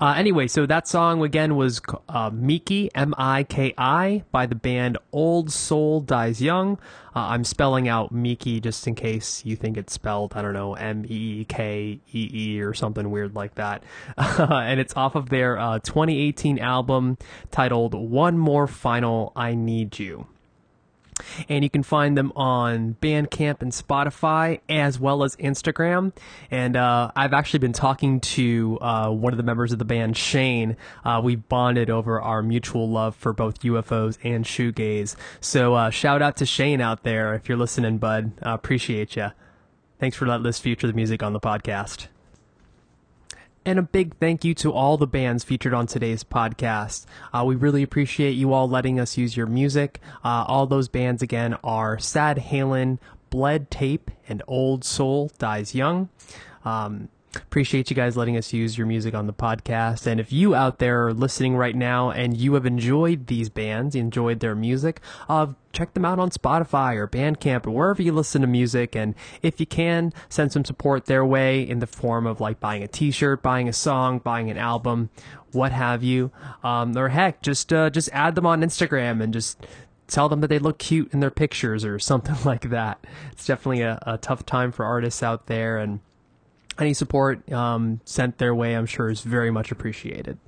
Uh, 0.00 0.14
anyway, 0.16 0.46
so 0.46 0.66
that 0.66 0.88
song 0.88 1.22
again 1.22 1.56
was 1.56 1.80
uh, 2.08 2.30
Miki, 2.32 2.90
M 2.94 3.14
I 3.16 3.44
K 3.44 3.74
I, 3.76 4.24
by 4.30 4.46
the 4.46 4.54
band 4.54 4.98
Old 5.12 5.50
Soul 5.50 6.00
Dies 6.00 6.40
Young. 6.40 6.78
Uh, 7.16 7.28
I'm 7.30 7.44
spelling 7.44 7.88
out 7.88 8.10
Miki 8.10 8.60
just 8.60 8.86
in 8.86 8.94
case 8.94 9.44
you 9.44 9.56
think 9.56 9.76
it's 9.76 9.92
spelled, 9.92 10.32
I 10.34 10.42
don't 10.42 10.52
know, 10.52 10.74
M 10.74 11.04
E 11.08 11.44
K 11.44 12.00
E 12.12 12.30
E 12.32 12.60
or 12.60 12.74
something 12.74 13.10
weird 13.10 13.34
like 13.34 13.54
that. 13.54 13.84
and 14.16 14.80
it's 14.80 14.96
off 14.96 15.14
of 15.14 15.28
their 15.28 15.58
uh, 15.58 15.78
2018 15.80 16.58
album 16.58 17.18
titled 17.50 17.94
One 17.94 18.38
More 18.38 18.66
Final 18.66 19.32
I 19.36 19.54
Need 19.54 19.98
You 19.98 20.26
and 21.48 21.64
you 21.64 21.70
can 21.70 21.82
find 21.82 22.16
them 22.16 22.32
on 22.36 22.96
Bandcamp 23.00 23.62
and 23.62 23.72
Spotify 23.72 24.60
as 24.68 24.98
well 24.98 25.24
as 25.24 25.36
Instagram. 25.36 26.12
And 26.50 26.76
uh, 26.76 27.10
I've 27.14 27.32
actually 27.32 27.60
been 27.60 27.72
talking 27.72 28.20
to 28.20 28.78
uh, 28.80 29.10
one 29.10 29.32
of 29.32 29.36
the 29.36 29.42
members 29.42 29.72
of 29.72 29.78
the 29.78 29.84
band, 29.84 30.16
Shane. 30.16 30.76
Uh, 31.04 31.20
we 31.22 31.36
bonded 31.36 31.90
over 31.90 32.20
our 32.20 32.42
mutual 32.42 32.88
love 32.88 33.16
for 33.16 33.32
both 33.32 33.60
UFOs 33.60 34.18
and 34.22 34.44
shoegaze. 34.44 35.16
So 35.40 35.74
uh, 35.74 35.90
shout 35.90 36.22
out 36.22 36.36
to 36.38 36.46
Shane 36.46 36.80
out 36.80 37.02
there 37.02 37.34
if 37.34 37.48
you're 37.48 37.58
listening, 37.58 37.98
bud. 37.98 38.32
Appreciate 38.42 39.16
you. 39.16 39.30
Thanks 39.98 40.16
for 40.16 40.26
letting 40.26 40.46
us 40.46 40.58
feature 40.58 40.86
the 40.86 40.92
music 40.92 41.22
on 41.22 41.32
the 41.32 41.40
podcast. 41.40 42.08
And 43.66 43.78
a 43.78 43.82
big 43.82 44.16
thank 44.18 44.44
you 44.44 44.54
to 44.56 44.72
all 44.72 44.98
the 44.98 45.06
bands 45.06 45.42
featured 45.42 45.72
on 45.72 45.86
today's 45.86 46.22
podcast. 46.22 47.06
Uh, 47.32 47.44
we 47.46 47.54
really 47.54 47.82
appreciate 47.82 48.32
you 48.32 48.52
all 48.52 48.68
letting 48.68 49.00
us 49.00 49.16
use 49.16 49.38
your 49.38 49.46
music. 49.46 50.00
Uh, 50.22 50.44
all 50.46 50.66
those 50.66 50.88
bands 50.88 51.22
again 51.22 51.56
are 51.64 51.98
Sad 51.98 52.36
Halen, 52.36 52.98
Bled 53.30 53.70
Tape, 53.70 54.10
and 54.28 54.42
Old 54.46 54.84
Soul 54.84 55.30
Dies 55.38 55.74
Young. 55.74 56.10
Um, 56.62 57.08
appreciate 57.36 57.90
you 57.90 57.96
guys 57.96 58.16
letting 58.16 58.36
us 58.36 58.52
use 58.52 58.76
your 58.76 58.86
music 58.86 59.14
on 59.14 59.26
the 59.26 59.32
podcast. 59.32 60.06
And 60.06 60.20
if 60.20 60.32
you 60.32 60.54
out 60.54 60.78
there 60.78 61.06
are 61.06 61.14
listening 61.14 61.56
right 61.56 61.74
now 61.74 62.10
and 62.10 62.36
you 62.36 62.54
have 62.54 62.66
enjoyed 62.66 63.26
these 63.26 63.48
bands, 63.48 63.94
enjoyed 63.94 64.40
their 64.40 64.54
music, 64.54 65.00
uh, 65.28 65.48
check 65.72 65.94
them 65.94 66.04
out 66.04 66.18
on 66.18 66.30
Spotify 66.30 66.96
or 66.96 67.08
Bandcamp 67.08 67.66
or 67.66 67.70
wherever 67.70 68.02
you 68.02 68.12
listen 68.12 68.40
to 68.42 68.46
music. 68.46 68.94
And 68.94 69.14
if 69.42 69.58
you 69.60 69.66
can, 69.66 70.12
send 70.28 70.52
some 70.52 70.64
support 70.64 71.06
their 71.06 71.24
way 71.24 71.62
in 71.62 71.80
the 71.80 71.86
form 71.86 72.26
of 72.26 72.40
like 72.40 72.60
buying 72.60 72.82
a 72.82 72.88
T-shirt, 72.88 73.42
buying 73.42 73.68
a 73.68 73.72
song, 73.72 74.18
buying 74.18 74.50
an 74.50 74.58
album, 74.58 75.10
what 75.52 75.72
have 75.72 76.02
you. 76.02 76.30
Um, 76.62 76.96
or 76.96 77.08
heck, 77.08 77.42
just 77.42 77.72
uh, 77.72 77.90
just 77.90 78.08
add 78.12 78.34
them 78.34 78.46
on 78.46 78.62
Instagram 78.62 79.22
and 79.22 79.32
just 79.32 79.66
tell 80.06 80.28
them 80.28 80.40
that 80.40 80.48
they 80.48 80.58
look 80.58 80.78
cute 80.78 81.12
in 81.12 81.20
their 81.20 81.30
pictures 81.30 81.84
or 81.84 81.98
something 81.98 82.36
like 82.44 82.70
that. 82.70 83.04
It's 83.32 83.46
definitely 83.46 83.82
a, 83.82 83.98
a 84.06 84.18
tough 84.18 84.46
time 84.46 84.72
for 84.72 84.84
artists 84.84 85.22
out 85.22 85.46
there 85.46 85.78
and 85.78 86.00
any 86.78 86.94
support 86.94 87.50
um, 87.52 88.00
sent 88.04 88.38
their 88.38 88.54
way, 88.54 88.74
I'm 88.74 88.86
sure, 88.86 89.10
is 89.10 89.20
very 89.20 89.50
much 89.50 89.70
appreciated. 89.70 90.38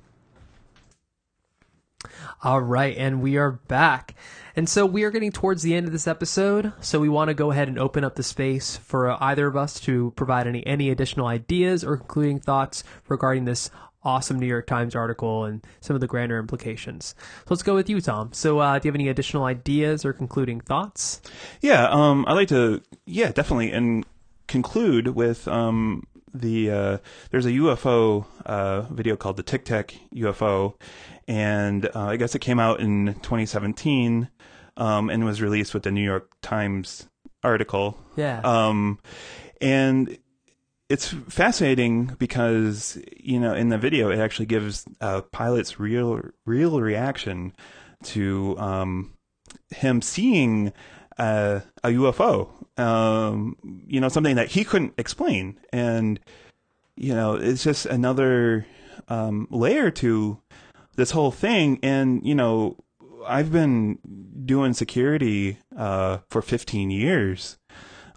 All 2.43 2.61
right, 2.61 2.95
and 2.97 3.21
we 3.21 3.37
are 3.37 3.51
back. 3.51 4.15
And 4.55 4.67
so 4.67 4.85
we 4.85 5.03
are 5.03 5.11
getting 5.11 5.31
towards 5.31 5.61
the 5.61 5.75
end 5.75 5.85
of 5.85 5.91
this 5.91 6.07
episode, 6.07 6.73
so 6.81 6.99
we 6.99 7.09
want 7.09 7.29
to 7.29 7.33
go 7.33 7.51
ahead 7.51 7.67
and 7.67 7.77
open 7.77 8.03
up 8.03 8.15
the 8.15 8.23
space 8.23 8.77
for 8.77 9.21
either 9.23 9.47
of 9.47 9.55
us 9.55 9.79
to 9.81 10.13
provide 10.15 10.47
any 10.47 10.65
any 10.65 10.89
additional 10.89 11.27
ideas 11.27 11.83
or 11.83 11.97
concluding 11.97 12.39
thoughts 12.39 12.83
regarding 13.07 13.45
this 13.45 13.69
awesome 14.03 14.39
New 14.39 14.47
York 14.47 14.65
Times 14.65 14.95
article 14.95 15.43
and 15.45 15.65
some 15.79 15.95
of 15.95 15.99
the 15.99 16.07
grander 16.07 16.39
implications. 16.39 17.13
So 17.19 17.45
let's 17.49 17.63
go 17.63 17.75
with 17.75 17.89
you, 17.89 18.01
Tom. 18.01 18.31
So, 18.33 18.59
uh, 18.59 18.79
do 18.79 18.87
you 18.87 18.89
have 18.89 18.95
any 18.95 19.09
additional 19.09 19.43
ideas 19.43 20.05
or 20.05 20.13
concluding 20.13 20.61
thoughts? 20.61 21.21
Yeah, 21.61 21.87
um, 21.89 22.25
I 22.27 22.33
like 22.33 22.47
to, 22.47 22.81
yeah, 23.05 23.31
definitely, 23.31 23.71
and 23.71 24.05
conclude 24.47 25.09
with 25.09 25.47
um, 25.47 26.07
the 26.41 26.71
uh, 26.71 26.97
there's 27.31 27.45
a 27.45 27.51
UFO 27.51 28.25
uh, 28.45 28.81
video 28.83 29.15
called 29.15 29.37
the 29.37 29.43
Tic 29.43 29.65
Tac 29.65 29.95
UFO, 30.15 30.75
and 31.27 31.85
uh, 31.85 31.91
I 31.95 32.17
guess 32.17 32.35
it 32.35 32.39
came 32.39 32.59
out 32.59 32.79
in 32.79 33.15
2017 33.21 34.29
um, 34.77 35.09
and 35.09 35.25
was 35.25 35.41
released 35.41 35.73
with 35.73 35.83
the 35.83 35.91
New 35.91 36.03
York 36.03 36.29
Times 36.41 37.07
article. 37.43 37.97
Yeah. 38.15 38.41
Um, 38.43 38.99
and 39.61 40.17
it's 40.89 41.09
fascinating 41.27 42.15
because 42.17 42.97
you 43.17 43.39
know 43.39 43.53
in 43.53 43.69
the 43.69 43.77
video 43.77 44.09
it 44.09 44.19
actually 44.19 44.45
gives 44.45 44.85
uh, 45.01 45.21
pilot's 45.21 45.79
real 45.79 46.21
real 46.45 46.79
reaction 46.79 47.53
to 48.03 48.57
um, 48.57 49.13
him 49.69 50.01
seeing 50.01 50.71
uh, 51.17 51.61
a 51.83 51.89
UFO. 51.89 52.49
Um, 52.79 53.57
you 53.87 53.99
know, 53.99 54.09
something 54.09 54.35
that 54.35 54.49
he 54.49 54.63
couldn't 54.63 54.93
explain, 54.97 55.59
and 55.71 56.19
you 56.95 57.13
know, 57.13 57.35
it's 57.35 57.63
just 57.63 57.85
another 57.85 58.65
um, 59.07 59.47
layer 59.49 59.91
to 59.91 60.39
this 60.95 61.11
whole 61.11 61.31
thing. 61.31 61.79
And 61.81 62.25
you 62.25 62.35
know, 62.35 62.77
I've 63.25 63.51
been 63.51 63.99
doing 64.45 64.73
security 64.73 65.57
uh, 65.75 66.19
for 66.29 66.41
15 66.41 66.91
years, 66.91 67.57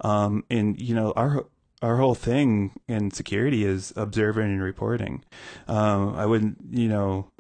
um, 0.03 0.45
and 0.51 0.81
you 0.81 0.95
know, 0.95 1.13
our 1.17 1.47
our 1.83 1.97
whole 1.97 2.15
thing 2.15 2.73
in 2.89 3.11
security 3.11 3.65
is 3.65 3.93
observing 3.97 4.47
and 4.47 4.63
reporting. 4.63 5.25
Um, 5.67 6.15
I 6.15 6.27
wouldn't, 6.27 6.59
you 6.71 6.89
know, 6.89 7.31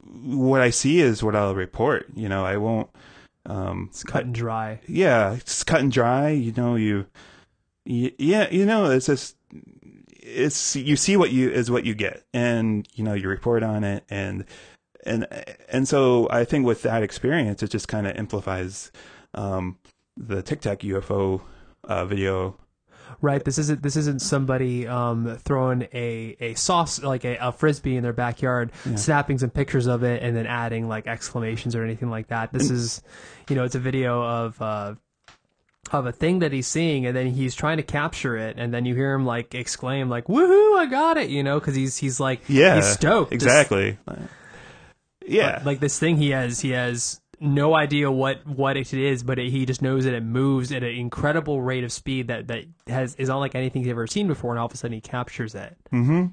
what 0.00 0.60
I 0.60 0.70
see 0.70 1.00
is 1.00 1.22
what 1.22 1.36
I'll 1.36 1.54
report. 1.54 2.06
You 2.14 2.28
know, 2.28 2.44
I 2.44 2.56
won't. 2.56 2.90
Um, 3.46 3.88
It's 3.90 4.02
cut 4.02 4.24
and 4.24 4.34
dry. 4.34 4.80
yeah, 4.88 5.34
it's 5.34 5.62
cut 5.64 5.80
and 5.80 5.92
dry. 5.92 6.30
You 6.30 6.52
know, 6.52 6.74
you, 6.76 7.06
y 7.86 8.12
yeah, 8.18 8.48
you 8.50 8.66
know, 8.66 8.90
it's 8.90 9.06
just, 9.06 9.36
it's 10.10 10.74
you 10.76 10.96
see 10.96 11.16
what 11.16 11.30
you 11.32 11.50
is 11.50 11.70
what 11.70 11.84
you 11.84 11.94
get, 11.94 12.24
and 12.34 12.88
you 12.94 13.04
know, 13.04 13.14
you 13.14 13.28
report 13.28 13.62
on 13.62 13.84
it, 13.84 14.04
and 14.10 14.44
and 15.04 15.26
and 15.68 15.86
so 15.88 16.28
I 16.30 16.44
think 16.44 16.66
with 16.66 16.82
that 16.82 17.02
experience, 17.02 17.62
it 17.62 17.70
just 17.70 17.88
kind 17.88 18.06
of 18.06 18.16
amplifies 18.16 18.90
um, 19.34 19.78
the 20.16 20.42
Tic 20.42 20.60
Tac 20.60 20.80
UFO 20.80 21.42
uh, 21.84 22.04
video. 22.04 22.56
Right. 23.22 23.42
This 23.44 23.58
isn't 23.58 23.82
this 23.82 23.96
isn't 23.96 24.20
somebody 24.20 24.86
um, 24.86 25.36
throwing 25.38 25.82
a, 25.94 26.36
a 26.38 26.54
sauce 26.54 27.02
like 27.02 27.24
a, 27.24 27.36
a 27.40 27.52
frisbee 27.52 27.96
in 27.96 28.02
their 28.02 28.12
backyard, 28.12 28.72
snapping 28.96 29.38
some 29.38 29.50
pictures 29.50 29.86
of 29.86 30.02
it, 30.02 30.22
and 30.22 30.36
then 30.36 30.46
adding 30.46 30.86
like 30.88 31.06
exclamations 31.06 31.74
or 31.74 31.82
anything 31.82 32.10
like 32.10 32.28
that. 32.28 32.52
This 32.52 32.70
is, 32.70 33.02
you 33.48 33.56
know, 33.56 33.64
it's 33.64 33.74
a 33.74 33.80
video 33.80 34.22
of 34.22 34.60
uh, 34.60 34.94
of 35.92 36.06
a 36.06 36.12
thing 36.12 36.40
that 36.40 36.52
he's 36.52 36.66
seeing, 36.66 37.06
and 37.06 37.16
then 37.16 37.28
he's 37.28 37.54
trying 37.54 37.78
to 37.78 37.82
capture 37.82 38.36
it, 38.36 38.56
and 38.58 38.72
then 38.74 38.84
you 38.84 38.94
hear 38.94 39.14
him 39.14 39.24
like 39.24 39.54
exclaim 39.54 40.08
like 40.10 40.26
"Woohoo! 40.26 40.78
I 40.78 40.86
got 40.86 41.16
it!" 41.16 41.30
You 41.30 41.42
know, 41.42 41.58
because 41.58 41.74
he's 41.74 41.96
he's 41.96 42.20
like 42.20 42.40
Yeah, 42.48 42.76
he's 42.76 42.86
stoked. 42.86 43.32
Exactly. 43.32 43.98
yeah, 45.26 45.62
like 45.64 45.80
this 45.80 45.98
thing 45.98 46.16
he 46.16 46.30
has 46.30 46.60
he 46.60 46.70
has 46.70 47.20
no 47.40 47.74
idea 47.74 48.10
what 48.10 48.46
what 48.46 48.76
it 48.76 48.92
is 48.92 49.22
but 49.22 49.38
it, 49.38 49.50
he 49.50 49.66
just 49.66 49.82
knows 49.82 50.04
that 50.04 50.14
it 50.14 50.22
moves 50.22 50.72
at 50.72 50.82
an 50.82 50.94
incredible 50.94 51.60
rate 51.60 51.84
of 51.84 51.92
speed 51.92 52.28
that 52.28 52.48
that 52.48 52.64
has 52.86 53.14
is 53.16 53.28
unlike 53.28 53.54
anything 53.54 53.82
he's 53.82 53.90
ever 53.90 54.06
seen 54.06 54.26
before 54.26 54.50
and 54.52 54.58
all 54.58 54.66
of 54.66 54.72
a 54.72 54.76
sudden 54.76 54.94
he 54.94 55.00
captures 55.00 55.54
it 55.54 55.76
Mm-hmm. 55.92 56.26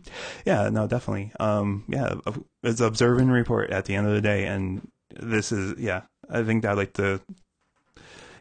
Yeah, 0.45 0.69
no, 0.69 0.87
definitely. 0.87 1.31
Um, 1.39 1.83
yeah, 1.87 2.15
it's 2.63 2.79
observe 2.81 3.19
and 3.19 3.31
report 3.31 3.69
at 3.69 3.85
the 3.85 3.95
end 3.95 4.07
of 4.07 4.13
the 4.13 4.21
day, 4.21 4.45
and 4.45 4.87
this 5.19 5.51
is 5.51 5.79
yeah. 5.79 6.01
I 6.29 6.43
think 6.43 6.65
I'd 6.65 6.77
like 6.77 6.93
to. 6.93 7.19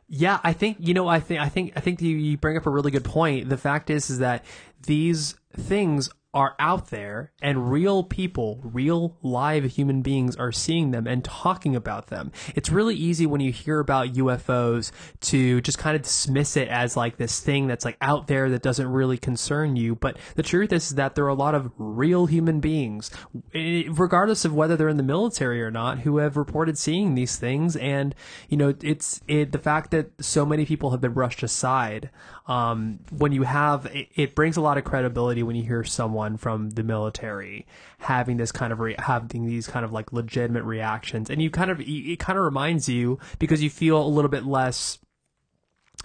yeah 0.09 0.39
i 0.45 0.53
think 0.53 0.77
you 0.81 0.95
know 0.95 1.09
i 1.09 1.21
think 1.21 1.41
i 1.41 1.49
think 1.49 1.73
i 1.77 1.81
think 1.81 2.01
you, 2.03 2.17
you 2.17 2.37
bring 2.37 2.57
up 2.57 2.67
a 2.67 2.71
really 2.71 2.91
good 2.91 3.05
point 3.05 3.49
the 3.49 3.57
fact 3.57 3.89
is 3.91 4.11
is 4.11 4.19
that 4.19 4.45
these 4.87 5.35
things 5.55 6.11
are 6.35 6.57
out 6.59 6.89
there 6.89 7.31
and 7.43 7.71
real 7.71 8.03
people, 8.03 8.59
real 8.63 9.19
live 9.23 9.65
human 9.65 10.01
beings 10.01 10.35
are 10.37 10.51
seeing 10.51 10.91
them 10.91 11.07
and 11.07 11.23
talking 11.23 11.77
about 11.77 12.07
them. 12.07 12.33
It's 12.55 12.71
really 12.71 12.95
easy 12.95 13.27
when 13.27 13.43
you 13.43 13.53
hear 13.53 13.81
about 13.81 14.15
UFOs 14.15 14.93
to 15.23 15.61
just 15.61 15.77
kind 15.77 15.95
of 15.95 16.03
dismiss 16.03 16.57
it 16.57 16.69
as 16.69 16.97
like 16.97 17.19
this 17.19 17.41
thing 17.41 17.67
that's 17.67 17.85
like 17.85 17.99
out 18.01 18.29
there 18.29 18.49
that 18.49 18.63
doesn't 18.63 18.89
really 18.89 19.19
concern 19.19 19.77
you. 19.77 19.95
But 19.95 20.17
the 20.35 20.43
truth 20.43 20.73
is 20.73 20.91
that 20.91 21.15
there 21.15 21.25
are 21.27 21.29
a 21.29 21.35
lot 21.35 21.55
of 21.55 21.71
real 21.77 22.25
human 22.25 22.61
beings, 22.61 23.11
eh, 23.55 23.85
regardless 23.91 24.47
of 24.47 24.55
whether 24.55 24.75
they're 24.75 24.89
in 24.89 24.97
the 24.97 25.03
military 25.03 25.63
or 25.63 25.71
not, 25.71 26.01
who 26.01 26.17
have 26.17 26.39
reported 26.39 26.79
seeing 26.79 27.15
these 27.15 27.37
things. 27.37 27.77
And, 27.77 28.15
you 28.49 28.57
know, 28.57 28.75
it's 28.83 29.21
it, 29.29 29.53
the 29.53 29.59
fact 29.59 29.91
that 29.91 30.11
so 30.25 30.47
many 30.47 30.65
people 30.65 30.93
have 30.93 31.03
been 31.03 31.13
brushed 31.13 31.43
aside. 31.43 32.09
Um, 32.47 33.01
when 33.11 33.33
you 33.33 33.43
have, 33.43 33.87
it, 33.87 34.09
it 34.15 34.35
brings 34.35 34.57
a 34.57 34.61
lot 34.61 34.79
of 34.79 34.85
credibility 34.85 35.41
when 35.47 35.57
you 35.57 35.62
hear 35.62 35.84
someone 35.84 36.36
from 36.36 36.70
the 36.70 36.82
military 36.82 37.66
having 37.99 38.36
this 38.36 38.53
kind 38.53 38.72
of 38.72 38.80
re- 38.80 38.97
having 38.99 39.47
these 39.47 39.66
kind 39.66 39.84
of 39.84 39.93
like 39.93 40.12
legitimate 40.12 40.64
reactions, 40.64 41.30
and 41.30 41.43
you 41.43 41.51
kind 41.51 41.70
of 41.70 41.80
it 41.80 42.18
kind 42.18 42.38
of 42.38 42.45
reminds 42.45 42.88
you 42.88 43.18
because 43.38 43.62
you 43.62 43.70
feel 43.70 44.03
a 44.03 44.09
little 44.09 44.30
bit 44.30 44.45
less 44.45 44.99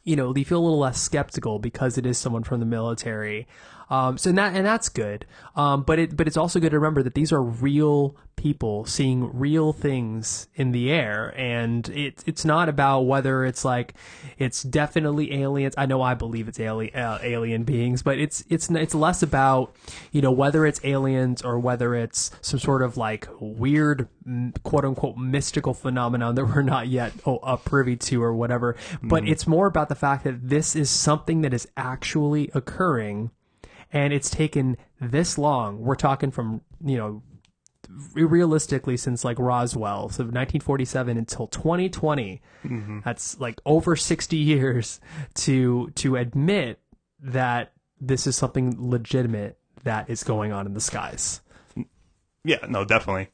you 0.03 0.15
know, 0.15 0.33
you 0.33 0.45
feel 0.45 0.59
a 0.59 0.63
little 0.63 0.79
less 0.79 1.01
skeptical 1.01 1.59
because 1.59 1.97
it 1.97 2.05
is 2.05 2.17
someone 2.17 2.43
from 2.43 2.61
the 2.61 2.65
military. 2.65 3.45
Um, 3.89 4.17
so 4.17 4.29
and 4.29 4.38
that 4.38 4.55
and 4.55 4.65
that's 4.65 4.89
good. 4.89 5.25
Um, 5.55 5.83
but 5.83 5.99
it 5.99 6.17
but 6.17 6.27
it's 6.27 6.38
also 6.38 6.59
good 6.59 6.71
to 6.71 6.79
remember 6.79 7.03
that 7.03 7.15
these 7.15 7.31
are 7.31 7.41
real 7.41 8.15
people 8.35 8.85
seeing 8.85 9.35
real 9.38 9.73
things 9.73 10.47
in 10.55 10.71
the 10.71 10.91
air. 10.91 11.33
And 11.35 11.89
it, 11.89 12.23
it's 12.27 12.45
not 12.45 12.69
about 12.69 13.01
whether 13.01 13.43
it's 13.43 13.65
like 13.65 13.95
it's 14.38 14.61
definitely 14.63 15.33
aliens. 15.41 15.73
I 15.77 15.85
know 15.85 16.01
i 16.01 16.13
believe 16.13 16.47
it's 16.47 16.59
alien 16.59 16.95
uh, 16.95 17.19
alien 17.23 17.63
beings 17.63 18.01
but 18.03 18.19
it's 18.19 18.43
it's 18.49 18.69
it's 18.69 18.93
less 18.93 19.23
about 19.23 19.75
you 20.11 20.21
know 20.21 20.31
whether 20.31 20.65
it's 20.65 20.79
aliens 20.83 21.41
or 21.41 21.59
whether 21.59 21.95
it's 21.95 22.31
some 22.41 22.59
sort 22.59 22.81
of 22.81 22.97
like 22.97 23.27
weird 23.39 24.07
quote 24.63 24.85
unquote 24.85 25.17
mystical 25.17 25.73
phenomenon 25.73 26.35
that 26.35 26.45
we're 26.45 26.61
not 26.61 26.88
yet 26.88 27.13
oh, 27.25 27.38
uh, 27.38 27.55
privy 27.55 27.95
to 27.95 28.21
or 28.21 28.33
whatever. 28.33 28.75
But 29.01 29.27
it's 29.27 29.47
more 29.47 29.67
about 29.67 29.89
the 29.89 29.95
fact 29.95 30.23
that 30.25 30.49
this 30.49 30.75
is 30.75 30.89
something 30.89 31.41
that 31.41 31.53
is 31.53 31.67
actually 31.77 32.49
occurring 32.53 33.31
and 33.91 34.13
it's 34.13 34.29
taken 34.29 34.77
this 34.99 35.38
long 35.38 35.79
we're 35.79 35.95
talking 35.95 36.31
from 36.31 36.61
you 36.83 36.97
know 36.97 37.21
realistically 38.15 38.97
since 38.97 39.23
like 39.23 39.39
Roswell, 39.39 40.09
so 40.09 40.23
1947 40.23 41.17
until 41.17 41.47
2020. 41.47 42.41
Mm-hmm. 42.65 42.99
That's 43.03 43.39
like 43.39 43.61
over 43.65 43.95
60 43.95 44.38
years 44.38 44.99
to 45.35 45.89
to 45.95 46.15
admit 46.15 46.79
that 47.19 47.73
this 47.99 48.27
is 48.27 48.35
something 48.35 48.75
legitimate 48.77 49.57
that 49.83 50.09
is 50.09 50.23
going 50.23 50.51
on 50.51 50.65
in 50.65 50.73
the 50.73 50.81
skies. 50.81 51.41
Yeah, 52.43 52.65
no, 52.67 52.85
definitely. 52.85 53.29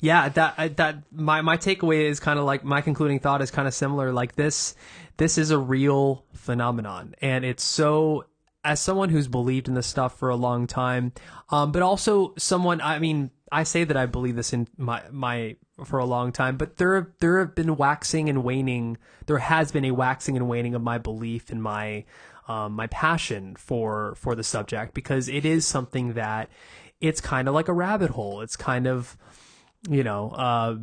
Yeah, 0.00 0.28
that 0.30 0.76
that 0.76 0.96
my 1.12 1.42
my 1.42 1.56
takeaway 1.56 2.08
is 2.08 2.20
kind 2.20 2.38
of 2.38 2.44
like 2.44 2.64
my 2.64 2.80
concluding 2.80 3.18
thought 3.18 3.42
is 3.42 3.50
kind 3.50 3.68
of 3.68 3.74
similar. 3.74 4.12
Like 4.12 4.36
this, 4.36 4.74
this 5.16 5.38
is 5.38 5.50
a 5.50 5.58
real 5.58 6.24
phenomenon, 6.32 7.14
and 7.20 7.44
it's 7.44 7.64
so. 7.64 8.24
As 8.64 8.80
someone 8.80 9.10
who's 9.10 9.28
believed 9.28 9.68
in 9.68 9.74
this 9.74 9.86
stuff 9.86 10.18
for 10.18 10.30
a 10.30 10.36
long 10.36 10.66
time, 10.66 11.12
um, 11.50 11.70
but 11.70 11.82
also 11.82 12.34
someone, 12.38 12.80
I 12.80 12.98
mean, 12.98 13.30
I 13.52 13.62
say 13.62 13.84
that 13.84 13.96
I 13.96 14.06
believe 14.06 14.36
this 14.36 14.52
in 14.52 14.68
my 14.76 15.02
my 15.10 15.56
for 15.84 15.98
a 15.98 16.04
long 16.04 16.32
time, 16.32 16.56
but 16.56 16.78
there 16.78 17.14
there 17.20 17.38
have 17.38 17.54
been 17.54 17.76
waxing 17.76 18.28
and 18.28 18.42
waning. 18.42 18.98
There 19.26 19.38
has 19.38 19.70
been 19.70 19.84
a 19.84 19.90
waxing 19.92 20.36
and 20.36 20.48
waning 20.48 20.74
of 20.74 20.82
my 20.82 20.98
belief 20.98 21.50
and 21.50 21.62
my 21.62 22.04
um, 22.48 22.72
my 22.72 22.86
passion 22.88 23.54
for 23.56 24.14
for 24.16 24.34
the 24.34 24.44
subject 24.44 24.94
because 24.94 25.28
it 25.28 25.44
is 25.44 25.66
something 25.66 26.14
that 26.14 26.48
it's 27.00 27.20
kind 27.20 27.48
of 27.48 27.54
like 27.54 27.68
a 27.68 27.72
rabbit 27.72 28.10
hole. 28.10 28.40
It's 28.40 28.56
kind 28.56 28.86
of 28.86 29.16
you 29.88 30.02
know, 30.02 30.30
uh, 30.30 30.76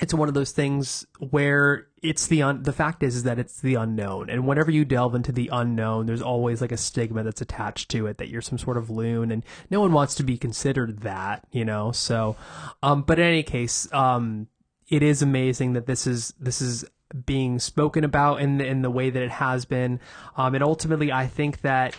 it's 0.00 0.14
one 0.14 0.28
of 0.28 0.34
those 0.34 0.52
things 0.52 1.06
where 1.18 1.86
it's 2.02 2.26
the 2.26 2.42
un- 2.42 2.62
the 2.62 2.72
fact 2.72 3.02
is 3.02 3.16
is 3.16 3.22
that 3.24 3.38
it's 3.38 3.60
the 3.60 3.74
unknown, 3.74 4.30
and 4.30 4.46
whenever 4.46 4.70
you 4.70 4.84
delve 4.84 5.14
into 5.14 5.32
the 5.32 5.48
unknown, 5.52 6.06
there's 6.06 6.22
always 6.22 6.60
like 6.60 6.72
a 6.72 6.76
stigma 6.76 7.22
that's 7.22 7.40
attached 7.40 7.90
to 7.90 8.06
it 8.06 8.18
that 8.18 8.28
you're 8.28 8.42
some 8.42 8.58
sort 8.58 8.76
of 8.76 8.90
loon, 8.90 9.30
and 9.30 9.44
no 9.70 9.80
one 9.80 9.92
wants 9.92 10.14
to 10.16 10.22
be 10.22 10.38
considered 10.38 11.00
that, 11.00 11.46
you 11.50 11.64
know. 11.64 11.92
So, 11.92 12.36
um, 12.82 13.02
but 13.02 13.18
in 13.18 13.24
any 13.26 13.42
case, 13.42 13.92
um, 13.92 14.48
it 14.88 15.02
is 15.02 15.22
amazing 15.22 15.72
that 15.74 15.86
this 15.86 16.06
is 16.06 16.34
this 16.38 16.60
is 16.60 16.84
being 17.24 17.58
spoken 17.58 18.04
about 18.04 18.40
in 18.40 18.58
the, 18.58 18.66
in 18.66 18.82
the 18.82 18.90
way 18.90 19.10
that 19.10 19.22
it 19.22 19.30
has 19.30 19.64
been, 19.64 20.00
um, 20.36 20.54
and 20.54 20.62
ultimately, 20.62 21.10
I 21.10 21.26
think 21.26 21.62
that 21.62 21.96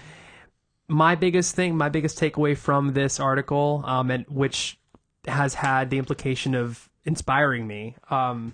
my 0.87 1.15
biggest 1.15 1.55
thing, 1.55 1.77
my 1.77 1.89
biggest 1.89 2.19
takeaway 2.19 2.57
from 2.57 2.93
this 2.93 3.19
article, 3.19 3.83
um, 3.85 4.09
and 4.09 4.25
which 4.27 4.79
has 5.27 5.53
had 5.53 5.89
the 5.89 5.97
implication 5.97 6.55
of 6.55 6.88
inspiring 7.05 7.67
me. 7.67 7.95
Um, 8.09 8.53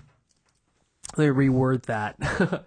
let 1.17 1.29
me 1.35 1.47
reword 1.47 1.83
that. 1.83 2.65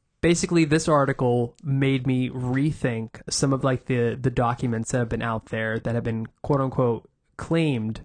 Basically, 0.20 0.64
this 0.64 0.88
article 0.88 1.54
made 1.62 2.06
me 2.06 2.30
rethink 2.30 3.20
some 3.30 3.52
of 3.52 3.62
like 3.62 3.86
the 3.86 4.18
the 4.20 4.30
documents 4.30 4.92
that 4.92 4.98
have 4.98 5.08
been 5.08 5.22
out 5.22 5.46
there 5.46 5.78
that 5.78 5.94
have 5.94 6.04
been 6.04 6.26
quote 6.42 6.60
unquote 6.60 7.08
claimed, 7.36 8.00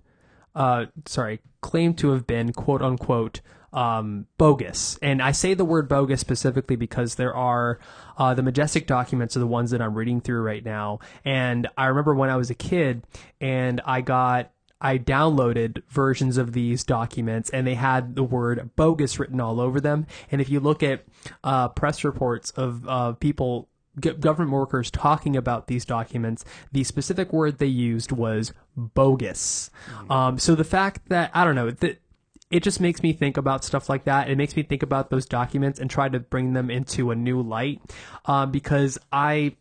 uh, 0.56 0.86
sorry, 1.06 1.40
claimed 1.62 1.98
to 2.00 2.12
have 2.12 2.28
been 2.28 2.54
quote 2.54 2.82
unquote 2.82 3.42
um, 3.74 4.28
bogus. 4.38 5.00
And 5.02 5.22
I 5.22 5.32
say 5.32 5.54
the 5.54 5.66
word 5.66 5.88
bogus 5.88 6.20
specifically 6.20 6.76
because 6.76 7.16
there 7.16 7.34
are 7.34 7.80
uh, 8.18 8.34
the 8.34 8.44
majestic 8.44 8.88
documents 8.88 9.36
are 9.36 9.40
the 9.40 9.48
ones 9.48 9.72
that 9.72 9.82
I'm 9.82 9.96
reading 9.96 10.22
through 10.22 10.42
right 10.42 10.64
now. 10.64 11.00
And 11.24 11.68
I 11.78 11.86
remember 11.86 12.14
when 12.14 12.30
I 12.30 12.36
was 12.36 12.50
a 12.50 12.56
kid 12.56 13.04
and 13.40 13.82
I 13.86 14.02
got 14.02 14.52
I 14.82 14.98
downloaded 14.98 15.84
versions 15.88 16.38
of 16.38 16.54
these 16.54 16.84
documents 16.84 17.50
and 17.52 17.66
they 17.66 17.76
had 17.76 18.16
the 18.16 18.24
word 18.24 18.72
bogus 18.76 19.20
written 19.20 19.40
all 19.40 19.62
over 19.62 19.80
them. 19.80 20.08
And 20.32 20.42
if 20.42 20.50
you 20.50 20.60
look 20.60 20.84
at 20.84 21.06
uh, 21.44 21.70
press 21.70 22.04
reports 22.04 22.52
of 22.52 22.88
uh, 22.88 23.14
people, 23.14 23.70
g- 24.00 24.14
government 24.14 24.52
workers 24.52 24.90
talking 24.90 25.38
about 25.38 25.68
these 25.68 25.86
documents, 25.86 26.44
the 26.72 26.84
specific 26.84 27.32
word 27.32 27.60
they 27.60 27.68
used 27.68 28.12
was 28.12 28.54
bogus. 28.76 29.70
Um, 30.10 30.40
so 30.40 30.56
the 30.56 30.64
fact 30.64 31.10
that, 31.10 31.32
I 31.34 31.46
don't 31.46 31.56
know, 31.56 31.72
that 31.72 32.02
it 32.50 32.64
just 32.64 32.82
makes 32.82 33.02
me 33.02 33.14
think 33.14 33.38
about 33.38 33.64
stuff 33.64 33.88
like 33.88 34.04
that. 34.04 34.30
It 34.30 34.38
makes 34.38 34.56
me 34.56 34.64
think 34.64 34.84
about 34.84 35.10
those 35.10 35.26
documents 35.26 35.80
and 35.80 35.90
try 35.90 36.10
to 36.10 36.20
bring 36.20 36.54
them 36.54 36.70
into 36.70 37.12
a 37.12 37.16
new 37.16 37.42
light 37.42 37.82
um, 38.26 38.52
because 38.52 38.98
I 39.12 39.56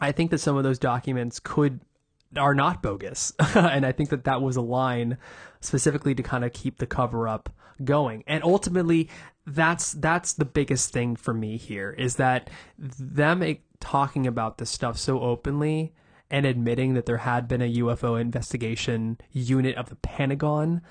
I 0.00 0.12
think 0.12 0.30
that 0.30 0.38
some 0.38 0.56
of 0.56 0.64
those 0.64 0.78
documents 0.78 1.40
could 1.40 1.80
are 2.36 2.54
not 2.54 2.82
bogus, 2.82 3.32
and 3.54 3.86
I 3.86 3.92
think 3.92 4.10
that 4.10 4.24
that 4.24 4.42
was 4.42 4.56
a 4.56 4.62
line 4.62 5.18
specifically 5.60 6.14
to 6.14 6.22
kind 6.22 6.44
of 6.44 6.52
keep 6.52 6.78
the 6.78 6.86
cover 6.86 7.26
up 7.26 7.50
going. 7.84 8.24
And 8.26 8.42
ultimately, 8.44 9.08
that's 9.46 9.92
that's 9.92 10.34
the 10.34 10.44
biggest 10.44 10.92
thing 10.92 11.16
for 11.16 11.32
me 11.32 11.56
here 11.56 11.94
is 11.96 12.16
that 12.16 12.50
them 12.78 13.42
eh, 13.42 13.54
talking 13.80 14.26
about 14.26 14.58
this 14.58 14.70
stuff 14.70 14.98
so 14.98 15.20
openly 15.20 15.94
and 16.30 16.44
admitting 16.44 16.94
that 16.94 17.06
there 17.06 17.18
had 17.18 17.48
been 17.48 17.62
a 17.62 17.74
UFO 17.76 18.20
investigation 18.20 19.18
unit 19.32 19.76
of 19.76 19.88
the 19.88 19.96
Pentagon 19.96 20.82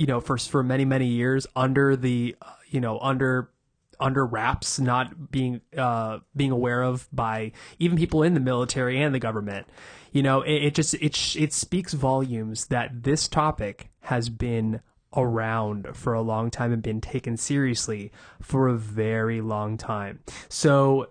you 0.00 0.06
know 0.06 0.20
for 0.20 0.38
for 0.38 0.62
many 0.62 0.84
many 0.84 1.06
years 1.06 1.46
under 1.54 1.94
the 1.94 2.34
you 2.68 2.80
know 2.80 2.98
under 3.00 3.50
under 3.98 4.24
wraps 4.24 4.80
not 4.80 5.30
being 5.30 5.60
uh 5.76 6.18
being 6.34 6.50
aware 6.50 6.82
of 6.82 7.06
by 7.12 7.52
even 7.78 7.98
people 7.98 8.22
in 8.22 8.34
the 8.34 8.40
military 8.40 9.00
and 9.00 9.14
the 9.14 9.18
government 9.18 9.66
you 10.12 10.22
know 10.22 10.42
it, 10.42 10.64
it 10.64 10.74
just 10.74 10.94
it 10.94 11.36
it 11.36 11.52
speaks 11.52 11.92
volumes 11.92 12.66
that 12.66 13.02
this 13.02 13.28
topic 13.28 13.90
has 14.02 14.28
been 14.28 14.80
around 15.16 15.88
for 15.94 16.12
a 16.14 16.22
long 16.22 16.50
time 16.50 16.72
and 16.72 16.82
been 16.82 17.00
taken 17.00 17.36
seriously 17.36 18.12
for 18.40 18.68
a 18.68 18.76
very 18.76 19.40
long 19.40 19.76
time. 19.76 20.20
So 20.48 21.08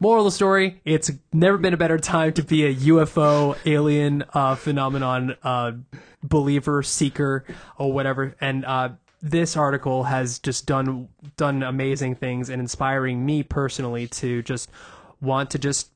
moral 0.00 0.24
of 0.24 0.26
the 0.26 0.34
story 0.36 0.80
it's 0.84 1.10
never 1.32 1.58
been 1.58 1.74
a 1.74 1.78
better 1.78 1.98
time 1.98 2.32
to 2.32 2.42
be 2.44 2.64
a 2.64 2.74
ufo 2.74 3.56
alien 3.66 4.22
uh, 4.32 4.54
phenomenon 4.54 5.36
uh, 5.42 5.72
believer 6.22 6.82
seeker 6.82 7.44
or 7.76 7.92
whatever. 7.92 8.36
And 8.40 8.64
uh, 8.64 8.90
this 9.20 9.56
article 9.56 10.04
has 10.04 10.38
just 10.38 10.66
done 10.66 11.08
done 11.36 11.62
amazing 11.62 12.14
things 12.14 12.50
and 12.50 12.60
inspiring 12.60 13.24
me 13.24 13.42
personally 13.42 14.06
to 14.06 14.42
just 14.42 14.70
want 15.20 15.50
to 15.50 15.58
just 15.58 15.90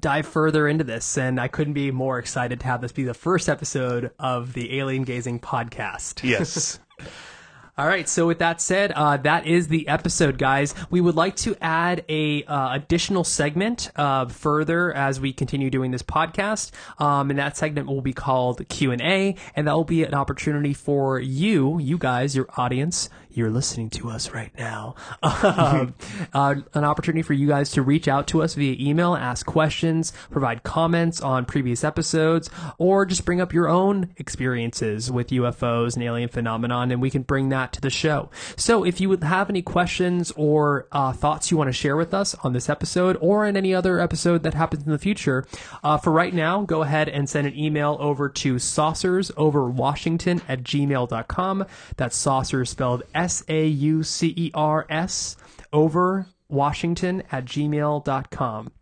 dive 0.00 0.26
further 0.26 0.66
into 0.68 0.84
this 0.84 1.16
and 1.18 1.40
i 1.40 1.48
couldn't 1.48 1.74
be 1.74 1.90
more 1.90 2.18
excited 2.18 2.60
to 2.60 2.66
have 2.66 2.80
this 2.80 2.92
be 2.92 3.04
the 3.04 3.14
first 3.14 3.48
episode 3.48 4.10
of 4.18 4.52
the 4.54 4.78
alien 4.78 5.02
gazing 5.02 5.38
podcast 5.38 6.22
Yes. 6.22 6.78
all 7.78 7.86
right. 7.86 8.08
So 8.08 8.26
with 8.26 8.38
that 8.40 8.60
said, 8.60 8.92
uh, 8.92 9.16
that 9.18 9.46
is 9.46 9.68
the 9.68 9.88
episode, 9.88 10.36
guys. 10.38 10.74
We 10.90 11.00
would 11.00 11.14
like 11.14 11.36
to 11.36 11.56
add 11.60 12.04
a 12.08 12.44
uh, 12.44 12.74
additional 12.74 13.24
segment 13.24 13.90
uh, 13.96 14.26
further 14.26 14.92
as 14.92 15.18
we 15.20 15.32
continue 15.32 15.70
doing 15.70 15.90
this 15.90 16.02
podcast, 16.02 16.70
um, 16.98 17.30
and 17.30 17.38
that 17.38 17.56
segment 17.56 17.88
will 17.88 18.02
be 18.02 18.12
called 18.12 18.66
Q 18.68 18.92
and 18.92 19.00
A, 19.00 19.36
and 19.56 19.66
that 19.66 19.72
will 19.74 19.84
be 19.84 20.04
an 20.04 20.14
opportunity 20.14 20.74
for 20.74 21.18
you, 21.18 21.78
you 21.78 21.96
guys, 21.98 22.36
your 22.36 22.46
audience. 22.56 23.08
You're 23.34 23.50
listening 23.50 23.90
to 23.90 24.10
us 24.10 24.30
right 24.30 24.52
now. 24.58 24.94
Um, 25.42 25.94
uh, 26.32 26.54
an 26.74 26.84
opportunity 26.84 27.22
for 27.22 27.32
you 27.32 27.46
guys 27.48 27.70
to 27.72 27.82
reach 27.82 28.06
out 28.08 28.26
to 28.28 28.42
us 28.42 28.54
via 28.54 28.76
email, 28.78 29.14
ask 29.14 29.44
questions, 29.44 30.12
provide 30.30 30.62
comments 30.62 31.20
on 31.20 31.44
previous 31.44 31.84
episodes, 31.84 32.48
or 32.78 33.04
just 33.04 33.24
bring 33.24 33.40
up 33.40 33.52
your 33.52 33.68
own 33.68 34.10
experiences 34.16 35.10
with 35.10 35.28
UFOs 35.28 35.94
and 35.94 36.02
alien 36.04 36.28
phenomenon, 36.28 36.90
and 36.90 37.02
we 37.02 37.10
can 37.10 37.22
bring 37.22 37.48
that 37.50 37.72
to 37.72 37.80
the 37.80 37.90
show. 37.90 38.30
So 38.56 38.84
if 38.84 39.00
you 39.00 39.08
would 39.08 39.24
have 39.24 39.50
any 39.50 39.62
questions 39.62 40.32
or 40.36 40.86
uh, 40.92 41.12
thoughts 41.12 41.50
you 41.50 41.56
want 41.56 41.68
to 41.68 41.72
share 41.72 41.96
with 41.96 42.14
us 42.14 42.34
on 42.42 42.52
this 42.52 42.68
episode 42.68 43.16
or 43.20 43.46
in 43.46 43.56
any 43.56 43.74
other 43.74 44.00
episode 44.00 44.42
that 44.44 44.54
happens 44.54 44.84
in 44.84 44.92
the 44.92 44.98
future, 44.98 45.46
uh, 45.82 45.96
for 45.98 46.12
right 46.12 46.34
now, 46.34 46.62
go 46.62 46.82
ahead 46.82 47.08
and 47.08 47.28
send 47.28 47.46
an 47.46 47.58
email 47.58 47.96
over 48.00 48.28
to 48.28 48.56
saucersoverwashington 48.56 50.42
at 50.48 50.62
gmail.com. 50.62 51.66
That's 51.96 52.16
saucers 52.16 52.70
spelled 52.70 53.02
S 53.22 53.44
A 53.48 53.66
U 53.66 54.02
C 54.02 54.34
E 54.36 54.50
R 54.54 54.84
S 54.90 55.36
over 55.72 56.26
Washington 56.48 57.22
at 57.30 57.44
gmail.com 57.44 58.72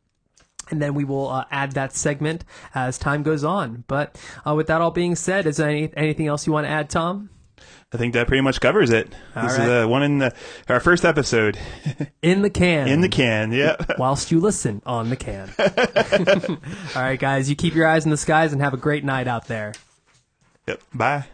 and 0.70 0.80
then 0.80 0.95
we 0.95 1.05
will 1.05 1.28
uh, 1.28 1.45
add 1.51 1.72
that 1.72 1.93
segment 1.93 2.45
as 2.74 2.97
time 2.97 3.22
goes 3.22 3.45
on. 3.45 3.84
But 3.88 4.20
uh, 4.47 4.55
with 4.55 4.68
that 4.68 4.80
all 4.80 4.93
being 4.93 5.16
said, 5.16 5.47
is 5.47 5.57
there 5.57 5.68
any, 5.68 5.91
anything 5.97 6.26
else 6.28 6.47
you 6.47 6.53
want 6.53 6.66
to 6.66 6.70
add, 6.70 6.88
Tom? 6.88 7.30
I 7.93 7.97
think 7.97 8.14
that 8.14 8.28
pretty 8.28 8.41
much 8.41 8.61
covers 8.61 8.91
it. 8.91 9.12
All 9.34 9.43
this 9.43 9.59
right. 9.59 9.64
is 9.68 9.84
uh, 9.84 9.88
one 9.88 10.05
in 10.05 10.18
the 10.18 10.32
our 10.68 10.78
first 10.78 11.05
episode 11.05 11.59
In 12.22 12.43
the 12.43 12.51
can. 12.51 12.86
in 12.86 13.01
the 13.01 13.09
can. 13.09 13.51
Yeah. 13.51 13.76
Whilst 13.99 14.30
you 14.30 14.38
listen 14.38 14.80
on 14.86 15.11
the 15.11 15.16
can. 15.16 15.53
All 16.95 17.03
right, 17.03 17.18
guys, 17.18 17.51
you 17.51 17.57
keep 17.57 17.74
your 17.74 17.88
eyes 17.88 18.05
in 18.05 18.12
the 18.12 18.16
skies 18.16 18.53
and 18.53 18.62
have 18.62 18.74
a 18.74 18.78
great 18.78 19.05
night 19.05 19.26
out 19.26 19.49
there. 19.49 19.74
yep. 20.68 20.80
Bye. 20.95 21.26